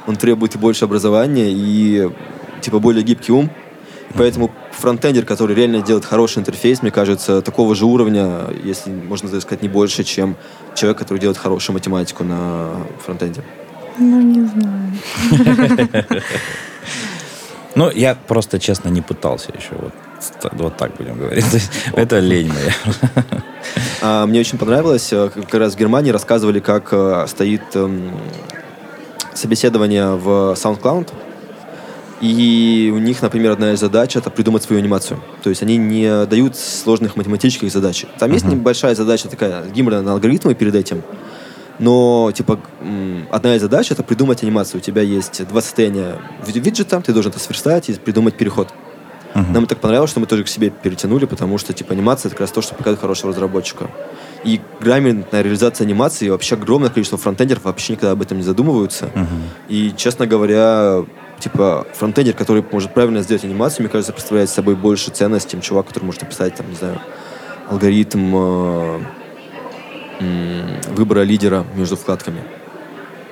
он 0.06 0.16
требует 0.16 0.54
и 0.56 0.58
больше 0.58 0.84
образования, 0.84 1.50
и 1.50 2.10
типа 2.60 2.80
более 2.80 3.02
гибкий 3.02 3.32
ум. 3.32 3.50
Поэтому 4.14 4.50
фронтендер, 4.72 5.24
который 5.24 5.54
реально 5.54 5.80
делает 5.82 6.04
хороший 6.04 6.38
интерфейс, 6.38 6.82
мне 6.82 6.90
кажется, 6.90 7.42
такого 7.42 7.74
же 7.74 7.86
уровня, 7.86 8.46
если 8.64 8.90
можно 8.90 9.28
так 9.28 9.42
сказать, 9.42 9.62
не 9.62 9.68
больше, 9.68 10.04
чем 10.04 10.36
человек, 10.74 10.98
который 10.98 11.18
делает 11.18 11.38
хорошую 11.38 11.74
математику 11.74 12.24
на 12.24 12.70
фронтенде. 13.04 13.42
Ну, 13.98 14.20
не 14.20 14.46
знаю. 14.46 16.02
Ну, 17.74 17.90
я 17.90 18.14
просто, 18.14 18.58
честно, 18.58 18.90
не 18.90 19.00
пытался 19.00 19.50
еще. 19.56 19.70
Вот, 19.70 20.52
вот 20.52 20.76
так 20.76 20.94
будем 20.96 21.18
говорить. 21.18 21.44
Это 21.94 22.18
лень 22.18 22.52
моя. 22.52 22.74
А, 24.02 24.26
Мне 24.26 24.40
очень 24.40 24.58
понравилось, 24.58 25.12
э, 25.12 25.30
как 25.30 25.54
раз 25.54 25.74
в 25.74 25.78
Германии 25.78 26.10
рассказывали, 26.10 26.60
как 26.60 26.88
э, 26.92 27.24
стоит 27.28 27.62
эм, 27.74 28.10
собеседование 29.32 30.16
в 30.16 30.54
SoundCloud. 30.54 31.08
И 32.22 32.92
у 32.94 32.98
них, 32.98 33.20
например, 33.20 33.50
одна 33.50 33.72
из 33.72 33.80
задач 33.80 34.16
это 34.16 34.30
придумать 34.30 34.62
свою 34.62 34.80
анимацию. 34.80 35.20
То 35.42 35.50
есть 35.50 35.60
они 35.62 35.76
не 35.76 36.24
дают 36.26 36.56
сложных 36.56 37.16
математических 37.16 37.70
задач. 37.70 38.06
Там 38.18 38.32
есть 38.32 38.46
небольшая 38.46 38.94
задача 38.94 39.28
такая, 39.28 39.64
гимна 39.68 40.02
на 40.02 40.12
алгоритмы 40.12 40.54
перед 40.54 40.76
этим. 40.76 41.02
Но, 41.80 42.30
типа, 42.32 42.60
одна 43.30 43.56
из 43.56 43.60
задач 43.60 43.90
это 43.90 44.04
придумать 44.04 44.44
анимацию. 44.44 44.80
У 44.80 44.82
тебя 44.84 45.02
есть 45.02 45.44
два 45.48 45.60
состояния 45.60 46.18
ви- 46.46 46.60
виджета, 46.60 47.00
ты 47.00 47.12
должен 47.12 47.32
это 47.32 47.40
сверстать 47.40 47.88
и 47.88 47.94
придумать 47.94 48.36
переход. 48.36 48.68
Нам 49.34 49.66
так 49.66 49.80
понравилось, 49.80 50.10
что 50.10 50.20
мы 50.20 50.26
тоже 50.26 50.44
к 50.44 50.48
себе 50.48 50.70
перетянули, 50.70 51.24
потому 51.24 51.58
что, 51.58 51.72
типа, 51.72 51.94
анимация 51.94 52.28
это 52.28 52.36
как 52.36 52.42
раз 52.42 52.52
то, 52.52 52.62
что 52.62 52.74
показывает 52.76 53.00
хорошего 53.00 53.32
разработчика. 53.32 53.90
И 54.44 54.60
грамотная 54.80 55.42
реализация 55.42 55.86
анимации, 55.86 56.28
вообще 56.28 56.54
огромное 56.54 56.90
количество 56.90 57.18
фронтендеров 57.18 57.64
вообще 57.64 57.94
никогда 57.94 58.12
об 58.12 58.22
этом 58.22 58.36
не 58.36 58.44
задумываются. 58.44 59.10
И, 59.68 59.92
честно 59.96 60.26
говоря, 60.26 61.04
типа, 61.42 61.86
фронтендер, 61.94 62.34
который 62.34 62.64
может 62.70 62.94
правильно 62.94 63.22
сделать 63.22 63.44
анимацию, 63.44 63.82
мне 63.82 63.88
кажется, 63.90 64.12
представляет 64.12 64.48
собой 64.50 64.76
больше 64.76 65.10
ценность, 65.10 65.50
чем 65.50 65.60
чувак, 65.60 65.88
который 65.88 66.04
может 66.04 66.22
написать, 66.22 66.54
там, 66.54 66.68
не 66.70 66.76
знаю, 66.76 67.00
алгоритм 67.68 68.34
э, 68.36 69.00
выбора 70.90 71.22
лидера 71.22 71.64
между 71.74 71.96
вкладками. 71.96 72.42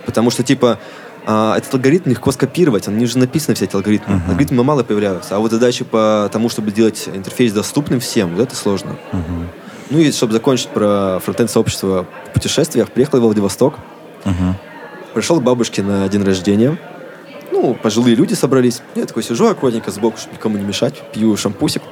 Потому 0.06 0.30
что, 0.30 0.42
типа, 0.42 0.78
а, 1.26 1.56
этот 1.56 1.72
алгоритм 1.74 2.10
легко 2.10 2.32
скопировать, 2.32 2.88
они 2.88 3.06
же 3.06 3.18
написаны 3.18 3.54
все 3.54 3.66
эти 3.66 3.76
алгоритмы. 3.76 4.20
Алгоритмы 4.28 4.64
мало 4.64 4.82
появляются. 4.82 5.36
А 5.36 5.38
вот 5.38 5.50
задачи 5.52 5.84
по 5.84 6.28
тому, 6.32 6.48
чтобы 6.48 6.70
сделать 6.70 7.08
интерфейс 7.12 7.52
доступным 7.52 8.00
всем, 8.00 8.34
вот 8.34 8.42
это 8.42 8.56
сложно. 8.56 8.96
Ну 9.90 9.98
и 9.98 10.10
чтобы 10.12 10.32
закончить 10.32 10.68
про 10.68 11.18
фронтенд-сообщество 11.22 12.06
в 12.30 12.32
путешествиях, 12.32 12.90
приехал 12.90 13.20
во 13.20 13.26
Владивосток, 13.26 13.74
Мгм. 14.24 14.54
пришел 15.14 15.40
к 15.40 15.42
бабушке 15.42 15.82
на 15.82 16.08
день 16.08 16.22
рождения. 16.22 16.78
Ну, 17.50 17.74
пожилые 17.74 18.14
люди 18.14 18.34
собрались. 18.34 18.80
Я 18.94 19.06
такой 19.06 19.22
сижу 19.22 19.46
аккуратненько 19.46 19.90
сбоку, 19.90 20.18
чтобы 20.18 20.36
никому 20.36 20.58
не 20.58 20.64
мешать, 20.64 21.02
пью 21.12 21.36
шампусик. 21.36 21.82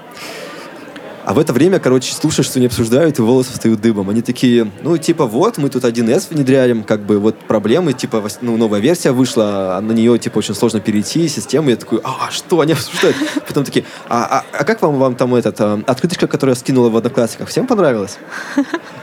А 1.29 1.35
в 1.35 1.39
это 1.39 1.53
время, 1.53 1.79
короче, 1.79 2.15
слушаешь, 2.15 2.47
что 2.47 2.59
они 2.59 2.69
обсуждают, 2.69 3.19
и 3.19 3.23
волосы 3.23 3.53
встают 3.53 3.83
дыбом. 3.83 4.09
Они 4.09 4.23
такие, 4.23 4.71
ну, 4.83 4.97
типа, 4.97 5.27
вот, 5.27 5.59
мы 5.59 5.69
тут 5.69 5.85
1С 5.85 6.29
внедряем, 6.31 6.83
как 6.83 7.03
бы, 7.03 7.19
вот 7.19 7.37
проблемы, 7.37 7.93
типа, 7.93 8.27
ну, 8.41 8.57
новая 8.57 8.81
версия 8.81 9.13
вышла, 9.13 9.77
а 9.77 9.81
на 9.83 9.93
нее, 9.93 10.19
типа, 10.19 10.39
очень 10.39 10.55
сложно 10.55 10.81
перейти, 10.81 11.29
система. 11.29 11.69
Я 11.69 11.77
такой, 11.77 12.01
а, 12.03 12.31
что 12.31 12.61
они 12.61 12.73
обсуждают? 12.73 13.15
Потом 13.47 13.65
такие, 13.65 13.85
а, 14.09 14.39
а, 14.39 14.59
а 14.59 14.65
как 14.65 14.81
вам, 14.81 14.99
вам 14.99 15.17
там 15.17 15.35
этот, 15.35 15.61
а, 15.61 15.79
открыточка, 15.87 16.29
которую 16.29 16.55
я 16.55 16.59
скинула 16.59 16.89
в 16.89 16.97
Одноклассниках, 16.97 17.51
всем 17.51 17.67
понравилась? 17.67 18.17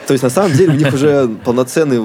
То 0.08 0.14
есть, 0.14 0.24
на 0.24 0.32
самом 0.32 0.54
деле, 0.54 0.74
у 0.74 0.78
них 0.78 0.92
уже 0.92 1.28
полноценный, 1.46 2.02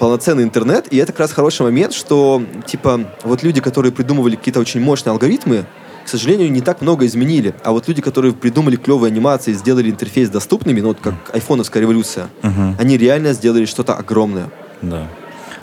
полноценный 0.00 0.42
интернет, 0.42 0.88
и 0.90 0.96
это 0.96 1.12
как 1.12 1.20
раз 1.20 1.32
хороший 1.32 1.62
момент, 1.62 1.92
что, 1.92 2.42
типа, 2.66 3.02
вот 3.22 3.44
люди, 3.44 3.60
которые 3.60 3.92
придумывали 3.92 4.34
какие-то 4.34 4.58
очень 4.58 4.80
мощные 4.80 5.12
алгоритмы, 5.12 5.64
сожалению, 6.10 6.50
не 6.52 6.60
так 6.60 6.80
много 6.82 7.06
изменили. 7.06 7.54
А 7.64 7.72
вот 7.72 7.88
люди, 7.88 8.02
которые 8.02 8.32
придумали 8.34 8.76
клевые 8.76 9.10
анимации, 9.10 9.52
сделали 9.52 9.90
интерфейс 9.90 10.28
доступными, 10.28 10.80
ну 10.80 10.88
вот 10.88 10.98
как 11.00 11.14
айфоновская 11.32 11.80
революция, 11.82 12.28
Мгм. 12.42 12.76
они 12.78 12.96
реально 12.98 13.32
сделали 13.32 13.64
что-то 13.66 13.94
огромное. 13.94 14.50
Да. 14.82 15.06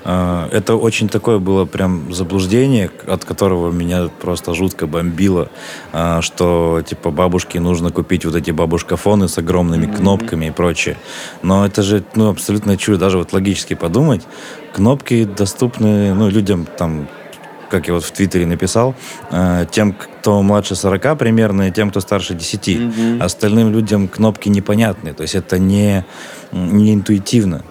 А, 0.09 0.47
Это 0.51 0.75
очень 0.75 1.09
такое 1.09 1.37
было 1.39 1.65
прям 1.65 2.13
заблуждение, 2.13 2.89
от 3.07 3.25
которого 3.25 3.71
меня 3.71 4.09
просто 4.21 4.53
жутко 4.53 4.87
бомбило, 4.87 5.49
а, 5.91 6.21
что 6.21 6.81
типа 6.87 7.11
бабушке 7.11 7.59
нужно 7.59 7.91
купить 7.91 8.23
вот 8.23 8.35
эти 8.35 8.51
бабушкафоны 8.51 9.27
с 9.27 9.37
огромными 9.37 9.85
кнопками 9.85 10.45
и 10.45 10.51
прочее. 10.51 10.95
Но 11.43 11.65
это 11.65 11.81
же 11.83 12.03
ну, 12.15 12.29
абсолютно 12.29 12.77
чудо. 12.77 12.99
Даже 12.99 13.17
вот 13.17 13.33
логически 13.33 13.73
подумать, 13.73 14.21
кнопки 14.73 15.25
доступны 15.25 16.13
ну, 16.13 16.29
людям 16.29 16.65
там 16.77 17.09
как 17.69 17.87
я 17.87 17.93
вот 17.93 18.03
в 18.03 18.11
Твиттере 18.11 18.45
написал, 18.45 18.95
а, 19.29 19.65
тем, 19.65 19.93
кто 19.93 20.41
младше 20.41 20.75
40 20.75 21.15
примерно, 21.15 21.67
и 21.67 21.71
тем, 21.71 21.89
кто 21.89 21.99
старше 21.99 22.33
10. 22.33 22.79
Мгм. 22.79 23.21
Остальным 23.21 23.71
людям 23.71 24.07
кнопки 24.07 24.49
непонятны. 24.49 25.13
То 25.13 25.23
есть 25.23 25.35
это 25.35 25.59
не, 25.59 26.05
не 26.51 26.93
интуитивно. 26.93 27.63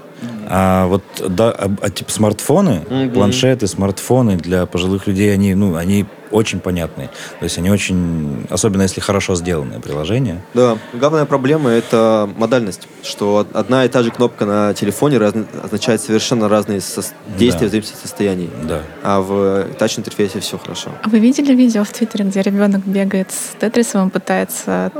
А 0.48 0.86
вот 0.86 1.02
да, 1.28 1.50
а, 1.50 1.70
а 1.80 1.90
типа 1.90 2.10
смартфоны, 2.10 2.82
Мгм. 2.88 3.10
планшеты, 3.10 3.66
смартфоны 3.66 4.36
для 4.36 4.66
пожилых 4.66 5.06
людей, 5.06 5.32
они, 5.32 5.54
ну, 5.54 5.76
они 5.76 6.06
очень 6.30 6.60
понятные. 6.60 7.08
То 7.38 7.44
есть 7.44 7.58
они 7.58 7.70
очень, 7.70 8.46
особенно 8.50 8.82
если 8.82 9.00
хорошо 9.00 9.34
сделанное 9.36 9.80
приложение. 9.80 10.42
Да, 10.54 10.76
главная 10.92 11.24
проблема 11.24 11.70
это 11.70 12.28
модальность, 12.36 12.88
что 13.02 13.34
од- 13.36 13.54
одна 13.56 13.84
и 13.84 13.88
та 13.88 14.02
же 14.02 14.10
кнопка 14.10 14.44
на 14.44 14.74
телефоне 14.74 15.18
раз- 15.18 15.34
означает 15.62 16.00
совершенно 16.02 16.48
разные 16.48 16.78
сос- 16.78 17.12
действия 17.38 17.62
Да. 17.62 17.68
в 17.68 17.70
зависимости 17.70 17.94
от 17.96 18.00
состояний. 18.02 18.50
Да. 18.64 18.82
А 19.02 19.20
в 19.20 19.64
тач-интерфейсе 19.78 20.40
все 20.40 20.58
хорошо. 20.58 20.90
А 21.02 21.08
Вы 21.08 21.18
видели 21.18 21.54
видео 21.54 21.84
в 21.84 21.90
Твиттере, 21.90 22.24
где 22.24 22.42
ребенок 22.42 22.84
бегает 22.86 23.30
с 23.30 23.54
Тетрисом 23.60 24.10
пытается 24.10 24.90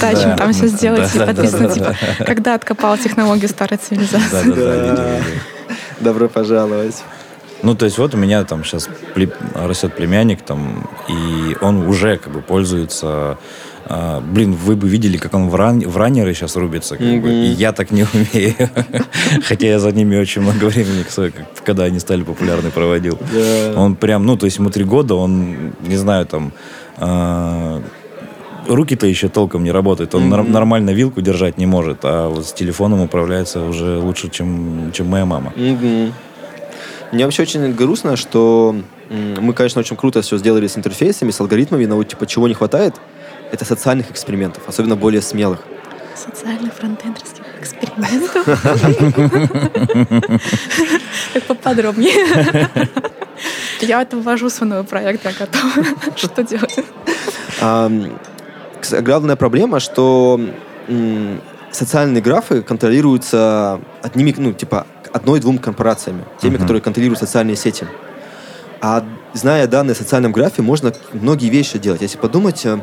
тачем 0.00 0.30
Да. 0.30 0.36
там 0.36 0.52
все 0.52 0.66
сделать 0.68 1.10
Да, 1.14 1.16
и 1.16 1.18
да, 1.18 1.26
подписано, 1.26 1.68
да, 1.68 1.74
типа, 1.74 1.96
когда 2.26 2.54
откопал 2.54 2.96
технологию 2.98 3.48
старой 3.48 3.78
цивилизации. 3.78 4.50
Да, 4.50 4.54
да, 4.54 4.96
да. 4.96 5.20
Добро 6.00 6.28
пожаловать. 6.28 6.96
Ну, 7.62 7.74
то 7.74 7.84
есть 7.84 7.98
вот 7.98 8.14
у 8.14 8.16
меня 8.18 8.44
там 8.44 8.64
сейчас 8.64 8.88
растет 9.54 9.94
племянник, 9.94 10.42
там, 10.42 10.88
и 11.08 11.56
он 11.60 11.86
уже 11.86 12.16
как 12.16 12.32
бы 12.32 12.40
пользуется... 12.42 13.38
а, 13.84 14.20
блин, 14.20 14.52
вы 14.54 14.74
бы 14.74 14.88
видели, 14.88 15.16
как 15.16 15.34
он 15.34 15.48
в, 15.48 15.54
ран, 15.54 15.80
в 15.80 15.96
раннеры 15.96 16.34
сейчас 16.34 16.56
рубится, 16.56 16.96
как 16.96 17.06
бы, 17.06 17.16
Мгм. 17.16 17.28
и 17.28 17.46
я 17.46 17.72
так 17.72 17.90
не 17.92 18.02
умею. 18.14 18.54
Хотя 19.44 19.66
я 19.68 19.78
за 19.78 19.92
ними 19.92 20.16
очень 20.16 20.42
много 20.42 20.64
времени, 20.66 21.04
когда 21.64 21.84
они 21.84 22.00
стали 22.00 22.22
популярны, 22.24 22.70
проводил. 22.70 23.18
Он 23.76 23.94
прям, 23.96 24.26
ну, 24.26 24.36
то 24.36 24.46
есть 24.46 24.58
ему 24.58 24.70
три 24.70 24.84
года, 24.84 25.14
он, 25.14 25.72
не 25.80 25.96
знаю, 25.96 26.26
там... 26.26 26.52
а, 26.98 27.80
Руки-то 28.68 29.08
еще 29.08 29.28
толком 29.28 29.64
не 29.64 29.72
работают. 29.72 30.14
Он 30.14 30.28
Мгм. 30.28 30.52
нормально 30.52 30.90
вилку 30.90 31.20
держать 31.20 31.58
не 31.58 31.66
может, 31.66 31.98
а 32.04 32.28
вот 32.28 32.46
с 32.46 32.52
телефоном 32.52 33.00
управляется 33.00 33.60
уже 33.60 33.98
лучше, 33.98 34.28
чем, 34.30 34.92
чем 34.92 35.08
моя 35.08 35.24
мама. 35.26 35.52
Мгм. 35.56 36.12
Мне 37.12 37.24
вообще 37.26 37.42
очень 37.42 37.74
грустно, 37.74 38.16
что 38.16 38.74
мы, 39.10 39.52
конечно, 39.52 39.80
очень 39.80 39.96
круто 39.96 40.22
все 40.22 40.38
сделали 40.38 40.66
с 40.66 40.76
интерфейсами, 40.78 41.30
с 41.30 41.40
алгоритмами, 41.40 41.84
но 41.84 41.96
вот 41.96 42.08
типа 42.08 42.26
чего 42.26 42.48
не 42.48 42.54
хватает, 42.54 42.94
это 43.50 43.64
социальных 43.66 44.10
экспериментов, 44.10 44.62
особенно 44.66 44.96
более 44.96 45.20
смелых. 45.20 45.60
Социальных 46.16 46.72
фронтендерских 46.72 47.44
экспериментов. 47.60 48.44
Так 51.34 51.42
поподробнее. 51.44 52.12
Я 53.80 54.02
это 54.02 54.16
ввожу 54.16 54.48
в 54.48 54.52
свой 54.52 54.84
проект, 54.84 55.24
я 55.24 55.32
готова. 55.32 55.72
Что 56.16 56.42
делать? 56.42 56.78
Главная 59.02 59.36
проблема, 59.36 59.80
что 59.80 60.40
социальные 61.70 62.22
графы 62.22 62.62
контролируются 62.62 63.80
одними, 64.02 64.34
ну, 64.36 64.52
типа, 64.52 64.86
одной-двум 65.12 65.58
корпорациями, 65.58 66.24
теми, 66.40 66.54
Мгм. 66.54 66.62
которые 66.62 66.80
контролируют 66.82 67.18
социальные 67.18 67.56
сети. 67.56 67.86
А 68.80 69.04
зная 69.32 69.66
данные 69.66 69.92
о 69.92 69.94
социальном 69.94 70.32
графе, 70.32 70.62
можно 70.62 70.92
многие 71.12 71.48
вещи 71.50 71.78
делать. 71.78 72.02
Если 72.02 72.18
подумать, 72.18 72.64
э, 72.66 72.80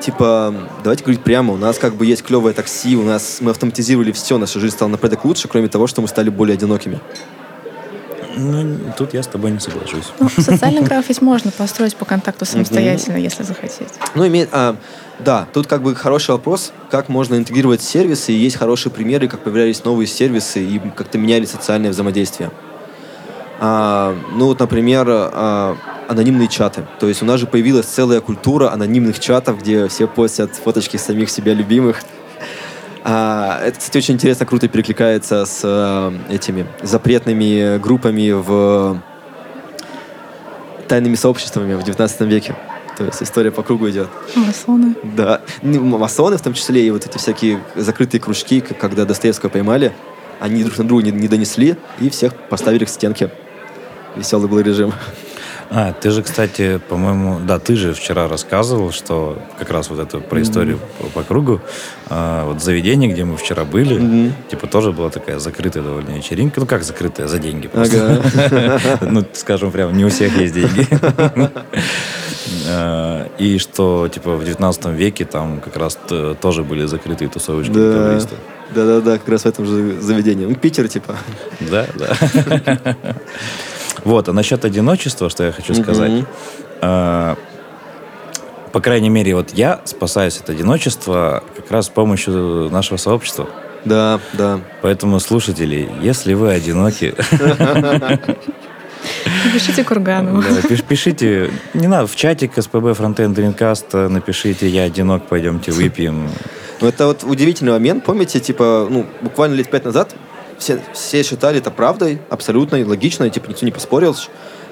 типа, 0.00 0.54
давайте 0.82 1.04
говорить 1.04 1.22
прямо, 1.22 1.52
у 1.52 1.56
нас 1.56 1.78
как 1.78 1.94
бы 1.94 2.06
есть 2.06 2.22
клевое 2.22 2.54
такси, 2.54 2.96
у 2.96 3.02
нас 3.02 3.38
мы 3.40 3.50
автоматизировали 3.50 4.12
все, 4.12 4.38
наша 4.38 4.60
жизнь 4.60 4.74
стала 4.74 4.88
на 4.88 4.96
порядок 4.98 5.24
лучше, 5.24 5.48
кроме 5.48 5.68
того, 5.68 5.86
что 5.86 6.00
мы 6.00 6.08
стали 6.08 6.30
более 6.30 6.54
одинокими. 6.54 7.00
Ну, 8.36 8.78
тут 8.96 9.14
я 9.14 9.22
с 9.22 9.26
тобой 9.26 9.50
не 9.50 9.60
соглашусь. 9.60 10.12
Ну, 10.18 10.28
социальный 10.28 10.82
граф 10.82 11.08
ведь 11.08 11.20
можно 11.20 11.50
построить 11.50 11.96
по 11.96 12.04
контакту 12.04 12.44
самостоятельно, 12.44 13.16
если 13.16 13.42
захотеть. 13.42 13.88
Ну, 14.14 14.26
имеет, 14.26 14.48
а, 14.52 14.76
да, 15.18 15.46
тут 15.52 15.66
как 15.66 15.82
бы 15.82 15.94
хороший 15.94 16.32
вопрос, 16.32 16.72
как 16.90 17.08
можно 17.08 17.36
интегрировать 17.36 17.82
сервисы, 17.82 18.32
и 18.32 18.36
есть 18.36 18.56
хорошие 18.56 18.92
примеры, 18.92 19.28
как 19.28 19.40
появлялись 19.40 19.84
новые 19.84 20.06
сервисы 20.06 20.64
и 20.64 20.78
как-то 20.96 21.18
меняли 21.18 21.44
социальное 21.44 21.90
взаимодействие. 21.90 22.50
А, 23.60 24.16
ну, 24.32 24.46
вот, 24.46 24.60
например, 24.60 25.06
а, 25.08 25.76
анонимные 26.08 26.48
чаты. 26.48 26.86
То 27.00 27.08
есть 27.08 27.22
у 27.22 27.24
нас 27.24 27.40
же 27.40 27.46
появилась 27.46 27.86
целая 27.86 28.20
культура 28.20 28.72
анонимных 28.72 29.18
чатов, 29.18 29.60
где 29.60 29.88
все 29.88 30.06
постят 30.06 30.54
фоточки 30.56 30.96
самих 30.96 31.30
себя 31.30 31.54
любимых. 31.54 32.02
А, 33.04 33.60
это, 33.64 33.78
кстати, 33.78 33.98
очень 33.98 34.14
интересно, 34.14 34.46
круто 34.46 34.68
перекликается 34.68 35.44
с 35.44 35.60
а, 35.64 36.12
этими 36.30 36.66
запретными 36.82 37.78
группами 37.78 38.30
в 38.30 39.02
тайными 40.88 41.14
сообществами 41.14 41.74
в 41.74 41.82
19 41.82 42.20
веке. 42.22 42.54
То 42.96 43.04
есть 43.04 43.22
история 43.22 43.50
по 43.50 43.62
кругу 43.62 43.88
идет. 43.88 44.08
Масоны. 44.36 44.94
Да. 45.02 45.40
Ну, 45.62 45.98
Масоны 45.98 46.36
в 46.36 46.42
том 46.42 46.54
числе, 46.54 46.86
и 46.86 46.90
вот 46.90 47.06
эти 47.06 47.18
всякие 47.18 47.60
закрытые 47.74 48.20
кружки, 48.20 48.60
когда 48.60 49.04
Достоевского 49.04 49.48
поймали, 49.48 49.92
они 50.38 50.62
друг 50.62 50.76
на 50.78 50.84
друга 50.84 51.04
не, 51.04 51.10
не 51.10 51.28
донесли, 51.28 51.76
и 51.98 52.10
всех 52.10 52.34
поставили 52.34 52.84
к 52.84 52.88
стенке. 52.88 53.30
Веселый 54.16 54.48
был 54.48 54.60
режим. 54.60 54.92
А, 55.74 55.94
ты 55.94 56.10
же, 56.10 56.22
кстати, 56.22 56.78
по-моему, 56.88 57.40
да, 57.46 57.58
ты 57.58 57.76
же 57.76 57.94
вчера 57.94 58.28
рассказывал, 58.28 58.92
что 58.92 59.38
как 59.58 59.70
раз 59.70 59.88
вот 59.88 60.00
эту 60.00 60.20
про 60.20 60.42
историю 60.42 60.78
по, 60.98 61.06
по 61.06 61.22
кругу, 61.22 61.62
а, 62.10 62.44
вот 62.46 62.62
заведение, 62.62 63.10
где 63.10 63.24
мы 63.24 63.38
вчера 63.38 63.64
были, 63.64 63.98
Мгм. 63.98 64.34
типа 64.50 64.66
тоже 64.66 64.92
была 64.92 65.08
такая 65.08 65.38
закрытая 65.38 65.82
довольно 65.82 66.10
вечеринка, 66.10 66.60
ну 66.60 66.66
как 66.66 66.82
закрытая, 66.84 67.26
за 67.26 67.38
деньги 67.38 67.68
просто. 67.68 68.22
Ну, 69.00 69.24
скажем 69.32 69.70
прямо, 69.72 69.92
не 69.92 70.04
у 70.04 70.08
всех 70.10 70.36
есть 70.38 70.52
деньги. 70.54 70.86
А, 72.68 73.28
И 73.38 73.58
что, 73.58 74.08
типа, 74.08 74.36
в 74.36 74.44
19 74.44 74.86
веке 74.86 75.24
там 75.24 75.60
как 75.60 75.76
раз 75.76 75.98
тоже 76.40 76.64
были 76.64 76.84
закрытые 76.86 77.28
тусовочки 77.28 77.72
декабристов. 77.72 78.38
Да-да-да, 78.74 79.18
как 79.18 79.28
раз 79.28 79.42
в 79.42 79.46
этом 79.46 79.64
же 79.66 80.00
заведении. 80.00 80.44
Ну, 80.46 80.54
Питер, 80.54 80.88
типа. 80.88 81.16
Да, 81.60 81.86
да. 81.94 82.96
Вот, 84.04 84.28
а 84.28 84.32
насчет 84.32 84.64
одиночества, 84.64 85.30
что 85.30 85.44
я 85.44 85.52
хочу 85.52 85.74
сказать. 85.74 86.24
А, 86.80 87.36
По 88.72 88.80
крайней 88.80 89.10
мере, 89.10 89.34
вот 89.34 89.50
я 89.52 89.80
спасаюсь 89.84 90.38
от 90.38 90.50
одиночества 90.50 91.42
как 91.56 91.70
раз 91.70 91.86
с 91.86 91.90
помощью 91.90 92.68
нашего 92.70 92.96
сообщества. 92.98 93.48
Да, 93.84 94.20
да. 94.32 94.60
Поэтому, 94.80 95.18
слушатели, 95.20 95.90
если 96.00 96.34
вы 96.34 96.52
одиноки, 96.52 97.14
Пишите 99.52 99.84
Курганову. 99.84 100.42
да, 100.48 100.60
пиш- 100.68 100.84
пишите, 100.86 101.50
не 101.74 101.88
надо, 101.88 102.06
в 102.06 102.16
чатик 102.16 102.52
СПБ 102.56 102.94
Фронтенд 102.94 103.34
Дринкаста 103.34 104.08
напишите 104.08 104.68
«Я 104.68 104.84
одинок, 104.84 105.26
пойдемте 105.26 105.72
выпьем». 105.72 106.28
Ну, 106.80 106.88
это 106.88 107.06
вот 107.06 107.24
удивительный 107.24 107.72
момент. 107.72 108.04
Помните, 108.04 108.40
типа, 108.40 108.86
ну, 108.88 109.06
буквально 109.20 109.54
лет 109.54 109.70
пять 109.70 109.84
назад 109.84 110.14
все, 110.62 110.80
все 110.92 111.22
считали 111.22 111.58
это 111.58 111.70
правдой, 111.70 112.20
абсолютно 112.30 112.76
и 112.76 112.84
логично, 112.84 113.24
и, 113.24 113.30
типа, 113.30 113.48
никто 113.48 113.66
не 113.66 113.72
поспорил, 113.72 114.16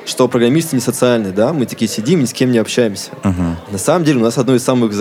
что 0.07 0.29
программисты 0.29 0.77
не 0.77 0.81
социальные, 0.81 1.33
да, 1.33 1.53
мы 1.53 1.67
такие 1.67 1.91
сидим, 1.91 2.21
ни 2.21 2.25
с 2.25 2.33
кем 2.33 2.53
не 2.53 2.59
общаемся. 2.59 3.11
Мгм. 3.25 3.57
На 3.71 3.79
самом 3.79 4.05
деле 4.05 4.21
у 4.21 4.23
нас 4.23 4.39
одно 4.39 4.55
из 4.55 4.65
самых 4.65 4.93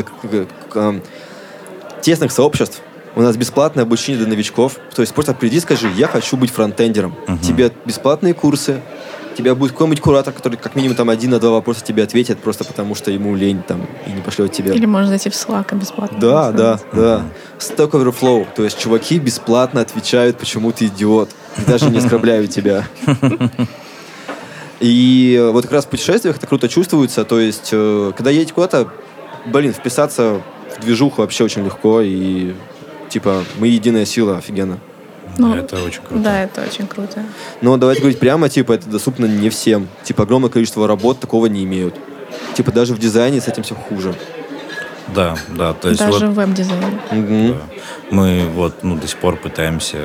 тесных 2.02 2.32
сообществ. 2.32 2.82
У 3.16 3.22
нас 3.22 3.36
бесплатное 3.38 3.84
обучение 3.84 4.20
для 4.20 4.30
новичков. 4.30 4.78
То 4.96 5.02
есть 5.02 5.14
просто 5.14 5.34
приди, 5.34 5.60
скажи, 5.60 5.90
я 5.96 6.08
хочу 6.08 6.38
быть 6.38 6.52
фронтендером. 6.52 7.16
Мгм. 7.28 7.40
Тебе 7.40 7.72
бесплатные 7.86 8.34
курсы, 8.34 8.82
тебя 9.36 9.56
будет 9.56 9.72
какой-нибудь 9.72 10.02
куратор, 10.02 10.34
который 10.34 10.58
как 10.58 10.76
минимум 10.76 10.96
там 10.96 11.10
один 11.10 11.32
на 11.32 11.40
два 11.40 11.52
вопроса 11.52 11.84
тебе 11.84 12.04
ответит, 12.04 12.40
просто 12.40 12.64
потому 12.64 12.96
что 12.96 13.12
ему 13.12 13.36
лень 13.36 13.62
там 13.68 13.88
и 14.06 14.12
не 14.12 14.22
пошлет 14.22 14.52
тебе. 14.52 14.74
Или 14.74 14.86
можно 14.86 15.10
зайти 15.10 15.30
в 15.30 15.34
Slack 15.34 15.78
бесплатно. 15.78 16.20
Да, 16.20 16.52
да, 16.52 16.80
да. 16.94 17.24
Stack 17.60 17.92
Overflow. 17.92 18.48
То 18.56 18.64
есть 18.64 18.80
чуваки 18.80 19.20
бесплатно 19.20 19.82
отвечают, 19.82 20.38
почему 20.38 20.72
ты 20.72 20.88
идиот. 20.88 21.30
И 21.58 21.62
даже 21.70 21.90
не 21.90 22.00
оскорбляют 22.00 22.52
тебя. 22.52 22.88
И 24.80 25.50
вот 25.52 25.64
как 25.64 25.74
раз 25.74 25.86
в 25.86 25.90
путешествиях 25.90 26.38
это 26.38 26.48
круто 26.48 26.70
чувствуется. 26.70 27.26
То 27.26 27.40
есть, 27.40 27.70
э, 27.74 28.14
когда 28.16 28.32
едете 28.32 28.54
куда-то, 28.54 28.90
блин, 29.46 29.74
вписаться 29.74 30.42
в 30.78 30.82
движуху 30.82 31.22
вообще 31.22 31.44
очень 31.44 31.66
легко. 31.66 32.00
И 32.02 32.54
типа, 33.10 33.44
мы 33.58 33.68
единая 33.68 34.06
сила, 34.06 34.38
офигенно. 34.38 34.80
Ну, 35.40 35.56
Это 35.56 35.82
очень 35.84 36.02
круто. 36.02 36.24
Да, 36.24 36.44
это 36.44 36.62
очень 36.62 36.88
круто. 36.88 37.24
Но 37.62 37.78
давайте 37.78 38.02
говорить 38.02 38.20
прямо, 38.20 38.50
типа, 38.50 38.74
это 38.74 38.90
доступно 38.90 39.26
не 39.26 39.50
всем. 39.50 39.88
Типа, 40.04 40.24
огромное 40.24 40.50
количество 40.50 40.88
работ 40.88 41.20
такого 41.20 41.48
не 41.48 41.64
имеют. 41.64 41.96
типа 42.54 42.72
даже 42.72 42.94
в 42.94 43.00
дизайне 43.00 43.42
с 43.42 43.48
этим 43.48 43.64
все 43.64 43.76
хуже. 43.76 44.14
Да, 45.16 45.36
да, 45.58 45.74
то 45.74 45.90
есть 45.90 46.00
Даже 46.00 46.28
вот 46.28 46.34
в 46.34 46.34
веб-дизайне. 46.36 47.00
Мгм. 47.12 47.48
да, 47.54 47.58
мы 48.12 48.46
вот 48.54 48.84
ну, 48.84 48.96
до 48.96 49.08
сих 49.08 49.18
пор 49.18 49.38
пытаемся 49.38 49.98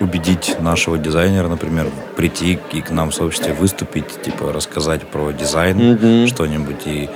убедить 0.00 0.56
нашего 0.60 0.96
дизайнера, 0.98 1.48
например, 1.48 1.86
прийти 2.16 2.58
и 2.72 2.80
к 2.80 2.90
нам 2.90 3.10
в 3.10 3.14
сообществе 3.14 3.52
выступить, 3.52 4.22
типа 4.22 4.52
рассказать 4.52 5.02
про 5.06 5.30
дизайн 5.32 5.76
Мгм. 5.92 6.26
что-нибудь, 6.26 6.86
и 6.86 7.10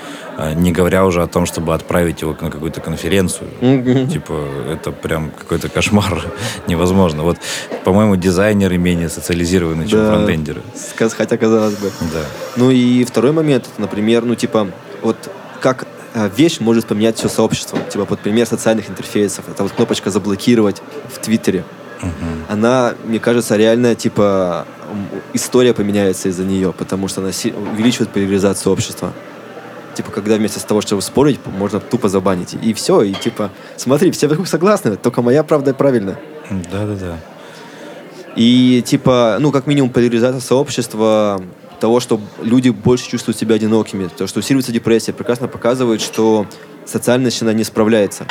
не 0.55 0.73
говоря 0.73 1.05
уже 1.05 1.23
о 1.23 1.27
том, 1.27 1.47
чтобы 1.47 1.75
отправить 1.75 2.23
его 2.23 2.37
на 2.41 2.51
какую-то 2.51 2.81
конференцию. 2.81 3.49
Типа, 4.11 4.33
это 4.71 4.91
прям 4.93 5.31
какой-то 5.31 5.69
кошмар. 5.69 6.25
Невозможно. 6.67 7.23
Вот, 7.23 7.39
по-моему, 7.85 8.17
дизайнеры 8.17 8.79
менее 8.79 9.09
социализированы, 9.09 9.87
чем 9.87 9.99
Да. 10.01 10.13
фронтендеры. 10.15 10.63
Хотя 10.97 11.37
казалось 11.37 11.75
бы. 11.77 11.91
Да. 12.13 12.23
Ну 12.57 12.71
и 12.71 13.05
второй 13.05 13.33
момент, 13.33 13.69
например, 13.79 14.25
ну 14.25 14.35
типа, 14.35 14.69
вот 15.03 15.17
как 15.61 15.87
э, 16.15 16.29
вещь 16.37 16.61
может 16.61 16.87
поменять 16.87 17.17
все 17.17 17.29
сообщество. 17.29 17.79
Типа, 17.91 18.05
вот 18.09 18.21
пример 18.21 18.47
социальных 18.47 18.91
интерфейсов. 18.91 19.45
Это 19.49 19.63
вот 19.63 19.73
кнопочка 19.73 20.11
«Заблокировать» 20.11 20.83
в 21.13 21.19
Твиттере. 21.19 21.65
Она, 22.49 22.95
мне 23.05 23.19
кажется, 23.19 23.57
реально, 23.57 23.95
типа, 23.95 24.67
история 25.33 25.73
поменяется 25.73 26.29
из-за 26.29 26.45
нее, 26.45 26.73
потому 26.73 27.09
что 27.09 27.21
она 27.23 27.31
увеличивает 27.73 28.11
поляризацию 28.11 28.73
общества. 28.73 29.13
Типа, 29.95 30.11
когда 30.11 30.37
вместо 30.37 30.65
того, 30.67 30.81
чтобы 30.81 31.03
спорить, 31.03 31.39
можно 31.47 31.81
тупо 31.81 32.09
забанить. 32.09 32.55
И 32.61 32.75
все, 32.75 33.03
и 33.03 33.13
типа, 33.13 33.51
смотри, 33.77 34.11
все 34.11 34.27
вокруг 34.27 34.49
согласны, 34.49 34.97
только 34.97 35.23
моя 35.23 35.45
правда 35.45 35.73
правильно. 35.73 36.19
Да-да-да. 36.51 37.19
И 38.37 38.83
типа, 38.85 39.37
ну, 39.41 39.53
как 39.53 39.67
минимум, 39.67 39.91
поляризация 39.91 40.41
сообщества 40.41 41.41
того, 41.79 42.01
что 42.01 42.21
люди 42.43 42.71
больше 42.71 43.09
чувствуют 43.09 43.39
себя 43.39 43.55
одинокими, 43.55 44.09
то, 44.09 44.27
что 44.27 44.41
усиливается 44.41 44.73
депрессия, 44.73 45.13
прекрасно 45.13 45.49
показывает, 45.49 46.01
что 46.01 46.47
социальность 46.85 47.43
она 47.43 47.53
не 47.53 47.63
справляется. 47.63 48.27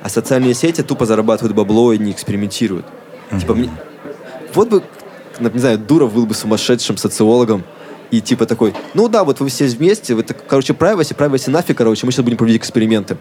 А 0.00 0.08
социальные 0.08 0.54
сети 0.54 0.82
тупо 0.82 1.06
зарабатывают 1.06 1.56
бабло 1.56 1.92
и 1.92 1.98
не 1.98 2.12
экспериментируют. 2.12 2.86
Типа, 3.40 3.54
мне... 3.54 3.70
вот 4.54 4.68
бы, 4.68 4.82
не 5.40 5.58
знаю, 5.58 5.78
Дуров 5.78 6.14
был 6.14 6.26
бы 6.26 6.34
сумасшедшим 6.34 6.96
социологом, 6.96 7.64
и 8.10 8.20
типа 8.20 8.46
такой, 8.46 8.74
ну 8.94 9.08
да, 9.08 9.24
вот 9.24 9.40
вы 9.40 9.48
все 9.48 9.66
вместе, 9.66 10.14
вы 10.14 10.22
так, 10.22 10.46
короче, 10.46 10.72
privacy, 10.72 11.14
privacy 11.16 11.50
нафиг, 11.50 11.76
короче, 11.76 12.06
мы 12.06 12.12
сейчас 12.12 12.24
будем 12.24 12.38
проводить 12.38 12.60
эксперименты. 12.60 13.16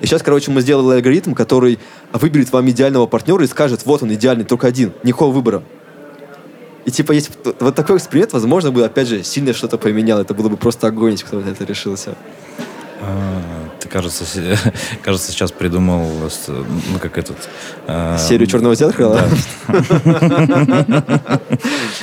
И 0.00 0.06
сейчас, 0.06 0.22
короче, 0.22 0.50
мы 0.50 0.60
сделали 0.60 0.96
алгоритм, 0.96 1.34
который 1.34 1.78
выберет 2.12 2.52
вам 2.52 2.68
идеального 2.68 3.06
партнера 3.06 3.44
и 3.44 3.46
скажет, 3.46 3.86
вот 3.86 4.02
он 4.02 4.12
идеальный, 4.14 4.44
только 4.44 4.66
один, 4.66 4.92
никакого 5.04 5.32
выбора. 5.32 5.62
И 6.84 6.90
типа, 6.90 7.14
б 7.14 7.54
вот 7.60 7.74
такой 7.74 7.96
эксперимент, 7.96 8.32
возможно, 8.32 8.70
бы, 8.70 8.84
опять 8.84 9.08
же, 9.08 9.22
сильно 9.22 9.54
что-то 9.54 9.78
поменял. 9.78 10.20
Это 10.20 10.34
было 10.34 10.48
бы 10.48 10.56
просто 10.56 10.88
огонь, 10.88 11.12
если 11.12 11.24
кто 11.24 11.40
это 11.40 11.64
решился. 11.64 12.14
А, 13.00 13.40
Ты, 13.80 13.88
кажется, 13.88 14.24
кажется, 15.02 15.32
сейчас 15.32 15.50
придумал, 15.52 16.10
ну, 16.48 16.98
как 17.00 17.16
этот... 17.16 17.36
а, 17.86 18.18
Серию 18.18 18.46
черного 18.46 18.74
зеркала. 18.74 19.22
Да. 19.66 21.40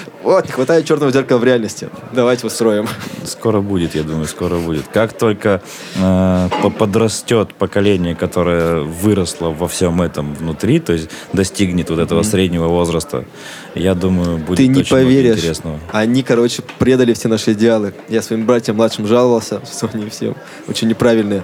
Вот, 0.24 0.46
не 0.46 0.52
хватает 0.52 0.86
черного 0.86 1.12
зеркала 1.12 1.40
в 1.40 1.44
реальности. 1.44 1.90
Давайте 2.14 2.46
устроим. 2.46 2.88
Скоро 3.26 3.60
будет, 3.62 3.96
я 3.96 4.04
думаю, 4.04 4.26
скоро 4.28 4.58
будет. 4.58 4.88
Как 4.88 5.14
только 5.14 5.62
э, 6.00 6.50
по- 6.62 6.70
подрастет 6.70 7.56
поколение, 7.56 8.16
которое 8.16 8.82
выросло 8.82 9.50
во 9.50 9.68
всем 9.68 10.00
этом 10.02 10.36
внутри, 10.36 10.80
то 10.80 10.94
есть 10.94 11.10
достигнет 11.34 11.90
вот 11.90 11.98
этого 12.00 12.22
среднего 12.22 12.68
возраста, 12.68 13.26
я 13.74 13.96
думаю, 13.96 14.38
будет 14.38 14.58
Ты 14.58 14.68
не 14.68 14.82
очень 14.82 14.92
поверишь. 14.92 15.38
интересного. 15.38 15.80
Они, 15.92 16.22
короче, 16.22 16.62
предали 16.78 17.14
все 17.14 17.28
наши 17.28 17.54
идеалы. 17.54 17.94
Я 18.08 18.22
своим 18.22 18.46
братьям 18.46 18.76
младшим 18.76 19.08
жаловался, 19.08 19.62
что 19.72 19.90
они 19.92 20.08
все 20.10 20.36
очень 20.68 20.88
неправильные. 20.88 21.44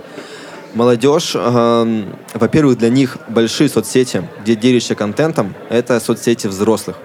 Молодежь, 0.75 1.31
эм, 1.33 2.15
во-первых, 2.35 2.77
для 2.77 2.89
них 2.89 3.17
большие 3.29 3.69
соцсети, 3.69 4.27
где 4.43 4.55
делишься 4.55 4.93
контентом, 4.93 5.55
это 5.69 5.99
соцсети 5.99 6.45
взрослых. 6.45 6.97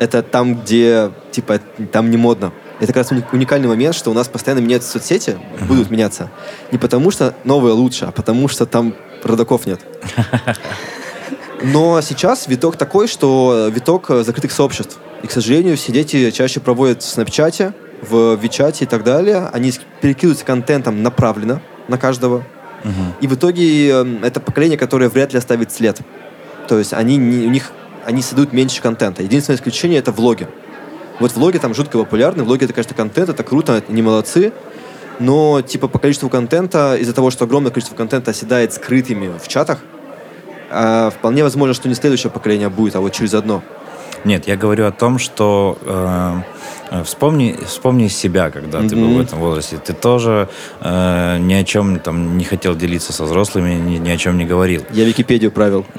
Это 0.00 0.22
там, 0.22 0.54
где, 0.54 1.10
типа, 1.30 1.60
там 1.92 2.10
не 2.10 2.16
модно. 2.16 2.52
Это 2.78 2.88
как 2.88 2.98
раз 2.98 3.12
уни- 3.12 3.24
уникальный 3.32 3.68
момент, 3.68 3.94
что 3.94 4.10
у 4.10 4.14
нас 4.14 4.28
постоянно 4.28 4.60
меняются 4.60 4.90
соцсети, 4.90 5.38
будут 5.66 5.90
меняться. 5.90 6.30
Не 6.70 6.78
потому 6.78 7.10
что 7.10 7.34
новое 7.44 7.72
лучше, 7.72 8.04
а 8.04 8.12
потому 8.12 8.48
что 8.48 8.66
там 8.66 8.94
родаков 9.24 9.66
нет. 9.66 9.80
Но 11.62 12.00
сейчас 12.00 12.46
виток 12.46 12.76
такой, 12.76 13.08
что 13.08 13.68
виток 13.74 14.10
закрытых 14.24 14.52
сообществ. 14.52 14.98
И, 15.22 15.26
к 15.26 15.32
сожалению, 15.32 15.76
все 15.76 15.92
дети 15.92 16.30
чаще 16.30 16.60
проводят 16.60 17.02
в 17.02 17.08
Снапчате, 17.08 17.74
в 18.00 18.36
Вичате 18.36 18.84
и 18.84 18.88
так 18.88 19.02
далее. 19.02 19.50
Они 19.52 19.72
перекидываются 20.00 20.44
контентом 20.44 21.02
направленно 21.02 21.60
на 21.88 21.98
каждого. 21.98 22.44
И 23.20 23.26
в 23.26 23.34
итоге 23.34 23.90
э, 23.90 24.18
это 24.22 24.38
поколение, 24.38 24.78
которое 24.78 25.08
вряд 25.08 25.32
ли 25.32 25.38
оставит 25.38 25.72
след. 25.72 26.00
То 26.68 26.78
есть 26.78 26.92
они, 26.92 27.18
у 27.18 27.50
них, 27.50 27.72
они 28.08 28.22
создают 28.22 28.54
меньше 28.54 28.80
контента. 28.80 29.22
Единственное 29.22 29.58
исключение— 29.58 29.98
это 30.00 30.12
влоги. 30.12 30.48
Вот 31.20 31.34
влоги 31.34 31.58
там 31.58 31.74
жутко 31.74 31.98
популярны. 31.98 32.42
Влоги— 32.42 32.64
это, 32.64 32.72
конечно, 32.72 32.94
контент, 32.94 33.28
это 33.28 33.44
круто, 33.44 33.82
они 33.86 34.00
молодцы. 34.00 34.50
Но, 35.18 35.60
типа, 35.60 35.88
по 35.88 35.98
количеству 35.98 36.30
контента, 36.30 36.96
из-за 36.96 37.12
того, 37.12 37.30
что 37.30 37.44
огромное 37.44 37.70
количество 37.70 37.94
контента 37.94 38.30
оседает 38.30 38.72
скрытыми 38.72 39.38
в 39.38 39.46
чатах, 39.46 39.80
а, 40.70 41.10
вполне 41.10 41.42
возможно, 41.42 41.74
что 41.74 41.86
не 41.86 41.94
следующее 41.94 42.30
поколение 42.30 42.70
будет, 42.70 42.96
а 42.96 43.00
вот 43.00 43.12
через 43.12 43.34
одно. 43.34 43.62
Нет, 44.24 44.46
я 44.48 44.56
говорю 44.56 44.86
о 44.86 44.92
том, 44.92 45.18
что 45.18 45.78
э, 45.82 46.40
э, 46.90 47.04
вспомни, 47.04 47.56
вспомни 47.66 48.08
себя, 48.08 48.50
когда 48.50 48.80
ты 48.80 48.96
был 48.96 49.16
в 49.16 49.20
этом 49.20 49.38
возрасте. 49.38 49.78
Ты 49.84 49.92
тоже 49.92 50.48
э, 50.80 51.38
ни 51.40 51.54
о 51.54 51.64
чем 51.64 51.98
там 52.00 52.36
не 52.38 52.44
хотел 52.44 52.74
делиться 52.74 53.12
со 53.12 53.24
взрослыми, 53.24 53.74
ни, 53.74 53.98
ни 53.98 54.10
о 54.10 54.16
чем 54.16 54.38
не 54.38 54.44
говорил. 54.44 54.82
Я 54.90 55.04
Википедию 55.04 55.50
правил. 55.50 55.86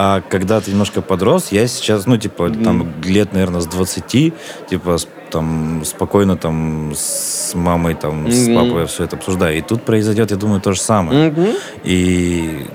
А 0.00 0.20
когда 0.20 0.60
ты 0.60 0.70
немножко 0.70 1.02
подрос, 1.02 1.48
я 1.50 1.66
сейчас, 1.66 2.06
ну, 2.06 2.16
типа, 2.16 2.50
там, 2.50 2.92
лет, 3.04 3.32
наверное, 3.32 3.60
с 3.60 3.66
20, 3.66 4.32
типа, 4.68 4.96
там, 5.30 5.82
спокойно 5.84 6.36
там 6.36 6.92
с 6.94 7.52
мамой, 7.54 7.94
там, 7.94 8.30
с 8.30 8.46
папой 8.46 8.86
все 8.86 9.04
это 9.04 9.16
обсуждаю. 9.16 9.58
И 9.58 9.60
тут 9.60 9.82
произойдет, 9.82 10.30
я 10.30 10.36
думаю, 10.36 10.60
то 10.60 10.72
же 10.72 10.80
самое. 10.80 11.34
И 11.82 12.66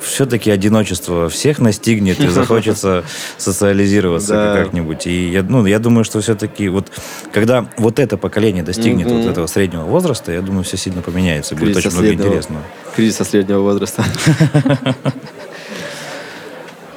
все-таки 0.00 0.50
одиночество 0.50 1.28
всех 1.28 1.58
настигнет 1.58 2.20
и 2.20 2.28
захочется 2.28 3.04
социализироваться 3.38 4.32
Да. 4.34 4.54
как-нибудь. 4.64 5.06
И 5.06 5.28
я, 5.30 5.42
ну, 5.42 5.66
я 5.66 5.78
думаю, 5.78 6.04
что 6.04 6.20
все-таки 6.20 6.68
вот 6.68 6.90
когда 7.32 7.66
вот 7.76 7.98
это 7.98 8.16
поколение 8.16 8.62
достигнет 8.62 9.08
вот 9.10 9.26
этого 9.26 9.46
среднего 9.46 9.84
возраста, 9.84 10.32
я 10.32 10.40
думаю, 10.42 10.64
все 10.64 10.76
сильно 10.76 11.02
поменяется. 11.02 11.54
и 11.54 11.58
Будет 11.58 11.74
Кризис 11.74 11.86
очень 11.94 11.98
много 11.98 12.12
интересного. 12.14 12.62
Кризиса 12.96 13.24
среднего 13.24 13.60
возраста. 13.60 14.04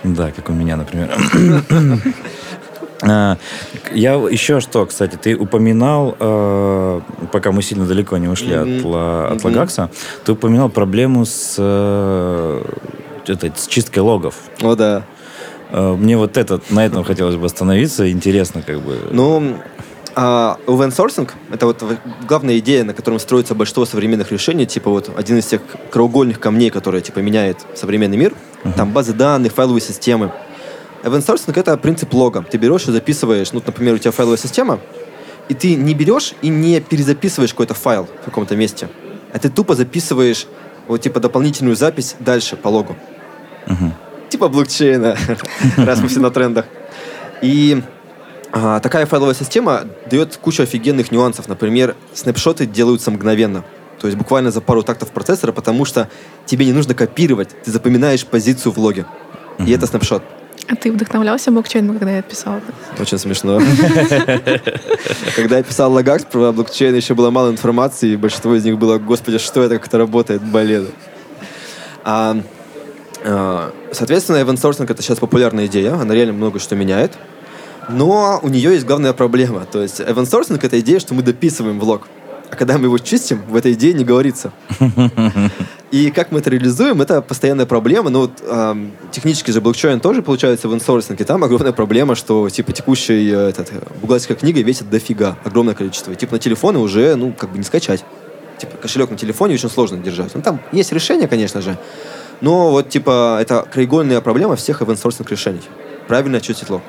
Да, 0.03 0.31
как 0.31 0.49
у 0.49 0.53
меня, 0.53 0.75
например. 0.75 1.09
А, 3.05 3.37
Я 3.93 4.13
еще 4.13 4.59
что, 4.59 4.85
кстати, 4.85 5.17
ты 5.17 5.35
упоминал, 5.35 6.15
э, 6.19 7.01
пока 7.31 7.51
мы 7.51 7.61
сильно 7.61 7.85
далеко 7.85 8.17
не 8.17 8.27
ушли 8.27 8.53
от, 8.53 8.67
Мгм. 8.67 8.85
Ла- 8.85 9.27
от 9.27 9.43
Мгм. 9.43 9.45
Лагакса, 9.45 9.89
ты 10.25 10.31
упоминал 10.31 10.69
проблему 10.69 11.25
с, 11.25 11.55
э, 11.57 12.63
это, 13.27 13.51
с 13.55 13.67
чисткой 13.67 14.03
логов. 14.03 14.35
О, 14.61 14.75
да. 14.75 15.03
Э, 15.71 15.95
Мне 15.95 16.17
вот 16.17 16.37
это, 16.37 16.61
на 16.69 16.85
этом 16.85 17.03
хотелось 17.03 17.35
бы 17.35 17.45
остановиться. 17.45 18.09
Интересно, 18.09 18.61
как 18.61 18.79
бы. 18.81 18.97
Ну, 19.11 19.55
а, 20.15 20.57
open-sourcing— 20.67 21.29
это 21.51 21.65
вот 21.65 21.83
главная 22.27 22.59
идея, 22.59 22.83
на 22.83 22.93
котором 22.93 23.19
строится 23.19 23.55
большинство 23.55 23.85
современных 23.85 24.31
решений, 24.31 24.65
типа 24.67 24.89
вот 24.91 25.09
один 25.17 25.39
из 25.39 25.45
тех 25.47 25.61
краеугольных 25.89 26.39
камней, 26.39 26.69
которые 26.69 27.01
типа 27.01 27.19
меняет 27.19 27.57
современный 27.75 28.17
мир, 28.17 28.33
там 28.77 28.91
базы 28.91 29.13
данных, 29.13 29.53
файловые 29.53 29.81
системы. 29.81 30.31
Open-sourcing— 31.03 31.53
это 31.55 31.77
принцип 31.77 32.13
лога. 32.13 32.45
Ты 32.49 32.57
берешь 32.57 32.87
и 32.87 32.91
записываешь, 32.91 33.51
ну, 33.51 33.61
например, 33.65 33.95
у 33.95 33.97
тебя 33.97 34.11
файловая 34.11 34.37
система, 34.37 34.79
и 35.49 35.53
ты 35.53 35.75
не 35.75 35.93
берешь 35.93 36.33
и 36.41 36.47
не 36.47 36.79
перезаписываешь 36.79 37.51
какой-то 37.51 37.73
файл 37.73 38.07
в 38.21 38.25
каком-то 38.25 38.55
месте, 38.55 38.89
а 39.33 39.39
ты 39.39 39.49
тупо 39.49 39.75
записываешь 39.75 40.47
вот 40.87 41.01
типа 41.01 41.19
дополнительную 41.19 41.75
запись 41.75 42.15
дальше 42.19 42.55
по 42.55 42.69
логу. 42.69 42.95
Типа 44.29 44.47
блокчейна, 44.47 45.17
раз 45.77 46.01
мы 46.01 46.07
все 46.07 46.19
на 46.19 46.31
трендах. 46.31 46.65
И 47.41 47.83
а, 48.51 48.79
такая 48.79 49.05
файловая 49.05 49.35
система 49.35 49.81
дает 50.09 50.37
кучу 50.37 50.63
офигенных 50.63 51.11
нюансов. 51.11 51.47
Например, 51.47 51.95
снапшоты 52.13 52.65
делаются 52.65 53.11
мгновенно. 53.11 53.63
То 53.99 54.07
есть 54.07 54.17
буквально 54.17 54.51
за 54.51 54.61
пару 54.61 54.83
тактов 54.83 55.11
процессора, 55.11 55.51
потому 55.51 55.85
что 55.85 56.09
тебе 56.45 56.65
не 56.65 56.73
нужно 56.73 56.93
копировать, 56.93 57.49
ты 57.63 57.71
запоминаешь 57.71 58.25
позицию 58.25 58.71
в 58.71 58.77
логе. 58.77 59.05
И 59.59 59.71
это 59.71 59.87
снапшот. 59.87 60.23
А 60.67 60.75
ты 60.75 60.91
вдохновлялся 60.91 61.51
блокчейном, 61.51 61.97
когда 61.97 62.15
я 62.15 62.21
писал? 62.21 62.61
Очень 62.99 63.17
смешно. 63.17 63.59
Когда 65.35 65.57
я 65.57 65.63
писал 65.63 65.91
Лагакс 65.91 66.25
про 66.25 66.51
блокчейн, 66.51 66.95
еще 66.95 67.13
было 67.15 67.31
мало 67.31 67.51
информации, 67.51 68.11
и 68.11 68.15
большинство 68.15 68.55
из 68.55 68.63
них 68.63 68.77
было, 68.77 68.97
господи, 68.97 69.39
что 69.39 69.61
это, 69.61 69.77
как 69.77 69.87
это 69.87 69.97
работает, 69.97 70.41
блин. 70.41 70.87
А, 72.05 72.37
а, 73.25 73.73
соответственно, 73.91 74.37
sourcing 74.37 74.89
это 74.89 75.01
сейчас 75.01 75.19
популярная 75.19 75.65
идея, 75.65 75.95
она 75.95 76.13
реально 76.13 76.33
много 76.33 76.59
что 76.59 76.75
меняет. 76.75 77.13
Но 77.89 78.39
у 78.41 78.49
нее 78.49 78.73
есть 78.73 78.85
главная 78.85 79.13
проблема. 79.13 79.65
То 79.65 79.81
есть 79.81 79.99
эвансорсинг— 79.99 80.63
это 80.65 80.79
идея, 80.79 80.99
что 80.99 81.13
мы 81.13 81.21
дописываем 81.21 81.79
влог. 81.79 82.07
А 82.53 82.55
когда 82.55 82.77
мы 82.77 82.85
его 82.85 82.99
чистим, 82.99 83.41
в 83.47 83.55
этой 83.55 83.73
идее 83.73 83.93
не 83.95 84.05
говорится. 84.05 84.53
И 85.89 86.11
как 86.11 86.31
мы 86.31 86.37
это 86.37 86.51
реализуем, 86.51 87.01
это 87.01 87.19
постоянная 87.23 87.65
проблема. 87.65 88.11
Но 88.11 88.21
вот 88.21 88.43
эм, 88.47 88.91
технически 89.11 89.49
же 89.49 89.59
блокчейн 89.59 89.99
тоже 89.99 90.21
получается 90.21 90.67
в 90.67 90.73
инсорсинге. 90.75 91.25
Там 91.25 91.43
огромная 91.43 91.71
проблема, 91.71 92.13
что 92.13 92.47
типа 92.49 92.71
текущая 92.71 93.47
э, 93.47 93.49
этот, 93.49 93.71
бухгалтерская 94.01 94.37
книга 94.37 94.61
весит 94.61 94.87
дофига, 94.87 95.35
огромное 95.43 95.73
количество. 95.73 96.11
И, 96.11 96.15
типа 96.15 96.33
на 96.33 96.39
телефоны 96.39 96.77
уже, 96.77 97.15
ну, 97.15 97.33
как 97.33 97.51
бы 97.51 97.57
не 97.57 97.63
скачать. 97.63 98.05
Типа 98.59 98.77
кошелек 98.77 99.09
на 99.09 99.17
телефоне 99.17 99.55
очень 99.55 99.69
сложно 99.71 99.97
держать. 99.97 100.35
Ну, 100.35 100.43
там 100.43 100.59
есть 100.71 100.91
решение, 100.91 101.27
конечно 101.27 101.59
же. 101.59 101.75
Но 102.41 102.69
вот, 102.69 102.89
типа, 102.89 103.39
это 103.41 103.65
краеугольная 103.71 104.21
проблема 104.21 104.55
всех 104.55 104.83
open 104.83 105.27
решений. 105.27 105.61
Правильно 106.07 106.37
очистить 106.37 106.69
лог. 106.69 106.83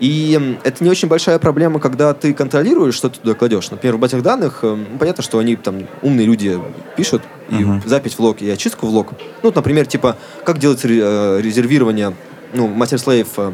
И 0.00 0.56
это 0.64 0.82
не 0.82 0.90
очень 0.90 1.06
большая 1.06 1.38
проблема, 1.38 1.78
когда 1.78 2.12
ты 2.12 2.34
контролируешь, 2.34 2.94
что 2.94 3.08
ты 3.08 3.20
туда 3.20 3.34
кладешь. 3.34 3.70
Например, 3.70 3.96
в 3.96 4.00
базах 4.00 4.22
данных, 4.22 4.60
э, 4.62 4.74
ну, 4.74 4.98
понятно, 4.98 5.22
что 5.22 5.38
они 5.38 5.54
там 5.54 5.86
умные 6.02 6.26
люди 6.26 6.58
пишут 6.96 7.22
и 7.50 7.54
uh-huh. 7.54 7.86
запись 7.86 8.14
в 8.14 8.20
лог, 8.20 8.42
и 8.42 8.50
очистку 8.50 8.86
в 8.86 8.90
лог. 8.90 9.10
Ну, 9.42 9.52
например, 9.54 9.86
типа, 9.86 10.16
как 10.44 10.58
делать 10.58 10.84
э, 10.84 11.40
резервирование, 11.40 12.14
ну, 12.52 12.66
мастер-слейв 12.66 13.28
э, 13.36 13.52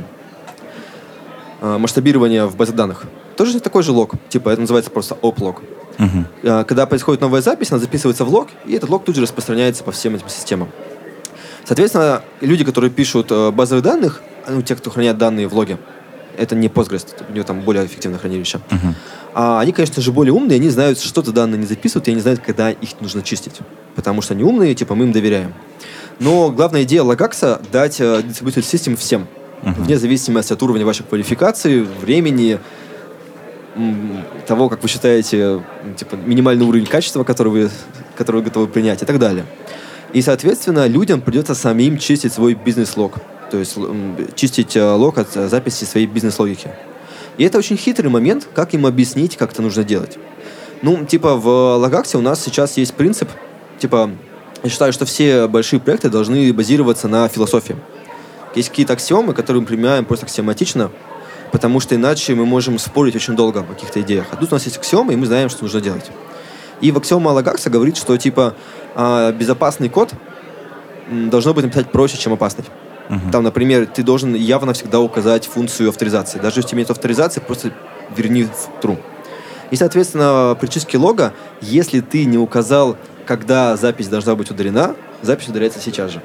масштабирование 1.61 2.47
в 2.47 2.57
базе 2.57 2.73
данных. 2.73 3.05
Тоже 3.37 3.61
такой 3.61 3.83
же 3.83 3.93
лог. 3.93 4.15
Типа, 4.29 4.49
это 4.51 4.61
называется 4.63 4.91
просто 4.91 5.17
оп-лог. 5.21 5.63
Uh-huh. 5.99 6.65
Когда 6.65 6.87
происходит 6.87 7.21
новая 7.21 7.43
запись, 7.43 7.73
она 7.73 7.81
записывается 7.81 8.25
в 8.25 8.31
лог, 8.31 8.49
и 8.65 8.73
этот 8.73 8.89
лог 8.89 9.05
тут 9.05 9.17
же 9.17 9.23
распространяется 9.23 9.85
по 9.85 9.93
всем 9.93 10.15
этим 10.15 10.29
системам. 10.29 10.69
Соответственно, 11.65 12.23
люди, 12.41 12.65
которые 12.65 12.91
пишут 12.91 13.33
базовых 13.53 13.85
данных, 13.85 14.23
ну, 14.49 14.63
те, 14.63 14.77
кто 14.77 14.91
хранят 14.91 15.19
данные 15.19 15.49
в 15.49 15.55
логе, 15.55 15.77
это 16.39 16.55
не 16.55 16.69
Postgres, 16.69 17.07
у 17.29 17.33
него 17.33 17.45
там 17.45 17.61
более 17.61 17.85
эффективное 17.85 18.19
хранилище. 18.19 18.61
Uh-huh. 18.71 18.95
А 19.35 19.61
они, 19.61 19.73
конечно 19.73 20.01
же, 20.01 20.13
более 20.13 20.33
умные, 20.33 20.57
они 20.57 20.69
знают, 20.71 20.99
что-то 20.99 21.33
данные 21.33 21.59
не 21.59 21.67
записывают, 21.67 22.09
и 22.09 22.13
они 22.13 22.21
знают, 22.21 22.41
когда 22.41 22.71
их 22.71 23.01
нужно 23.01 23.23
чистить. 23.23 23.57
Потому 23.95 24.23
что 24.23 24.35
они 24.35 24.45
умные, 24.45 24.75
типа, 24.75 24.95
мы 24.95 25.05
им 25.05 25.13
доверяем. 25.13 25.53
Но 26.21 26.51
главная 26.51 26.85
идея 26.85 27.03
Лагакса— 27.03 27.61
дать 27.73 28.01
э, 28.01 28.23
Distributed 28.23 28.63
System 28.63 28.97
всем. 28.97 29.27
Uh-huh. 29.63 29.83
Вне 29.83 29.99
зависимости 29.99 30.53
от 30.53 30.63
уровня 30.63 30.87
вашей 30.87 31.05
квалификации, 31.05 31.81
времени, 31.81 32.59
того, 34.47 34.69
как 34.69 34.83
вы 34.83 34.89
считаете, 34.89 35.63
типа, 35.97 36.17
минимальный 36.17 36.67
уровень 36.67 36.87
качества, 36.87 37.23
который 37.25 37.53
вы, 37.53 37.71
который 38.17 38.39
вы 38.39 38.43
готовы 38.43 38.67
принять 38.67 39.03
и 39.03 39.07
так 39.07 39.19
далее. 39.19 39.45
И, 40.13 40.23
соответственно, 40.23 40.87
людям 40.87 41.21
придется 41.21 41.55
самим 41.55 41.99
чистить 41.99 42.33
свой 42.33 42.55
бизнес-лог 42.55 43.19
то 43.51 43.59
есть 43.59 43.77
чистить 44.35 44.77
э, 44.77 44.91
лог 44.93 45.19
от 45.19 45.37
э, 45.37 45.49
записи 45.49 45.85
своей 45.85 46.07
бизнес-логики. 46.07 46.71
И 47.37 47.45
это 47.45 47.59
очень 47.59 47.77
хитрый 47.77 48.11
момент, 48.11 48.49
как 48.55 48.75
им 48.75 48.87
объяснить, 48.87 49.37
как 49.37 49.53
это 49.53 49.63
нужно 49.63 49.85
делать. 49.85 50.19
Ну, 50.83 51.05
типа 51.05 51.35
в 51.35 51.77
Лагаксе 51.77 52.19
у 52.19 52.21
нас 52.21 52.43
сейчас 52.43 52.77
есть 52.77 52.95
принцип, 52.95 53.29
типа, 53.79 54.11
я 54.63 54.71
считаю, 54.71 54.93
что 54.93 55.05
все 55.05 55.47
большие 55.47 55.81
проекты 55.81 56.09
должны 56.09 56.53
базироваться 56.53 57.09
на 57.09 57.29
философии. 57.29 57.77
Есть 58.55 58.71
какие-то 58.71 58.95
аксиомы, 58.95 59.35
которые 59.35 59.61
мы 59.61 59.67
применяем 59.67 60.05
просто 60.05 60.27
аксиоматично, 60.27 60.91
потому 61.53 61.81
что 61.81 61.95
иначе 61.95 62.35
мы 62.35 62.45
можем 62.45 62.79
спорить 62.79 63.15
очень 63.15 63.37
долго 63.37 63.61
о 63.61 63.63
каких-то 63.63 64.01
идеях. 64.01 64.27
А 64.33 64.37
тут 64.37 64.53
у 64.53 64.55
нас 64.55 64.65
есть 64.65 64.77
аксиомы, 64.77 65.13
и 65.13 65.17
мы 65.17 65.27
знаем, 65.27 65.49
что 65.49 65.63
нужно 65.63 65.81
делать. 65.81 66.11
И 66.81 66.91
в 66.91 66.99
аксиома 66.99 67.31
Лагакса 67.31 67.71
говорит, 67.71 67.97
что 67.97 68.17
типа 68.17 68.55
а, 68.95 69.33
безопасный 69.33 69.89
код 69.89 70.13
должно 71.11 71.55
быть 71.55 71.65
написать 71.65 71.91
проще, 71.91 72.19
чем 72.19 72.33
опасный. 72.33 72.65
Uh-huh. 73.09 73.31
Там, 73.33 73.45
например, 73.45 73.87
ты 73.87 74.03
должен 74.03 74.35
явно 74.35 74.73
всегда 74.75 75.01
указать 75.01 75.47
функцию 75.47 75.89
авторизации. 75.89 76.39
Даже 76.39 76.59
если 76.59 76.69
у 76.69 76.71
тебя 76.71 76.81
нет 76.81 76.91
авторизации, 76.91 77.41
просто 77.41 77.73
верни 78.15 78.45
в 78.45 78.85
true. 78.85 78.99
И, 79.71 79.77
соответственно, 79.77 80.57
при 80.61 80.69
чистке 80.69 80.99
лога, 80.99 81.33
если 81.61 82.01
ты 82.01 82.25
не 82.25 82.39
указал, 82.39 82.97
когда 83.27 83.77
запись 83.77 84.09
должна 84.09 84.35
быть 84.35 84.51
удалена, 84.51 84.95
запись 85.23 85.49
удаляется 85.49 85.81
сейчас 85.81 86.13
же. 86.13 86.23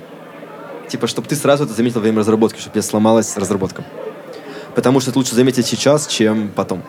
Типа, 0.87 1.07
чтобы 1.07 1.27
ты 1.27 1.35
сразу 1.35 1.63
это 1.63 1.73
заметил 1.73 1.95
во 1.95 2.01
время 2.01 2.19
разработки, 2.19 2.59
чтобы 2.59 2.73
тебе 2.73 2.81
сломалась 2.81 3.35
разработка. 3.37 3.83
Потому 4.75 4.99
что 4.99 5.11
лучше 5.15 5.35
заметить 5.35 5.65
сейчас, 5.65 6.07
чем 6.07 6.49
потом. 6.49 6.83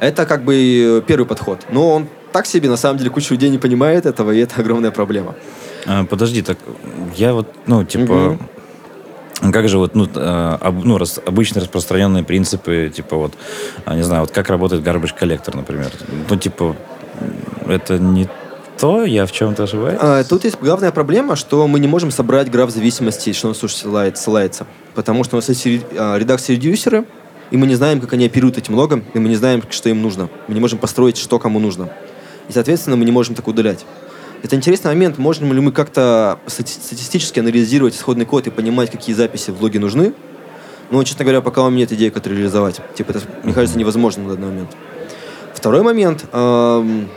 Это 0.00 0.26
как 0.26 0.44
бы 0.44 1.02
первый 1.06 1.26
подход. 1.26 1.66
Но 1.70 1.94
он 1.94 2.08
так 2.32 2.46
себе, 2.46 2.68
на 2.68 2.76
самом 2.76 2.98
деле, 2.98 3.10
куча 3.10 3.34
людей 3.34 3.50
не 3.50 3.58
понимает 3.58 4.06
этого, 4.06 4.30
и 4.30 4.38
это 4.38 4.60
огромная 4.60 4.90
проблема. 4.90 5.34
А, 5.86 6.04
подожди, 6.04 6.42
так 6.42 6.58
я 7.16 7.32
вот, 7.32 7.48
ну, 7.66 7.84
типа, 7.84 8.12
угу. 8.12 8.38
Как 9.40 9.68
же 9.68 9.78
вот, 9.78 9.94
ну, 9.94 10.08
э, 10.12 10.58
об, 10.60 10.84
ну 10.84 10.98
рас, 10.98 11.20
обычные 11.24 11.62
распространенные 11.62 12.24
принципы, 12.24 12.92
типа 12.94 13.16
вот, 13.16 13.34
а, 13.84 13.94
не 13.94 14.02
знаю, 14.02 14.22
вот 14.22 14.32
как 14.32 14.48
работает 14.48 14.82
garbage 14.82 15.16
коллектор, 15.16 15.54
например. 15.54 15.90
Ну, 16.28 16.36
типа, 16.36 16.76
это 17.66 17.98
не 17.98 18.28
то, 18.78 19.04
я 19.04 19.26
в 19.26 19.32
чем-то 19.32 19.64
ошибаюсь? 19.64 19.98
А, 20.00 20.24
тут 20.24 20.44
есть 20.44 20.58
главная 20.60 20.90
проблема, 20.92 21.36
что 21.36 21.66
мы 21.66 21.80
не 21.80 21.88
можем 21.88 22.10
собрать 22.10 22.50
граф 22.50 22.70
зависимости, 22.70 23.32
что 23.32 23.48
нас 23.48 23.58
ссылается, 23.58 24.22
ссылается. 24.22 24.66
Потому 24.94 25.24
что 25.24 25.36
у 25.36 25.38
нас 25.38 25.48
есть 25.48 25.84
а, 25.96 26.16
редакции-редюсеры, 26.16 27.04
и 27.50 27.56
мы 27.56 27.66
не 27.66 27.76
знаем, 27.76 28.00
как 28.00 28.12
они 28.12 28.26
оперируют 28.26 28.58
этим 28.58 28.74
логом, 28.74 29.04
и 29.14 29.18
мы 29.18 29.28
не 29.28 29.36
знаем, 29.36 29.62
что 29.70 29.88
им 29.88 30.02
нужно. 30.02 30.28
Мы 30.48 30.54
не 30.54 30.60
можем 30.60 30.78
построить, 30.78 31.16
что 31.16 31.38
кому 31.38 31.58
нужно. 31.58 31.90
И, 32.48 32.52
соответственно, 32.52 32.96
мы 32.96 33.04
не 33.04 33.12
можем 33.12 33.34
так 33.34 33.46
удалять. 33.48 33.84
Это 34.42 34.56
интересный 34.56 34.88
момент. 34.88 35.18
Можем 35.18 35.52
ли 35.52 35.60
мы 35.60 35.72
как-то 35.72 36.38
статистически 36.46 37.40
анализировать 37.40 37.96
исходный 37.96 38.24
код 38.24 38.46
и 38.46 38.50
понимать, 38.50 38.90
какие 38.90 39.14
записи 39.14 39.50
в 39.50 39.58
блоге 39.58 39.80
нужны? 39.80 40.14
Но, 40.90 41.02
честно 41.04 41.24
говоря, 41.24 41.40
пока 41.40 41.62
у 41.62 41.70
меня 41.70 41.80
нет 41.80 41.92
идеи, 41.92 42.08
как 42.08 42.18
это 42.18 42.30
реализовать. 42.30 42.80
Типа, 42.94 43.10
это, 43.10 43.20
мне 43.42 43.52
кажется, 43.52 43.78
невозможно 43.78 44.22
на 44.22 44.34
данный 44.34 44.48
момент. 44.48 44.70
Второй 45.52 45.82
момент. 45.82 46.24
Эм, 46.32 47.08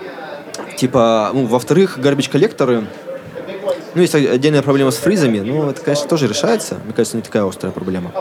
типа, 0.78 1.32
ну, 1.34 1.45
во-вторых, 1.45 1.99
garbage 1.99 2.28
collector 2.28 2.82
ы 2.82 2.88
ну, 3.93 4.01
есть 4.01 4.15
отдельная 4.15 4.61
проблема 4.61 4.91
с 4.91 4.97
фризами, 4.97 5.39
но 5.39 5.69
это, 5.69 5.82
конечно, 5.82 6.07
тоже 6.07 6.28
решается. 6.28 6.80
Мне 6.86 6.93
кажется, 6.93 7.17
не 7.17 7.24
такая 7.24 7.45
острая 7.45 7.74
проблема. 7.74 8.11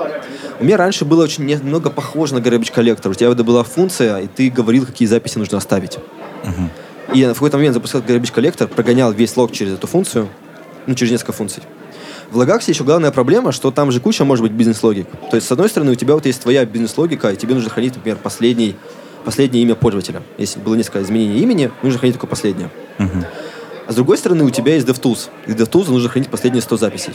У 0.59 0.65
меня 0.65 0.77
раньше 0.77 1.05
было 1.05 1.23
очень 1.23 1.47
немного 1.47 1.91
похоже 1.91 2.35
на 2.35 2.39
garbage 2.39 2.73
collector. 2.73 3.13
У 3.13 3.15
тебя 3.15 3.33
была 3.33 3.63
функция, 3.63 4.19
и 4.19 4.27
ты 4.27 4.51
говорил, 4.51 4.85
какие 4.85 5.07
записи 5.07 5.39
нужно 5.39 5.59
оставить. 5.59 5.99
Uh-huh. 6.43 6.69
И 7.15 7.25
в 7.25 7.35
какой-то 7.35 7.57
момент 7.57 7.75
запускал 7.75 8.03
garbage 8.03 8.33
collector, 8.33 8.69
прогонял 8.69 9.13
весь 9.13 9.37
лог 9.37 9.53
через 9.53 9.73
эту 9.73 9.87
функцию, 9.87 10.29
ну, 10.87 10.95
через 10.95 11.13
несколько 11.13 11.33
функций. 11.33 11.63
В 12.31 12.37
Logux 12.37 12.65
е 12.65 12.71
еще 12.71 12.85
главная 12.85 13.11
проблема, 13.11 13.51
что 13.51 13.73
там 13.73 13.91
же 13.91 13.99
куча 13.99 14.25
может 14.25 14.45
быть 14.45 14.53
бизнес-логик. 14.53 15.09
То 15.31 15.37
есть, 15.37 15.49
с 15.49 15.53
одной 15.53 15.69
стороны, 15.69 15.91
у 15.91 15.95
тебя 15.97 16.15
вот 16.15 16.27
есть 16.27 16.41
твоя 16.41 16.65
бизнес-логика, 16.65 17.33
и 17.33 17.37
тебе 17.37 17.55
нужно 17.55 17.71
хранить, 17.71 17.97
например, 17.97 18.19
последний, 18.23 18.77
последнее 19.25 19.65
имя 19.65 19.75
пользователя. 19.75 20.23
Если 20.39 20.61
было 20.61 20.77
несколько 20.77 21.03
изменений 21.03 21.41
имени, 21.41 21.73
нужно 21.83 21.99
хранить 21.99 22.15
только 22.15 22.29
последнее. 22.29 22.71
Uh-huh. 22.99 23.27
А 23.89 23.93
с 23.93 23.97
другой 23.97 24.17
стороны, 24.17 24.45
у 24.45 24.51
тебя 24.51 24.75
есть 24.75 24.87
DevTools. 24.87 25.29
И 25.49 25.51
DevTools 25.51 25.91
нужно 25.91 26.09
хранить 26.09 26.31
последние 26.31 26.63
100 26.63 26.77
записей. 26.77 27.13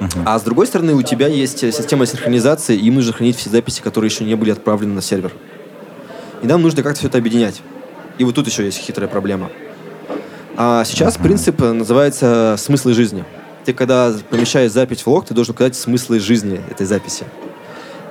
Uh-huh. 0.00 0.22
А 0.26 0.36
с 0.36 0.42
другой 0.42 0.66
стороны, 0.66 0.94
у 0.94 1.02
тебя 1.02 1.28
есть 1.28 1.60
система 1.60 2.04
синхронизации, 2.06 2.74
и 2.76 2.86
им 2.86 2.96
нужно 2.96 3.12
хранить 3.12 3.36
все 3.36 3.50
записи, 3.50 3.80
которые 3.80 4.10
еще 4.10 4.24
не 4.24 4.34
были 4.34 4.50
отправлены 4.50 4.94
на 4.94 5.02
сервер. 5.02 5.30
И 6.42 6.46
нам 6.48 6.60
нужно 6.62 6.82
как-то 6.82 6.98
все 6.98 7.06
это 7.06 7.18
объединять. 7.18 7.62
И 8.20 8.24
вот 8.24 8.34
тут 8.34 8.46
еще 8.46 8.66
есть 8.66 8.76
хитрая 8.76 9.08
проблема. 9.08 9.50
А 10.54 10.84
сейчас 10.84 11.16
принцип 11.16 11.58
называется 11.60 12.54
«смыслы 12.58 12.92
жизни». 12.92 13.24
Ты, 13.64 13.72
когда 13.72 14.12
помещаешь 14.28 14.72
запись 14.72 15.00
в 15.00 15.06
лог, 15.06 15.24
ты 15.24 15.32
должен 15.32 15.54
указать 15.54 15.74
смыслы 15.74 16.20
жизни 16.20 16.60
этой 16.70 16.84
записи. 16.84 17.24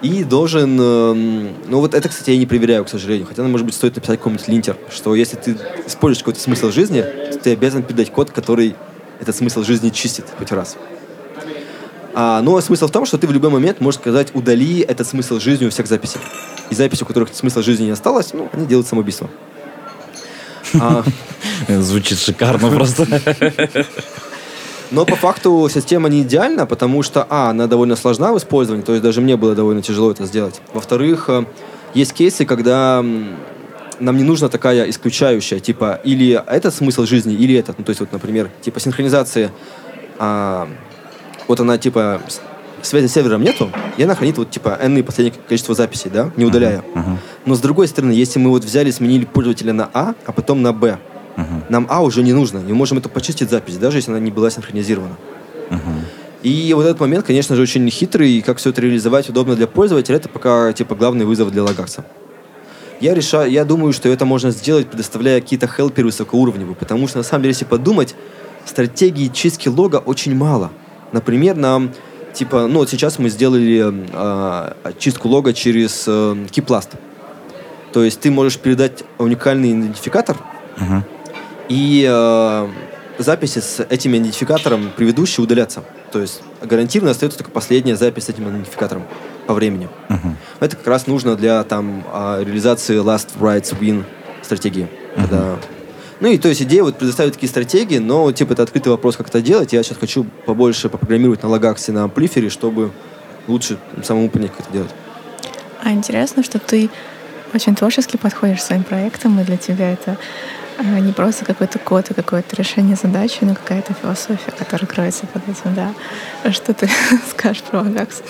И 0.01 0.23
должен... 0.23 0.81
Эм, 0.81 1.49
ну 1.67 1.79
вот 1.79 1.93
это, 1.93 2.09
кстати, 2.09 2.31
я 2.31 2.37
не 2.37 2.47
проверяю, 2.47 2.85
к 2.85 2.89
сожалению. 2.89 3.27
Хотя, 3.27 3.43
может 3.43 3.67
быть, 3.67 3.75
стоит 3.75 3.97
написать 3.97 4.17
какой-нибудь 4.17 4.47
линтер, 4.47 4.77
что 4.89 5.13
если 5.13 5.35
ты 5.35 5.55
используешь 5.85 6.23
какой-то 6.23 6.39
смысл 6.39 6.71
жизни, 6.71 7.03
то 7.03 7.37
ты 7.37 7.51
обязан 7.53 7.83
передать 7.83 8.11
код, 8.11 8.31
который 8.31 8.75
этот 9.21 9.35
смысл 9.35 9.61
жизни 9.61 9.91
чистит 9.91 10.25
хоть 10.39 10.51
раз. 10.51 10.75
А, 12.15 12.41
но 12.41 12.59
смысл 12.61 12.87
в 12.87 12.91
том, 12.91 13.05
что 13.05 13.19
ты 13.19 13.27
в 13.27 13.31
любой 13.31 13.51
момент 13.51 13.79
можешь 13.79 13.99
сказать, 13.99 14.29
удали 14.33 14.79
этот 14.79 15.05
смысл 15.05 15.39
жизни 15.39 15.67
у 15.67 15.69
всех 15.69 15.85
записей. 15.85 16.19
И 16.71 16.73
записи, 16.73 17.03
у 17.03 17.05
которых 17.05 17.29
смысла 17.31 17.61
жизни 17.61 17.83
не 17.83 17.91
осталось, 17.91 18.33
ну, 18.33 18.49
они 18.53 18.65
делают 18.65 18.87
самоубийство. 18.87 19.29
А... 20.79 21.03
Звучит 21.67 22.19
шикарно 22.19 22.69
просто. 22.69 23.07
Но 24.91 25.05
по 25.05 25.15
факту 25.15 25.69
система 25.71 26.09
не 26.09 26.21
идеальна, 26.23 26.65
потому 26.65 27.03
что, 27.03 27.25
а, 27.29 27.51
она 27.51 27.67
довольно 27.67 27.95
сложна 27.95 28.33
в 28.33 28.37
использовании, 28.37 28.83
то 28.83 28.93
есть 28.93 29.03
даже 29.03 29.21
мне 29.21 29.37
было 29.37 29.53
довольно 29.53 29.83
тяжело 29.83 30.09
это 30.09 30.25
сделать. 30.25 30.61
Во-вторых, 30.73 31.25
э, 31.29 31.45
есть 31.93 32.13
кейсы, 32.13 32.43
когда 32.45 33.05
нам 33.99 34.17
не 34.17 34.23
нужна 34.23 34.49
такая 34.49 34.89
исключающая, 34.89 35.59
типа, 35.59 35.99
или 36.03 36.41
этот 36.47 36.73
смысл 36.73 37.05
жизни, 37.05 37.35
или 37.35 37.55
этот. 37.55 37.77
Ну, 37.77 37.85
то 37.85 37.91
есть, 37.91 37.99
вот, 37.99 38.11
например, 38.11 38.49
типа 38.61 38.79
синхронизация, 38.79 39.51
а, 40.17 40.67
вот 41.47 41.59
она, 41.59 41.77
типа, 41.77 42.21
связи 42.85 43.07
с 43.07 43.13
сервером 43.13 43.43
нету, 43.43 43.71
и 43.97 44.03
она 44.03 44.15
хранит 44.15 44.37
вот 44.37 44.51
типа 44.51 44.77
n 44.81 45.03
последнее 45.03 45.39
количество 45.47 45.75
записей, 45.75 46.09
да, 46.09 46.31
не 46.37 46.45
удаляя. 46.45 46.79
Uh-huh. 46.79 46.95
Uh-huh. 46.95 47.17
Но 47.45 47.55
с 47.55 47.59
другой 47.59 47.87
стороны, 47.87 48.11
если 48.11 48.39
мы 48.39 48.49
вот 48.49 48.63
взяли, 48.63 48.91
сменили 48.91 49.25
пользователя 49.25 49.73
на 49.73 49.89
А, 49.93 50.13
а 50.25 50.31
потом 50.31 50.61
на 50.61 50.73
Б, 50.73 50.97
uh-huh. 51.37 51.63
нам 51.69 51.87
А 51.89 52.01
уже 52.01 52.23
не 52.23 52.33
нужно, 52.33 52.59
и 52.59 52.63
мы 52.63 52.75
можем 52.75 52.97
это 52.97 53.09
почистить 53.09 53.49
запись, 53.49 53.77
даже 53.77 53.97
если 53.97 54.11
она 54.11 54.19
не 54.19 54.31
была 54.31 54.49
синхронизирована. 54.49 55.15
Uh-huh. 55.69 55.77
И 56.43 56.73
вот 56.73 56.85
этот 56.85 56.99
момент, 57.01 57.25
конечно 57.25 57.55
же, 57.55 57.61
очень 57.61 57.89
хитрый, 57.89 58.31
и 58.31 58.41
как 58.41 58.57
все 58.57 58.69
это 58.69 58.81
реализовать 58.81 59.29
удобно 59.29 59.55
для 59.55 59.67
пользователя, 59.67 60.15
это 60.15 60.29
пока 60.29 60.71
типа 60.71 60.95
главный 60.95 61.25
вызов 61.25 61.51
для 61.51 61.63
лагакса. 61.63 62.05
Я 63.01 63.13
решаю, 63.13 63.49
я 63.51 63.65
думаю, 63.65 63.93
что 63.93 64.09
это 64.09 64.25
можно 64.25 64.51
сделать, 64.51 64.87
предоставляя 64.87 65.39
какие-то 65.39 65.67
хелперы 65.67 66.07
высокоуровневые, 66.07 66.75
потому 66.75 67.07
что 67.07 67.17
на 67.17 67.23
самом 67.23 67.43
деле, 67.43 67.51
если 67.51 67.65
подумать, 67.65 68.15
стратегии 68.65 69.27
чистки 69.27 69.69
лога 69.69 69.97
очень 69.97 70.35
мало. 70.35 70.71
Например, 71.11 71.55
нам 71.55 71.91
типа, 72.39 72.67
ну 72.67 72.79
вот 72.79 72.89
сейчас 72.89 73.19
мы 73.19 73.27
сделали 73.29 73.93
э, 74.13 74.93
чистку 74.97 75.27
лога 75.27 75.51
через 75.53 76.05
э, 76.07 76.11
Keyplast. 76.49 76.91
То 77.91 78.01
есть 78.03 78.21
ты 78.21 78.31
можешь 78.31 78.57
передать 78.57 79.03
уникальный 79.17 79.71
идентификатор, 79.73 80.37
Мгм. 80.77 81.03
и 81.67 82.07
э, 82.09 82.67
записи 83.17 83.59
с 83.59 83.83
этим 83.89 84.11
идентификатором 84.15 84.91
предыдущие 84.95 85.43
удалятся. 85.43 85.83
То 86.13 86.21
есть 86.21 86.41
гарантированно 86.61 87.11
остается 87.11 87.39
только 87.39 87.51
последняя 87.51 87.97
запись 87.97 88.25
с 88.25 88.29
этим 88.29 88.49
идентификатором 88.49 89.03
по 89.45 89.53
времени. 89.53 89.89
Мгм. 90.07 90.37
Это 90.61 90.77
как 90.77 90.87
раз 90.87 91.07
нужно 91.07 91.35
для 91.35 91.61
там 91.65 92.05
а, 92.13 92.41
реализации 92.41 92.95
last 93.03 93.29
rights 93.39 93.77
win 93.77 94.05
стратегии. 94.41 94.87
Когда- 95.15 95.57
Ну 96.19 96.27
и 96.27 96.37
то 96.37 96.49
есть 96.49 96.61
идея 96.61 96.83
вот 96.83 96.97
предоставить 96.97 97.33
такие 97.33 97.49
стратегии, 97.49 97.97
но 97.97 98.31
типа 98.31 98.53
это 98.53 98.63
открытый 98.63 98.91
вопрос, 98.91 99.15
как 99.15 99.29
это 99.29 99.41
делать. 99.41 99.71
Я 99.71 99.83
сейчас 99.83 99.97
хочу 99.97 100.25
побольше 100.45 100.89
попрограммировать 100.89 101.43
на 101.43 101.49
лагаксе, 101.49 101.91
на 101.91 102.03
амплифере, 102.03 102.49
чтобы 102.49 102.91
лучше 103.47 103.77
самому 104.03 104.29
понять, 104.29 104.51
как 104.51 104.61
это 104.61 104.73
делать. 104.73 104.91
А 105.81 105.91
интересно, 105.91 106.43
что 106.43 106.59
ты 106.59 106.89
очень 107.53 107.75
творчески 107.75 108.17
подходишь 108.17 108.59
к 108.59 108.63
своим 108.63 108.83
проектам, 108.83 109.39
и 109.39 109.43
для 109.43 109.57
тебя 109.57 109.93
это 109.93 110.17
э, 110.77 110.99
не 110.99 111.13
просто 111.13 111.45
какой-то 111.45 111.79
код 111.79 112.11
и 112.11 112.13
какое-то 112.13 112.55
решение 112.55 112.95
задачи, 112.95 113.39
но 113.41 113.55
какая-то 113.55 113.93
философия, 113.93 114.51
которая 114.57 114.87
кроется 114.87 115.25
под 115.25 115.43
этим, 115.47 115.73
да. 115.73 115.93
Что 116.51 116.73
ты 116.73 116.89
скажешь 117.31 117.63
про 117.63 117.79
Лагакс? 117.79 118.21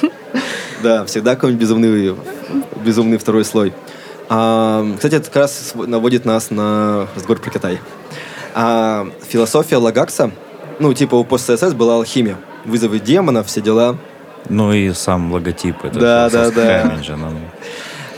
Да, 0.84 1.06
всегда 1.06 1.36
какой-нибудь 1.36 1.62
безумный, 1.62 2.16
безумный 2.86 3.18
второй 3.18 3.44
слой. 3.44 3.74
А, 4.30 4.86
кстати, 4.96 5.16
это 5.16 5.26
как 5.26 5.36
раз 5.36 5.74
наводит 5.76 6.24
нас 6.24 6.52
на 6.52 7.08
разговор 7.16 7.42
про 7.42 7.50
Китай. 7.50 7.80
А, 8.54 9.08
философия 9.28 9.78
Лагакса, 9.78 10.32
ну, 10.80 10.94
типа 10.94 11.16
у 11.16 11.24
пост-СС 11.24 11.74
была 11.74 11.96
алхимия. 11.96 12.38
Вызовы 12.66 13.00
демона, 13.00 13.44
все 13.44 13.60
дела. 13.62 13.98
Ну 14.48 14.72
и 14.72 14.94
сам 14.94 15.32
логотип. 15.34 15.84
Это 15.84 16.00
Да, 16.00 16.30
да, 16.30 16.52
да. 16.52 16.98
ну. 17.18 17.40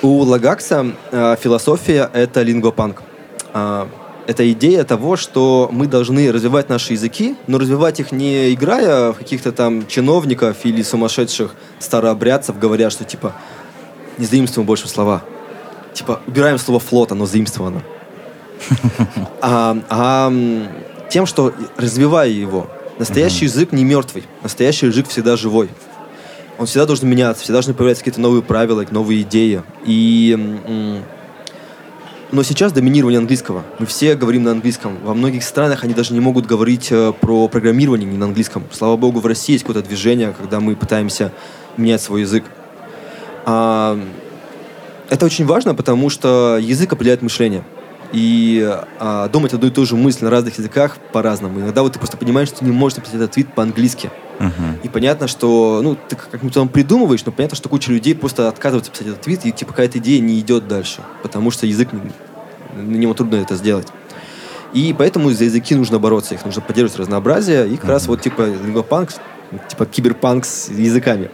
У 0.02 0.22
Лагакса 0.24 0.94
э, 1.12 1.36
философия— 1.40 2.10
это 2.14 2.42
лингвопанк. 2.42 3.04
А, 3.54 3.88
это 4.28 4.50
идея 4.52 4.84
того, 4.84 5.16
что 5.16 5.70
мы 5.72 5.88
должны 5.88 6.32
развивать 6.32 6.70
наши 6.70 6.94
языки, 6.94 7.36
но 7.48 7.58
развивать 7.58 8.00
их 8.00 8.12
не 8.12 8.54
играя 8.54 9.12
в 9.12 9.18
каких-то 9.18 9.52
там 9.52 9.88
чиновников 9.88 10.58
или 10.64 10.82
сумасшедших 10.82 11.56
старообрядцев, 11.80 12.58
говоря, 12.60 12.90
что 12.90 13.04
типа 13.04 13.34
не 14.18 14.26
заимствуем 14.26 14.68
больше 14.68 14.88
слова. 14.88 15.24
Типа 15.94 16.22
убираем 16.28 16.58
слово 16.58 16.80
флот, 16.80 17.12
оно 17.12 17.26
заимствовано. 17.26 17.82
А, 19.44 19.76
а, 19.90 20.32
тем, 21.10 21.26
что 21.26 21.52
развивая 21.76 22.30
его. 22.30 22.70
Настоящий 23.00 23.46
язык 23.46 23.72
не 23.72 23.84
мертвый. 23.84 24.24
Настоящий 24.44 24.86
язык 24.86 25.08
всегда 25.08 25.36
живой 25.36 25.72
он 26.62 26.68
всегда 26.68 26.86
должен 26.86 27.10
меняться, 27.10 27.42
всегда 27.42 27.56
должны 27.56 27.74
появляться 27.74 28.04
какие-то 28.04 28.22
новые 28.22 28.44
правила, 28.44 28.86
новые 28.92 29.24
идеи. 29.24 29.64
И, 29.84 30.38
но 32.32 32.44
сейчас 32.44 32.72
доминирование 32.72 33.18
английского. 33.18 33.64
Мы 33.80 33.88
все 33.88 34.16
говорим 34.16 34.44
на 34.44 34.52
английском. 34.52 34.98
Во 35.04 35.16
многих 35.16 35.44
странах 35.44 35.84
они 35.84 35.96
даже 35.96 36.14
не 36.14 36.20
могут 36.20 36.46
говорить 36.46 36.92
э, 36.92 37.14
про 37.20 37.48
программирование 37.48 38.08
не 38.08 38.18
на 38.18 38.28
английском. 38.28 38.64
Слава 38.72 38.96
богу, 38.96 39.20
в 39.20 39.26
России 39.26 39.54
есть 39.54 39.66
какое-то 39.66 39.88
движение, 39.88 40.36
когда 40.38 40.60
мы 40.60 40.76
пытаемся 40.76 41.34
менять 41.78 42.02
свой 42.02 42.22
язык. 42.22 42.44
А, 43.46 44.00
это 45.12 45.26
очень 45.26 45.46
важно, 45.46 45.76
потому 45.76 46.10
что 46.10 46.58
язык 46.60 46.94
определяет 46.94 47.22
мышление. 47.22 47.64
И 48.14 48.68
а, 49.00 49.28
думать 49.28 49.54
одну 49.54 49.68
и 49.68 49.70
ту 49.70 49.86
же 49.86 49.96
мысль 49.96 50.24
на 50.24 50.30
разных 50.30 50.58
языках 50.58 50.98
по-разному. 51.12 51.60
Иногда 51.60 51.82
вот 51.82 51.94
ты 51.94 52.00
просто 52.00 52.18
понимаешь, 52.18 52.48
что 52.48 52.60
ты 52.60 52.66
не 52.66 52.72
можешь 52.72 52.98
написать 52.98 53.16
этот 53.18 53.32
твит 53.32 53.54
по-английски. 53.54 54.10
Мгм. 54.40 54.80
И 54.84 54.90
понятно, 54.90 55.28
что, 55.28 55.82
ну, 55.84 55.98
ты 56.08 56.16
как-нибудь 56.16 56.54
там 56.54 56.70
придумываешь, 56.70 57.26
но 57.26 57.32
понятно, 57.34 57.58
что 57.58 57.68
куча 57.68 57.92
людей 57.92 58.16
просто 58.16 58.48
отказываются 58.48 58.90
писать 58.92 59.08
этот 59.08 59.22
твит, 59.22 59.46
и 59.46 59.52
типа 59.52 59.72
какая-то 59.72 60.00
идея 60.00 60.22
не 60.22 60.40
идет 60.40 60.68
дальше, 60.68 61.02
потому 61.24 61.52
что 61.52 61.68
язык, 61.68 61.90
на 62.74 62.82
него 62.82 63.14
трудно 63.14 63.36
это 63.36 63.56
сделать. 63.56 63.88
И 64.74 64.96
поэтому 64.98 65.30
за 65.32 65.44
языки 65.44 65.76
нужно 65.76 66.00
бороться, 66.00 66.36
их 66.36 66.46
нужно 66.46 66.62
поддерживать 66.62 67.00
разнообразие, 67.00 67.68
и 67.68 67.76
как 67.76 67.90
раз 67.90 68.08
вот 68.08 68.22
типа 68.22 68.44
лингвопанк, 68.44 69.10
типа 69.70 69.86
киберпанк 69.86 70.46
с 70.46 70.70
языками. 70.70 71.30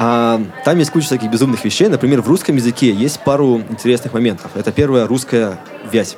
А, 0.00 0.40
там 0.64 0.78
есть 0.78 0.92
куча 0.92 1.06
всяких 1.06 1.28
безумных 1.28 1.64
вещей. 1.64 1.88
Например, 1.88 2.22
в 2.22 2.28
русском 2.28 2.54
языке 2.54 2.92
есть 2.92 3.18
пару 3.24 3.58
интересных 3.68 4.12
моментов. 4.12 4.52
Это 4.54 4.70
первая 4.70 5.08
русская 5.08 5.58
вязь. 5.90 6.16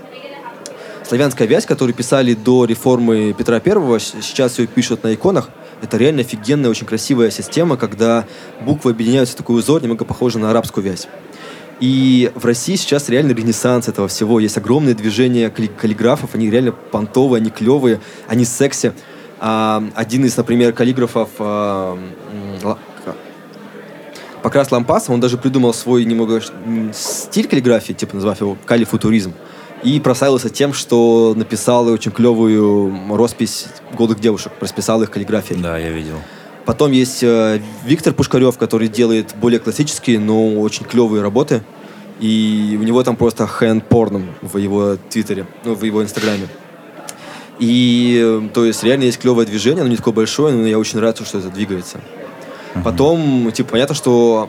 Славянская 1.03 1.49
вязь, 1.49 1.65
которую 1.65 1.95
писали 1.95 2.35
до 2.35 2.67
реформы 2.67 3.33
Петра 3.33 3.59
Первого, 3.59 3.99
сейчас 3.99 4.59
ее 4.59 4.67
пишут 4.67 5.03
на 5.03 5.15
иконах. 5.15 5.49
Это 5.81 5.97
реально 5.97 6.21
офигенная, 6.21 6.69
очень 6.69 6.87
красивая 6.87 7.31
система, 7.31 7.79
когда 7.79 8.27
буквы 8.61 8.91
объединяются 8.91 9.35
в 9.35 9.39
такой 9.39 9.59
узор, 9.59 9.81
немного 9.83 10.05
похожий 10.05 10.43
на 10.43 10.51
арабскую 10.51 10.85
вязь. 10.85 11.09
И 11.81 12.31
в 12.35 12.45
России 12.45 12.77
сейчас 12.77 13.09
реально 13.09 13.33
ренессанс 13.33 13.89
этого 13.89 14.09
всего. 14.09 14.41
Есть 14.41 14.59
огромные 14.59 14.95
движения 14.95 15.49
калли- 15.49 15.71
каллиграфов, 15.75 16.35
они 16.35 16.51
реально 16.51 16.73
понтовые, 16.73 17.41
они 17.41 17.49
клевые, 17.49 18.01
они 18.29 18.45
секси. 18.45 18.93
А, 19.39 19.83
один 19.95 20.27
из, 20.27 20.37
например, 20.37 20.75
каллиграфов 20.75 21.31
а, 21.39 21.99
Покрас 24.43 24.71
Лампаса, 24.71 25.13
он 25.13 25.21
даже 25.21 25.37
придумал 25.37 25.75
свой 25.75 26.05
немного 26.05 26.41
стиль 26.95 27.47
каллиграфии, 27.47 27.93
типа 27.93 28.15
назвав 28.15 28.41
его 28.41 28.57
калифутуризм. 28.65 29.35
И 29.83 29.99
прославился 29.99 30.51
тем, 30.51 30.75
что 30.75 31.35
написал 31.37 31.87
очень 31.89 32.11
клевую 32.11 33.17
роспись 33.17 33.67
голых 33.97 34.21
девушек, 34.21 34.53
расписал 34.61 35.03
их 35.03 35.11
каллиграфией. 35.11 35.61
Да, 35.61 35.79
я 35.79 35.91
видел. 35.91 36.17
Потом 36.67 36.93
есть 36.93 37.23
э, 37.23 37.61
Виктор 37.85 38.13
Пушкарев, 38.13 38.59
который 38.59 38.89
делает 38.89 39.35
более 39.41 39.59
классические, 39.59 40.19
но 40.19 40.61
очень 40.61 40.85
клевые 40.85 41.23
работы. 41.23 41.63
И 42.21 42.77
у 42.79 42.83
него 42.83 43.03
там 43.03 43.17
просто 43.17 43.47
хэнд 43.47 43.87
порном 43.87 44.35
в 44.43 44.59
его 44.59 44.97
твиттере, 45.09 45.47
ну, 45.65 45.75
в 45.75 45.83
его 45.83 46.03
инстаграме. 46.03 46.49
И, 47.59 48.21
э, 48.23 48.49
то 48.53 48.67
есть, 48.67 48.85
реально 48.85 49.05
есть 49.05 49.19
клевое 49.19 49.47
движение, 49.47 49.81
оно 49.81 49.91
не 49.91 49.97
такое 49.97 50.13
большое, 50.13 50.55
но 50.55 50.67
я 50.67 50.79
очень 50.79 50.99
рад, 50.99 51.19
что 51.27 51.39
это 51.39 51.49
двигается. 51.49 52.01
Потом, 52.85 53.51
типа, 53.53 53.71
понятно, 53.73 53.95
что 53.95 54.49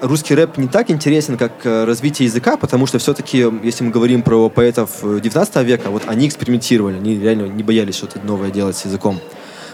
русский 0.00 0.34
рэп 0.34 0.56
не 0.58 0.68
так 0.68 0.90
интересен, 0.90 1.36
как 1.36 1.52
э, 1.64 1.84
развитие 1.84 2.26
языка, 2.26 2.56
потому 2.56 2.86
что 2.86 2.98
все-таки, 2.98 3.46
если 3.62 3.84
мы 3.84 3.90
говорим 3.90 4.22
про 4.22 4.48
поэтов 4.48 4.90
э, 5.02 5.20
19 5.22 5.56
века, 5.66 5.90
вот 5.90 6.04
они 6.06 6.26
экспериментировали, 6.28 6.96
они 6.96 7.18
реально 7.18 7.46
не 7.46 7.62
боялись 7.62 7.96
что-то 7.96 8.20
новое 8.20 8.50
делать 8.50 8.76
с 8.76 8.84
языком. 8.84 9.20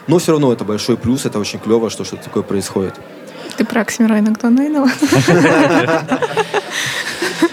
Но 0.06 0.18
все 0.18 0.32
равно 0.32 0.52
это 0.52 0.64
большой 0.64 0.96
плюс, 0.96 1.24
это 1.24 1.38
очень 1.38 1.58
клево, 1.58 1.90
что 1.90 2.04
что-то 2.04 2.24
такое 2.24 2.42
происходит. 2.42 2.94
Ты 3.56 3.64
про 3.64 3.82
Оксимирона 3.82 4.34
Клонейнова? 4.34 4.90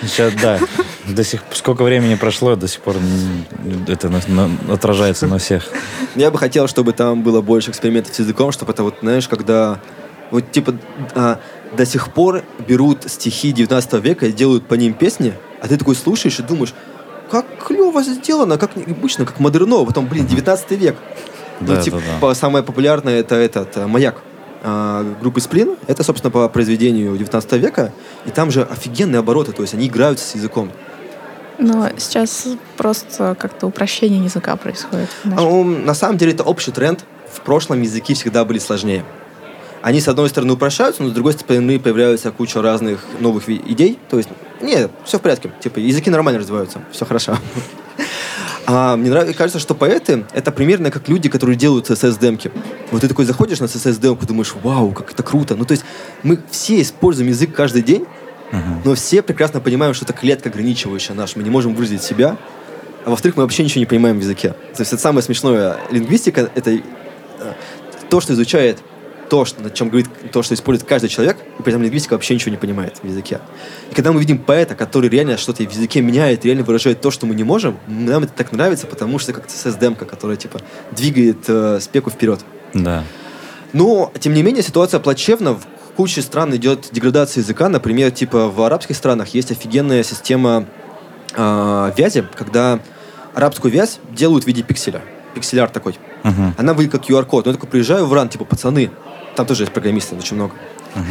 Сейчас, 0.02 0.34
да. 0.42 0.60
До 1.08 1.24
сих 1.24 1.42
сколько 1.54 1.84
времени 1.84 2.16
прошло, 2.16 2.56
до 2.56 2.68
сих 2.68 2.82
пор 2.82 2.96
это 3.88 4.10
на- 4.10 4.22
на- 4.28 4.74
отражается 4.74 5.28
на 5.28 5.38
всех. 5.38 5.64
Я 6.16 6.32
бы 6.32 6.38
хотел, 6.38 6.68
чтобы 6.68 6.94
там 6.94 7.22
было 7.24 7.42
больше 7.42 7.72
экспериментов 7.72 8.14
с 8.16 8.20
языком, 8.20 8.52
чтобы 8.52 8.74
это 8.74 8.84
вот, 8.84 8.96
знаешь, 9.02 9.28
когда 9.28 9.80
вот 10.32 10.52
типа 10.52 10.76
а, 11.16 11.40
до 11.76 11.86
сих 11.86 12.12
пор 12.14 12.44
берут 12.68 13.10
стихи 13.10 13.52
19 13.52 13.94
века 14.02 14.26
и 14.28 14.32
делают 14.32 14.68
по 14.68 14.74
ним 14.74 14.94
песни, 14.94 15.34
а 15.62 15.68
ты 15.68 15.78
такой 15.78 15.96
слушаешь 15.96 16.40
и 16.40 16.44
думаешь, 16.44 16.74
как 17.32 17.46
клево 17.66 18.04
сделано, 18.04 18.58
как 18.58 18.76
необычно, 18.76 19.26
как 19.26 19.40
модерново. 19.40 19.86
Потом, 19.86 20.08
блин, 20.08 20.26
19 20.28 20.72
век. 20.72 20.96
Да, 21.60 21.76
ну, 21.76 21.82
типа, 21.82 21.98
да, 22.22 22.28
да. 22.28 22.36
самое 22.36 22.64
популярное 22.64 23.20
это 23.20 23.36
этот 23.36 23.76
э, 23.78 23.88
«Маяк» 23.88 24.22
а, 24.64 25.04
группы 25.20 25.42
«Сплин». 25.42 25.76
Это, 25.88 26.04
собственно, 26.04 26.32
по 26.32 26.48
произведению 26.50 27.18
19 27.18 27.54
века. 27.54 27.94
И 28.26 28.30
там 28.32 28.52
же 28.52 28.64
офигенные 28.64 29.20
обороты, 29.20 29.54
то 29.54 29.62
есть 29.64 29.74
они 29.74 29.88
играют 29.88 30.20
с 30.20 30.36
языком. 30.36 30.72
Но 31.58 31.90
сейчас 31.98 32.48
просто 32.76 33.36
как-то 33.40 33.68
упрощение 33.68 34.24
языка 34.24 34.56
происходит. 34.56 35.10
А, 35.36 35.44
ум, 35.44 35.86
На 35.86 35.94
самом 35.94 36.18
деле 36.18 36.34
это 36.34 36.44
общий 36.44 36.72
тренд. 36.72 37.04
В 37.32 37.42
прошлом 37.42 37.82
языки 37.82 38.14
всегда 38.14 38.46
были 38.46 38.60
сложнее. 38.60 39.04
Они, 39.82 40.02
с 40.02 40.08
одной 40.08 40.30
стороны, 40.30 40.54
упрощаются, 40.54 41.04
но 41.04 41.10
с 41.10 41.14
другой 41.14 41.34
стороны, 41.34 41.80
появляются 41.80 42.32
куча 42.32 42.62
разных 42.62 43.06
новых 43.20 43.48
идей. 43.50 44.00
То 44.10 44.18
есть, 44.18 44.30
нет, 44.62 44.92
все 45.06 45.18
в 45.18 45.22
порядке. 45.22 45.52
Типа, 45.62 45.80
языки 45.80 46.10
нормально 46.10 46.40
развиваются, 46.40 46.82
все 46.92 47.06
хорошо. 47.06 47.38
А 48.70 48.98
мне 48.98 49.10
нравится, 49.10 49.34
кажется, 49.34 49.60
что 49.60 49.76
поэты— 49.76 50.26
это 50.34 50.52
примерно 50.52 50.92
как 50.92 51.08
люди, 51.08 51.30
которые 51.30 51.56
делают 51.56 51.90
CSS-демки. 51.90 52.52
Вот 52.92 53.00
ты 53.00 53.08
такой 53.08 53.24
заходишь 53.24 53.62
на 53.62 53.64
CSS-демку, 53.64 54.26
думаешь, 54.26 54.54
вау, 54.62 54.92
как 54.92 55.14
это 55.14 55.24
круто. 55.24 55.56
Ну, 55.56 55.64
то 55.64 55.72
есть 55.72 55.86
мы 56.22 56.38
все 56.52 56.82
используем 56.82 57.30
язык 57.30 57.56
каждый 57.56 57.82
день, 57.82 58.06
но 58.84 58.96
все 58.96 59.22
прекрасно 59.22 59.60
понимаем, 59.60 59.94
что 59.94 60.06
это 60.06 60.14
клетка 60.14 60.50
ограничивающая 60.50 61.16
наш. 61.16 61.36
Мы 61.36 61.44
не 61.44 61.50
можем 61.50 61.76
выразить 61.76 62.04
себя. 62.04 62.38
А 63.06 63.10
во-вторых, 63.10 63.38
мы 63.38 63.44
вообще 63.44 63.64
ничего 63.64 63.80
не 63.80 63.86
понимаем 63.86 64.18
в 64.18 64.22
языке. 64.22 64.50
То 64.50 64.82
есть 64.82 64.92
это 64.92 65.02
самое 65.02 65.24
смешное. 65.24 65.78
Лингвистика— 65.92 66.50
это 66.56 66.72
э, 66.72 66.82
то, 68.10 68.20
что 68.20 68.34
изучает 68.34 68.80
то, 69.30 69.46
что, 69.46 69.62
над 69.62 69.74
чем 69.74 69.90
говорит, 69.90 70.10
то, 70.32 70.42
что 70.42 70.54
использует 70.54 70.88
каждый 70.88 71.10
человек, 71.10 71.38
и 71.60 71.62
при 71.62 71.72
этом 71.72 71.84
лингвистика 71.84 72.14
вообще 72.14 72.34
ничего 72.34 72.52
не 72.52 72.58
понимает 72.58 72.98
в 73.02 73.06
языке. 73.06 73.40
И 73.92 73.96
когда 73.96 74.12
мы 74.12 74.20
видим 74.20 74.38
поэта, 74.38 74.76
который 74.76 75.10
реально 75.10 75.38
что-то 75.38 75.64
в 75.64 75.72
языке 75.72 76.02
меняет, 76.02 76.46
реально 76.46 76.64
выражает 76.64 77.02
то, 77.02 77.12
что 77.12 77.26
мы 77.26 77.36
не 77.36 77.44
можем, 77.44 77.78
нам 77.88 78.24
это 78.24 78.34
так 78.34 78.52
нравится, 78.52 78.88
потому 78.88 79.20
что 79.20 79.34
как 79.34 79.48
CSS-демка, 79.48 80.06
которая, 80.06 80.38
типа, 80.38 80.62
двигает 80.92 81.46
э, 81.48 81.80
спеку 81.82 82.10
вперед. 82.10 82.40
Да. 82.74 83.04
Но, 83.74 84.12
тем 84.20 84.34
не 84.34 84.44
менее, 84.44 84.64
ситуация 84.64 85.00
плачевна. 85.00 85.54
В 85.54 85.66
куче 85.98 86.22
стран 86.22 86.56
идет 86.56 86.90
деградация 86.92 87.42
языка. 87.42 87.70
Например, 87.70 88.12
типа 88.12 88.50
в 88.50 88.62
арабских 88.62 88.96
странах 88.96 89.30
есть 89.30 89.52
офигенная 89.52 90.04
система 90.04 90.66
э, 91.34 91.92
вязи, 91.98 92.24
когда 92.36 92.80
арабскую 93.34 93.72
вязь 93.72 94.00
делают 94.12 94.44
в 94.44 94.48
виде 94.48 94.62
пикселя. 94.62 95.02
Пикселяр 95.34 95.70
такой. 95.70 95.98
Мгм. 96.24 96.54
Она 96.56 96.74
выглядит 96.74 96.92
как 96.92 97.10
QR-код. 97.10 97.46
Но 97.46 97.52
я 97.52 97.56
такой 97.56 97.68
приезжаю 97.70 98.06
в 98.06 98.14
РАН, 98.14 98.30
типа, 98.30 98.46
пацаны, 98.46 98.92
там 99.36 99.48
тоже 99.48 99.64
есть 99.64 99.74
программисты, 99.74 100.16
очень 100.16 100.36
много. 100.36 100.54
Мгм. 100.94 101.06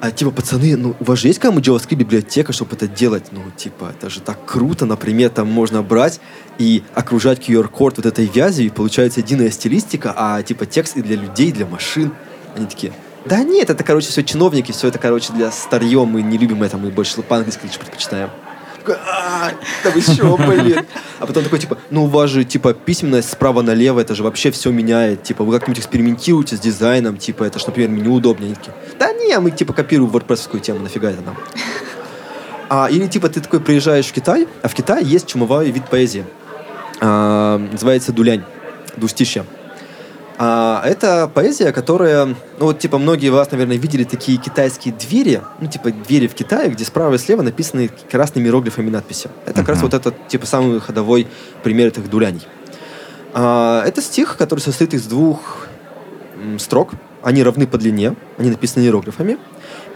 А 0.00 0.10
типа, 0.10 0.32
пацаны, 0.32 0.76
ну, 0.76 0.96
у 0.98 1.04
вас 1.04 1.20
же 1.20 1.28
есть 1.28 1.38
кому 1.38 1.60
JavaScript 1.60 1.94
библиотека, 1.94 2.52
чтобы 2.52 2.74
это 2.74 2.88
делать? 2.88 3.26
Ну, 3.30 3.42
типа, 3.56 3.92
это 3.96 4.10
же 4.10 4.20
так 4.20 4.44
круто, 4.44 4.86
например, 4.86 5.30
там 5.30 5.46
можно 5.46 5.84
брать 5.84 6.20
и 6.58 6.82
окружать 6.94 7.48
QR-код 7.48 7.98
вот 7.98 8.06
этой 8.06 8.26
вязью, 8.26 8.66
и 8.66 8.70
получается 8.70 9.20
единая 9.20 9.50
стилистика, 9.50 10.12
а 10.16 10.42
типа 10.42 10.66
текст 10.66 10.96
и 10.96 11.02
для 11.02 11.14
людей, 11.14 11.50
и 11.50 11.52
для 11.52 11.66
машин. 11.66 12.12
Они 12.56 12.66
такие, 12.66 12.92
да 13.24 13.42
нет, 13.42 13.70
это, 13.70 13.84
короче, 13.84 14.08
все 14.08 14.22
чиновники, 14.22 14.72
все 14.72 14.88
это, 14.88 14.98
короче, 14.98 15.32
для 15.32 15.50
старье, 15.50 16.04
мы 16.04 16.22
не 16.22 16.38
любим 16.38 16.62
это, 16.62 16.76
мы 16.76 16.90
больше 16.90 17.22
по-английски 17.22 17.60
лишь 17.64 17.78
предпочитаем. 17.78 18.30
Такой, 18.78 18.96
«А, 19.06 19.52
Да 19.84 19.90
вы 19.90 20.02
чё, 20.02 20.36
блин? 20.36 20.84
А 21.20 21.26
потом 21.26 21.44
такой, 21.44 21.60
типа, 21.60 21.78
ну 21.90 22.04
у 22.04 22.06
вас 22.08 22.30
же, 22.30 22.44
типа, 22.44 22.74
письменность 22.74 23.30
справа 23.30 23.62
налево, 23.62 24.00
это 24.00 24.16
же 24.16 24.24
вообще 24.24 24.50
все 24.50 24.70
меняет. 24.72 25.22
Типа, 25.22 25.44
вы 25.44 25.56
как-нибудь 25.56 25.78
экспериментируете 25.78 26.56
с 26.56 26.60
дизайном, 26.60 27.16
типа, 27.16 27.44
это 27.44 27.60
ж, 27.60 27.66
например, 27.66 27.90
меню 27.90 28.14
удобнее. 28.14 28.56
Они 28.56 28.56
да 28.98 29.12
не, 29.12 29.38
мы, 29.38 29.52
типа, 29.52 29.72
копируем 29.72 30.10
wordpress 30.10 30.60
тему, 30.60 30.80
нафига 30.80 31.10
это 31.10 31.22
нам? 31.22 31.36
А, 32.68 32.88
или, 32.90 33.06
типа, 33.06 33.28
ты 33.28 33.40
такой 33.40 33.60
приезжаешь 33.60 34.06
в 34.06 34.12
Китай, 34.12 34.48
а 34.62 34.68
в 34.68 34.74
Китае 34.74 35.04
есть 35.06 35.28
чумовой 35.28 35.70
вид 35.70 35.88
поэзии. 35.88 36.24
А, 37.00 37.58
называется 37.58 38.12
дулянь, 38.12 38.42
двустишье. 38.96 39.44
А, 40.38 40.82
это 40.84 41.30
поэзия, 41.32 41.72
которая, 41.72 42.26
ну 42.26 42.36
вот 42.66 42.78
типа 42.78 42.98
многие 42.98 43.28
вас, 43.28 43.50
наверное, 43.50 43.76
видели 43.76 44.04
такие 44.04 44.38
китайские 44.38 44.94
двери, 44.94 45.42
ну 45.60 45.68
типа 45.68 45.90
двери 45.90 46.26
в 46.26 46.34
Китае, 46.34 46.70
где 46.70 46.84
справа 46.84 47.14
и 47.14 47.18
слева 47.18 47.42
написаны 47.42 47.90
красными 48.10 48.46
иероглифами 48.46 48.90
надписи. 48.90 49.28
Это 49.46 49.60
как 49.60 49.70
раз 49.70 49.82
вот 49.82 49.94
этот 49.94 50.28
типа 50.28 50.46
самый 50.46 50.80
ходовой 50.80 51.26
пример 51.62 51.88
этих 51.88 52.08
дуляний. 52.08 52.46
А, 53.34 53.84
это 53.86 54.00
стих, 54.02 54.36
который 54.36 54.60
состоит 54.60 54.94
из 54.94 55.06
двух 55.06 55.66
м, 56.36 56.58
строк. 56.58 56.92
Они 57.22 57.42
равны 57.42 57.66
по 57.66 57.78
длине, 57.78 58.16
они 58.36 58.50
написаны 58.50 58.82
иероглифами. 58.82 59.38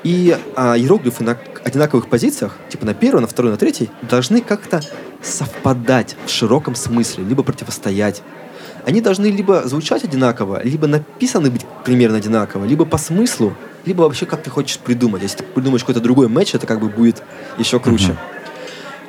И 0.04 0.36
а, 0.54 0.76
иероглифы 0.78 1.24
на 1.24 1.36
одинаковых 1.64 2.08
позициях, 2.08 2.56
типа 2.68 2.86
на 2.86 2.94
первой, 2.94 3.20
на 3.20 3.26
второй, 3.26 3.50
на 3.50 3.56
третьей, 3.56 3.90
должны 4.02 4.40
как-то 4.40 4.80
совпадать 5.22 6.16
в 6.24 6.30
широком 6.30 6.74
смысле, 6.76 7.24
либо 7.24 7.42
противостоять. 7.42 8.22
Они 8.86 9.00
должны 9.00 9.26
либо 9.26 9.66
звучать 9.66 10.04
одинаково, 10.04 10.62
либо 10.62 10.86
написаны 10.86 11.50
быть 11.50 11.66
примерно 11.84 12.18
одинаково, 12.18 12.66
либо 12.66 12.84
по 12.84 12.98
смыслу, 12.98 13.52
либо 13.84 14.02
вообще 14.02 14.26
как 14.26 14.44
ты 14.44 14.48
хочешь 14.48 14.78
придумать. 14.78 15.22
Если 15.22 15.38
ты 15.38 15.42
придумаешь 15.42 15.82
какой-то 15.82 16.00
другой 16.00 16.28
матч, 16.28 16.54
это 16.54 16.68
как 16.68 16.78
бы 16.78 16.88
будет 16.88 17.20
еще 17.58 17.80
круче. 17.80 18.12
Мгм. 18.12 18.35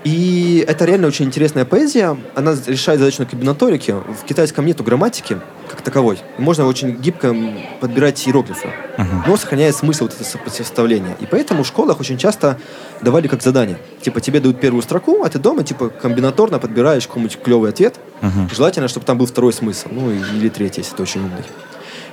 И 0.07 0.63
это 0.65 0.85
реально 0.85 1.07
очень 1.07 1.25
интересная 1.25 1.65
поэзия. 1.65 2.15
Она 2.33 2.55
решает 2.65 2.99
задачу 3.01 3.21
на 3.23 3.25
комбинаторике. 3.25 3.95
В 3.95 4.23
китайском 4.25 4.65
нету 4.65 4.81
грамматики 4.81 5.37
как 5.69 5.81
таковой. 5.81 6.19
Можно 6.37 6.65
очень 6.65 6.95
гибко 6.95 7.35
подбирать 7.81 8.25
иероглифы, 8.25 8.69
Мгм. 8.97 9.23
но 9.27 9.35
сохраняя 9.35 9.73
смысл 9.73 10.05
вот 10.05 10.13
это 10.13 10.23
сопоставление. 10.23 11.17
И 11.19 11.25
поэтому 11.25 11.63
в 11.63 11.67
школах 11.67 11.99
очень 11.99 12.17
часто 12.17 12.57
давали 13.01 13.27
как 13.27 13.41
задание. 13.43 13.79
Типа 14.01 14.21
тебе 14.21 14.39
дают 14.39 14.61
первую 14.61 14.81
строку, 14.81 15.23
а 15.25 15.29
ты 15.29 15.39
дома 15.39 15.63
типа 15.65 15.89
комбинаторно 15.89 16.57
подбираешь 16.59 17.05
какой-нибудь 17.05 17.39
клевый 17.43 17.69
ответ. 17.71 17.95
Мгм. 18.21 18.49
Желательно, 18.55 18.87
чтобы 18.87 19.05
там 19.05 19.17
был 19.17 19.25
второй 19.25 19.51
смысл. 19.51 19.89
Ну, 19.91 20.09
или 20.09 20.47
третий, 20.47 20.79
если 20.81 20.95
ты 20.95 21.03
очень 21.03 21.19
умный. 21.19 21.43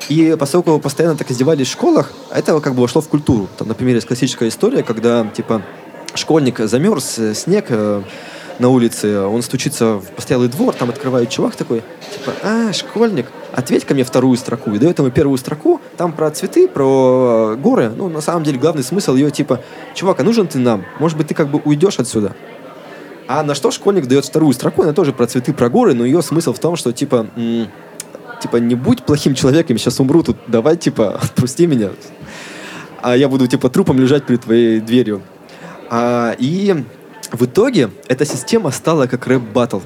И 0.08 0.36
поскольку 0.36 0.80
постоянно 0.80 1.16
так 1.16 1.30
издевались 1.30 1.68
в 1.68 1.70
школах, 1.72 2.10
это 2.32 2.58
как 2.58 2.74
бы 2.74 2.82
вошло 2.82 3.00
в 3.00 3.08
культуру. 3.08 3.48
Там, 3.56 3.68
например, 3.68 3.94
есть 3.94 4.08
классическая 4.08 4.48
история, 4.48 4.82
когда, 4.82 5.24
типа, 5.32 5.62
школьник 6.14 6.58
замерз, 6.60 7.18
э, 7.18 7.34
снег 7.34 7.66
э, 7.68 8.02
на 8.58 8.68
улице, 8.68 9.20
он 9.20 9.42
стучится 9.42 9.96
в 9.96 10.06
постоялый 10.14 10.48
двор, 10.48 10.74
там 10.74 10.88
открывает 10.88 11.28
чувак 11.28 11.56
такой, 11.56 11.82
типа, 12.12 12.32
а, 12.42 12.72
школьник, 12.72 13.26
ответь 13.52 13.84
ко 13.84 13.94
мне 13.94 14.04
вторую 14.04 14.36
строку. 14.36 14.72
И 14.72 14.78
дает 14.78 14.98
ему 14.98 15.10
первую 15.10 15.38
строку, 15.38 15.80
там 15.96 16.12
про 16.12 16.30
цветы, 16.30 16.68
про 16.68 17.54
э, 17.54 17.56
горы. 17.56 17.92
Ну, 17.94 18.08
на 18.08 18.20
самом 18.20 18.44
деле, 18.44 18.58
главный 18.58 18.84
смысл 18.84 19.14
ее, 19.14 19.30
типа, 19.30 19.60
чувак, 19.94 20.20
а 20.20 20.22
нужен 20.22 20.46
ты 20.46 20.58
нам? 20.58 20.84
Может 21.00 21.18
быть, 21.18 21.28
ты 21.28 21.34
как 21.34 21.48
бы 21.48 21.60
уйдешь 21.64 21.98
отсюда? 21.98 22.34
А 23.26 23.42
на 23.42 23.54
что 23.54 23.70
школьник 23.70 24.06
дает 24.06 24.24
вторую 24.24 24.52
строку, 24.52 24.82
она 24.82 24.92
тоже 24.92 25.12
про 25.12 25.26
цветы, 25.26 25.52
про 25.52 25.68
горы, 25.68 25.94
но 25.94 26.04
ее 26.04 26.22
смысл 26.22 26.52
в 26.52 26.58
том, 26.58 26.76
что, 26.76 26.92
типа, 26.92 27.26
м, 27.36 27.68
типа, 28.40 28.58
не 28.58 28.74
будь 28.74 29.02
плохим 29.04 29.34
человеком, 29.34 29.78
сейчас 29.78 29.98
умру 29.98 30.22
тут, 30.22 30.36
давай, 30.46 30.76
типа, 30.76 31.18
отпусти 31.22 31.66
меня. 31.66 31.90
А 33.00 33.16
я 33.16 33.28
буду, 33.28 33.46
типа, 33.46 33.70
трупом 33.70 33.98
лежать 33.98 34.26
перед 34.26 34.42
твоей 34.42 34.80
дверью. 34.80 35.22
А, 35.90 36.34
и 36.38 36.84
в 37.32 37.44
итоге 37.44 37.90
эта 38.08 38.24
система 38.24 38.70
стала 38.70 39.06
как 39.06 39.26
рэп-баттл. 39.26 39.80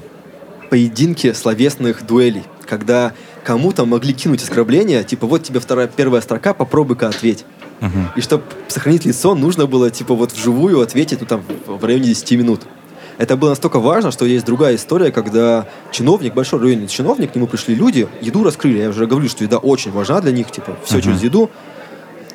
Поединки 0.69 1.33
словесных 1.33 2.05
дуэлей. 2.05 2.43
Когда 2.67 3.13
кому-то 3.43 3.85
могли 3.85 4.13
кинуть 4.13 4.43
оскорбление, 4.43 5.03
типа, 5.03 5.25
вот 5.25 5.43
тебе 5.43 5.59
вторая, 5.59 5.87
первая 5.87 6.21
строка, 6.21 6.53
попробуй-ка 6.53 7.07
ответь. 7.07 7.45
Мгм. 7.79 8.09
И 8.15 8.21
чтобы 8.21 8.43
сохранить 8.67 9.05
лицо, 9.05 9.33
нужно 9.33 9.65
было, 9.65 9.89
типа, 9.89 10.13
вот 10.13 10.31
вживую 10.31 10.81
ответить, 10.81 11.21
ну, 11.21 11.25
там, 11.25 11.41
в 11.65 11.83
районе 11.83 12.05
10 12.07 12.31
минут. 12.37 12.61
Это 13.17 13.35
было 13.35 13.49
настолько 13.49 13.79
важно, 13.79 14.11
что 14.11 14.25
есть 14.25 14.45
другая 14.45 14.75
история, 14.75 15.11
когда 15.11 15.67
чиновник, 15.91 16.33
большой 16.33 16.59
районный 16.59 16.87
чиновник, 16.87 17.31
к 17.31 17.35
нему 17.35 17.47
пришли 17.47 17.73
люди, 17.75 18.07
еду 18.21 18.43
раскрыли. 18.43 18.79
Я 18.79 18.89
уже 18.89 19.07
говорю, 19.07 19.27
что 19.27 19.43
еда 19.43 19.57
очень 19.57 19.91
важна 19.91 20.21
для 20.21 20.31
них, 20.31 20.51
типа, 20.51 20.77
все 20.85 20.95
Мгм. 20.97 21.03
через 21.03 21.23
еду. 21.23 21.49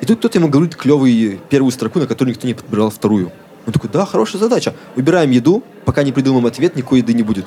И 0.01 0.05
тут 0.05 0.19
кто-то 0.19 0.37
ему 0.39 0.49
говорит 0.49 0.75
клевый 0.75 1.39
первую 1.49 1.71
строку, 1.71 1.99
на 1.99 2.07
которую 2.07 2.33
никто 2.35 2.45
не 2.45 2.53
подбирал 2.53 2.89
вторую. 2.89 3.31
Он 3.65 3.73
такой, 3.73 3.89
да, 3.89 4.05
хорошая 4.05 4.39
задача. 4.39 4.73
Выбираем 4.95 5.31
еду, 5.31 5.63
пока 5.85 6.03
не 6.03 6.11
придумаем 6.11 6.45
ответ, 6.45 6.75
никакой 6.75 6.99
еды 6.99 7.13
не 7.13 7.23
будет. 7.23 7.45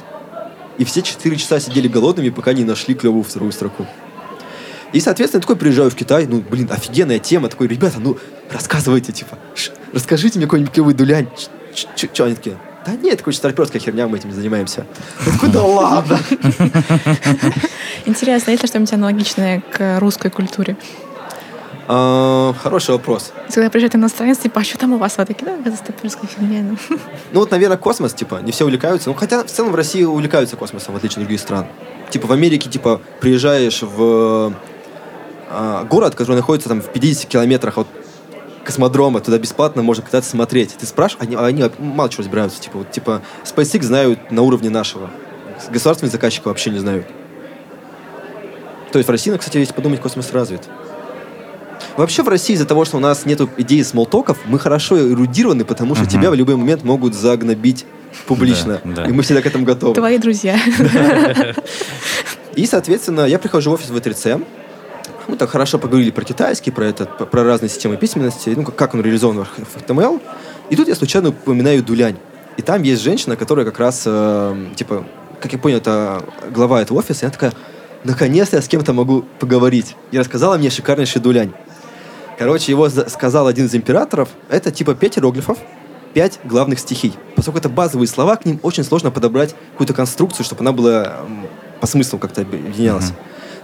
И 0.78 0.84
все 0.84 1.02
четыре 1.02 1.36
часа 1.36 1.60
сидели 1.60 1.88
голодными, 1.88 2.30
пока 2.30 2.52
не 2.52 2.64
нашли 2.64 2.94
клевую 2.94 3.24
вторую 3.24 3.52
строку. 3.52 3.86
И, 4.92 5.00
соответственно, 5.00 5.42
такой 5.42 5.56
приезжаю 5.56 5.90
в 5.90 5.94
Китай, 5.94 6.26
ну, 6.26 6.40
блин, 6.40 6.68
офигенная 6.70 7.18
тема, 7.18 7.48
такой, 7.48 7.68
ребята, 7.68 7.98
ну, 8.00 8.16
рассказывайте, 8.50 9.12
типа, 9.12 9.38
расскажите 9.92 10.38
мне 10.38 10.46
какой-нибудь 10.46 10.72
клевый 10.72 10.94
дулянь. 10.94 11.28
Что 11.74 12.24
они 12.24 12.34
такие? 12.34 12.56
Да 12.86 12.92
нет, 12.94 13.18
такой 13.18 13.34
старперская 13.34 13.82
херня, 13.82 14.08
мы 14.08 14.16
этим 14.16 14.32
занимаемся. 14.32 14.86
Я 15.26 15.32
такой, 15.32 15.50
да 15.50 15.62
ладно. 15.62 16.18
Интересно, 18.06 18.52
есть 18.52 18.62
ли 18.62 18.68
что-нибудь 18.68 18.92
аналогичное 18.94 19.60
к 19.60 19.98
русской 20.00 20.30
культуре? 20.30 20.76
А, 21.91 22.53
Хороший 22.62 22.91
вопрос. 22.91 23.32
Когда 23.53 23.70
приезжают 23.70 23.95
иностранцы, 23.95 24.43
типа, 24.43 24.61
а 24.61 24.64
что 24.64 24.76
там 24.76 24.93
у 24.93 24.99
вас? 24.99 25.16
Вы 25.16 25.24
такие, 25.24 25.51
да, 25.64 25.74
стопперская 25.74 26.28
фигня. 26.28 26.62
ну». 26.62 26.99
Ну 27.32 27.41
вот, 27.41 27.51
наверное, 27.51 27.78
космос, 27.78 28.12
типа, 28.12 28.41
не 28.43 28.53
все 28.53 28.64
увлекаются. 28.64 29.09
Ну, 29.09 29.14
хотя 29.14 29.43
в 29.43 29.47
целом 29.47 29.72
в 29.72 29.74
России 29.74 30.05
увлекаются 30.05 30.57
космосом, 30.57 30.93
в 30.93 30.99
отличие 30.99 31.22
от 31.22 31.22
других 31.22 31.41
стран. 31.41 31.66
Типа 32.11 32.26
в 32.26 32.32
Америке, 32.32 32.68
типа, 32.68 33.01
приезжаешь 33.20 33.82
в 33.82 34.53
а, 35.51 35.84
город, 35.84 36.14
который 36.14 36.36
находится 36.36 36.68
там 36.68 36.82
в 36.82 36.93
50 36.93 37.26
километрах 37.26 37.78
от 37.78 37.86
космодрома, 38.64 39.20
туда 39.20 39.39
бесплатно 39.39 39.82
можно 39.82 40.05
кататься 40.05 40.30
смотреть. 40.30 40.76
Ты 40.78 40.84
спрашиваешь, 40.84 41.26
они, 41.26 41.36
они 41.36 41.70
мало 41.78 42.11
чего 42.11 42.22
разбираются. 42.22 42.61
Типа, 42.61 42.78
вот, 42.78 42.91
типа, 42.91 43.22
SpaceX 43.45 43.84
знают 43.84 44.30
на 44.30 44.43
уровне 44.43 44.68
нашего. 44.68 45.11
Государственные 45.70 46.12
заказчики 46.12 46.47
вообще 46.47 46.68
не 46.68 46.80
знают. 46.80 47.07
То 48.93 48.99
есть 48.99 49.09
в 49.09 49.11
России, 49.11 49.34
кстати, 49.36 49.57
если 49.57 49.72
подумать, 49.72 50.01
космос 50.03 50.32
развит. 50.32 50.68
Вообще 51.99 52.22
в 52.22 52.28
России 52.28 52.55
из-за 52.55 52.64
того, 52.64 52.84
что 52.84 52.96
у 52.99 53.01
нас 53.01 53.26
нет 53.26 53.40
идеи 53.57 53.82
смолтоков, 53.82 54.38
мы 54.46 54.61
хорошо 54.61 54.96
эрудированы, 55.11 55.64
потому 55.64 55.96
что 55.96 56.07
тебя 56.07 56.30
в 56.30 56.34
любой 56.34 56.55
момент 56.55 56.84
могут 56.84 57.12
загнобить 57.12 57.86
публично. 58.28 58.80
Да, 58.84 59.03
да. 59.03 59.05
И 59.07 59.12
мы 59.12 59.24
всегда 59.24 59.42
к 59.42 59.46
этому 59.46 59.64
готовы. 59.64 59.94
Твои 59.94 60.16
друзья. 60.18 60.57
И, 62.55 62.66
соответственно, 62.66 63.22
я 63.26 63.38
прихожу 63.40 63.70
в 63.70 63.74
офис 63.74 63.90
В3C. 63.90 64.44
Мы 65.26 65.36
так 65.36 65.51
хорошо 65.51 65.78
поговорили 65.80 66.12
про 66.12 66.24
китайский, 66.24 66.70
про, 66.70 66.84
этот, 66.84 67.30
про 67.30 67.42
разные 67.42 67.68
системы 67.68 67.96
письменности, 67.96 68.51
ну, 68.57 68.62
как- 68.64 68.94
он 68.94 69.03
реализован 69.03 69.44
в 69.44 69.49
в 69.49 69.76
HTML. 69.76 70.20
И 70.70 70.76
тут 70.76 70.86
я 70.86 70.94
случайно 70.94 71.30
упоминаю 71.30 71.82
Дулянь. 71.82 72.16
И 72.57 72.62
там 72.62 72.82
есть 72.82 73.03
женщина, 73.03 73.34
которая 73.34 73.66
как 73.66 73.78
раз, 73.80 74.05
э, 74.07 74.66
типа, 74.76 75.05
как 75.40 75.53
я 75.53 75.59
понял, 75.59 75.78
это 75.78 76.22
глава 76.55 76.80
этого 76.80 76.99
офиса. 76.99 77.22
И 77.22 77.24
она 77.26 77.32
такая, 77.32 77.53
наконец-то 78.05 78.57
я 78.57 78.62
с 78.62 78.68
кем-то 78.68 78.92
могу 78.92 79.24
поговорить. 79.40 79.96
И 80.12 80.18
рассказала 80.18 80.57
мне 80.57 80.70
шикарнейший 80.70 81.20
Дулянь. 81.20 81.53
Короче, 82.39 82.70
его 82.72 82.89
за- 82.89 83.09
сказал 83.11 83.47
один 83.49 83.66
из 83.66 83.74
императоров. 83.74 84.28
Это 84.49 84.70
типа 84.70 84.95
пять 84.95 85.18
иероглифов, 85.18 85.59
пять 86.14 86.39
главных 86.45 86.78
стихий. 86.78 87.12
Поскольку 87.34 87.59
это 87.59 87.68
базовые 87.68 88.07
слова, 88.07 88.36
к 88.36 88.45
ним 88.45 88.61
очень 88.62 88.84
сложно 88.84 89.11
подобрать 89.11 89.55
какую-то 89.72 89.93
конструкцию, 89.93 90.45
чтобы 90.45 90.61
она 90.61 90.72
была 90.72 91.16
по 91.80 91.86
смыслу 91.86 92.18
как-то 92.18 92.43
объединялась. 92.43 93.12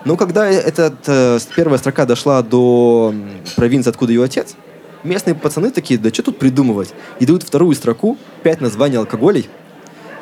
Но 0.05 0.17
когда 0.17 0.47
эта 0.47 0.95
э, 1.07 1.39
первая 1.57 1.79
строка 1.79 2.05
дошла 2.05 2.43
до 2.43 3.15
провинции, 3.57 3.91
откуда 3.91 4.13
ее 4.13 4.23
отец, 4.23 4.55
местные 5.03 5.35
пацаны 5.35 5.71
такие, 5.71 5.99
да 5.99 6.11
что 6.11 6.25
тут 6.25 6.39
придумывать? 6.39 6.93
И 7.21 7.27
дают 7.27 7.43
вторую 7.43 7.75
строку, 7.75 8.19
пять 8.43 8.61
названий 8.61 8.99
алкоголей, 8.99 9.49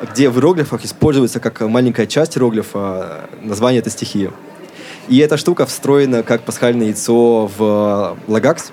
где 0.09 0.29
в 0.29 0.37
иероглифах 0.37 0.85
используется 0.85 1.39
как 1.39 1.61
маленькая 1.61 2.05
часть 2.07 2.37
иероглифа 2.37 3.27
э, 3.31 3.45
название 3.45 3.79
этой 3.79 3.91
стихии. 3.91 4.31
И 5.07 5.17
эта 5.17 5.37
штука 5.37 5.65
встроена 5.65 6.23
как 6.23 6.43
пасхальное 6.43 6.87
яйцо 6.87 7.47
в 7.57 8.17
э, 8.27 8.31
Logux. 8.31 8.71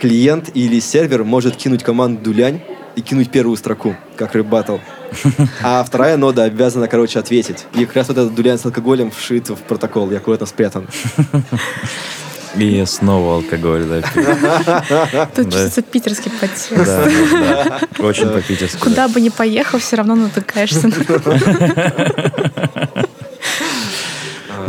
Клиент 0.00 0.50
или 0.54 0.80
сервер 0.80 1.24
может 1.24 1.56
кинуть 1.56 1.82
команду 1.82 2.32
лянь 2.32 2.60
и 2.96 3.00
кинуть 3.00 3.30
первую 3.30 3.56
строку, 3.56 3.96
как 4.16 4.34
рэп-баттл. 4.34 4.78
А 5.62 5.82
вторая 5.84 6.16
нода 6.16 6.42
обязана, 6.42 6.88
короче, 6.88 7.18
ответить. 7.18 7.66
И 7.74 7.86
как 7.86 7.96
раз 7.96 8.08
вот 8.08 8.18
этот 8.18 8.34
дулянь 8.34 8.58
с 8.58 8.64
алкоголем 8.64 9.10
вшит 9.10 9.48
в 9.48 9.56
протокол 9.56 10.10
и 10.10 10.14
аккуратно 10.16 10.46
спрятан. 10.46 10.88
И 12.56 12.84
снова 12.86 13.36
алкоголь, 13.36 13.84
да. 13.84 15.26
Тут 15.34 15.46
чувствуется 15.46 15.82
питерский 15.82 16.30
подтекст. 16.30 16.70
Да. 16.70 17.80
Очень 17.98 18.28
по-питерски. 18.28 18.76
да. 18.76 18.84
Куда 18.84 19.08
бы 19.08 19.20
ни 19.20 19.28
поехал, 19.28 19.80
все 19.80 19.96
равно 19.96 20.14
натыкаешься. 20.14 20.88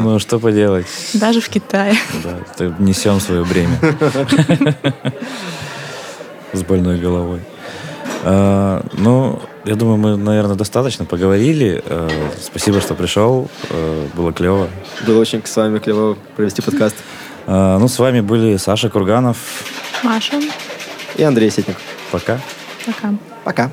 Ну, 0.05 0.19
что 0.19 0.37
поделать? 0.37 0.85
Даже 1.13 1.41
в 1.41 1.49
Китае. 1.49 1.95
Да, 2.23 2.37
ты 2.55 2.71
несем 2.77 3.19
свое 3.19 3.43
бремя. 3.43 3.79
С 6.53 6.61
больной 6.61 6.99
головой. 6.99 7.39
А, 8.23 8.85
ну, 8.93 9.41
я 9.63 9.73
думаю, 9.73 9.97
мы, 9.97 10.15
наверное, 10.15 10.55
достаточно 10.55 11.05
поговорили. 11.05 11.81
А, 11.87 12.07
спасибо, 12.39 12.81
что 12.81 12.93
пришел. 12.93 13.49
А, 13.71 14.07
было 14.13 14.31
клево. 14.31 14.67
Было 15.07 15.19
очень 15.21 15.41
с 15.43 15.55
вами 15.55 15.79
клево 15.79 16.15
провести 16.35 16.61
подкаст. 16.61 16.95
Ну, 17.47 17.87
с 17.87 17.97
вами 17.97 18.21
были 18.21 18.57
Саша 18.57 18.89
Курганов. 18.91 19.37
Маша, 20.03 20.39
И 21.15 21.23
Андрей 21.23 21.49
Сетник. 21.49 21.77
Пока. 22.11 22.39
пока. 22.85 23.15
Пока. 23.43 23.71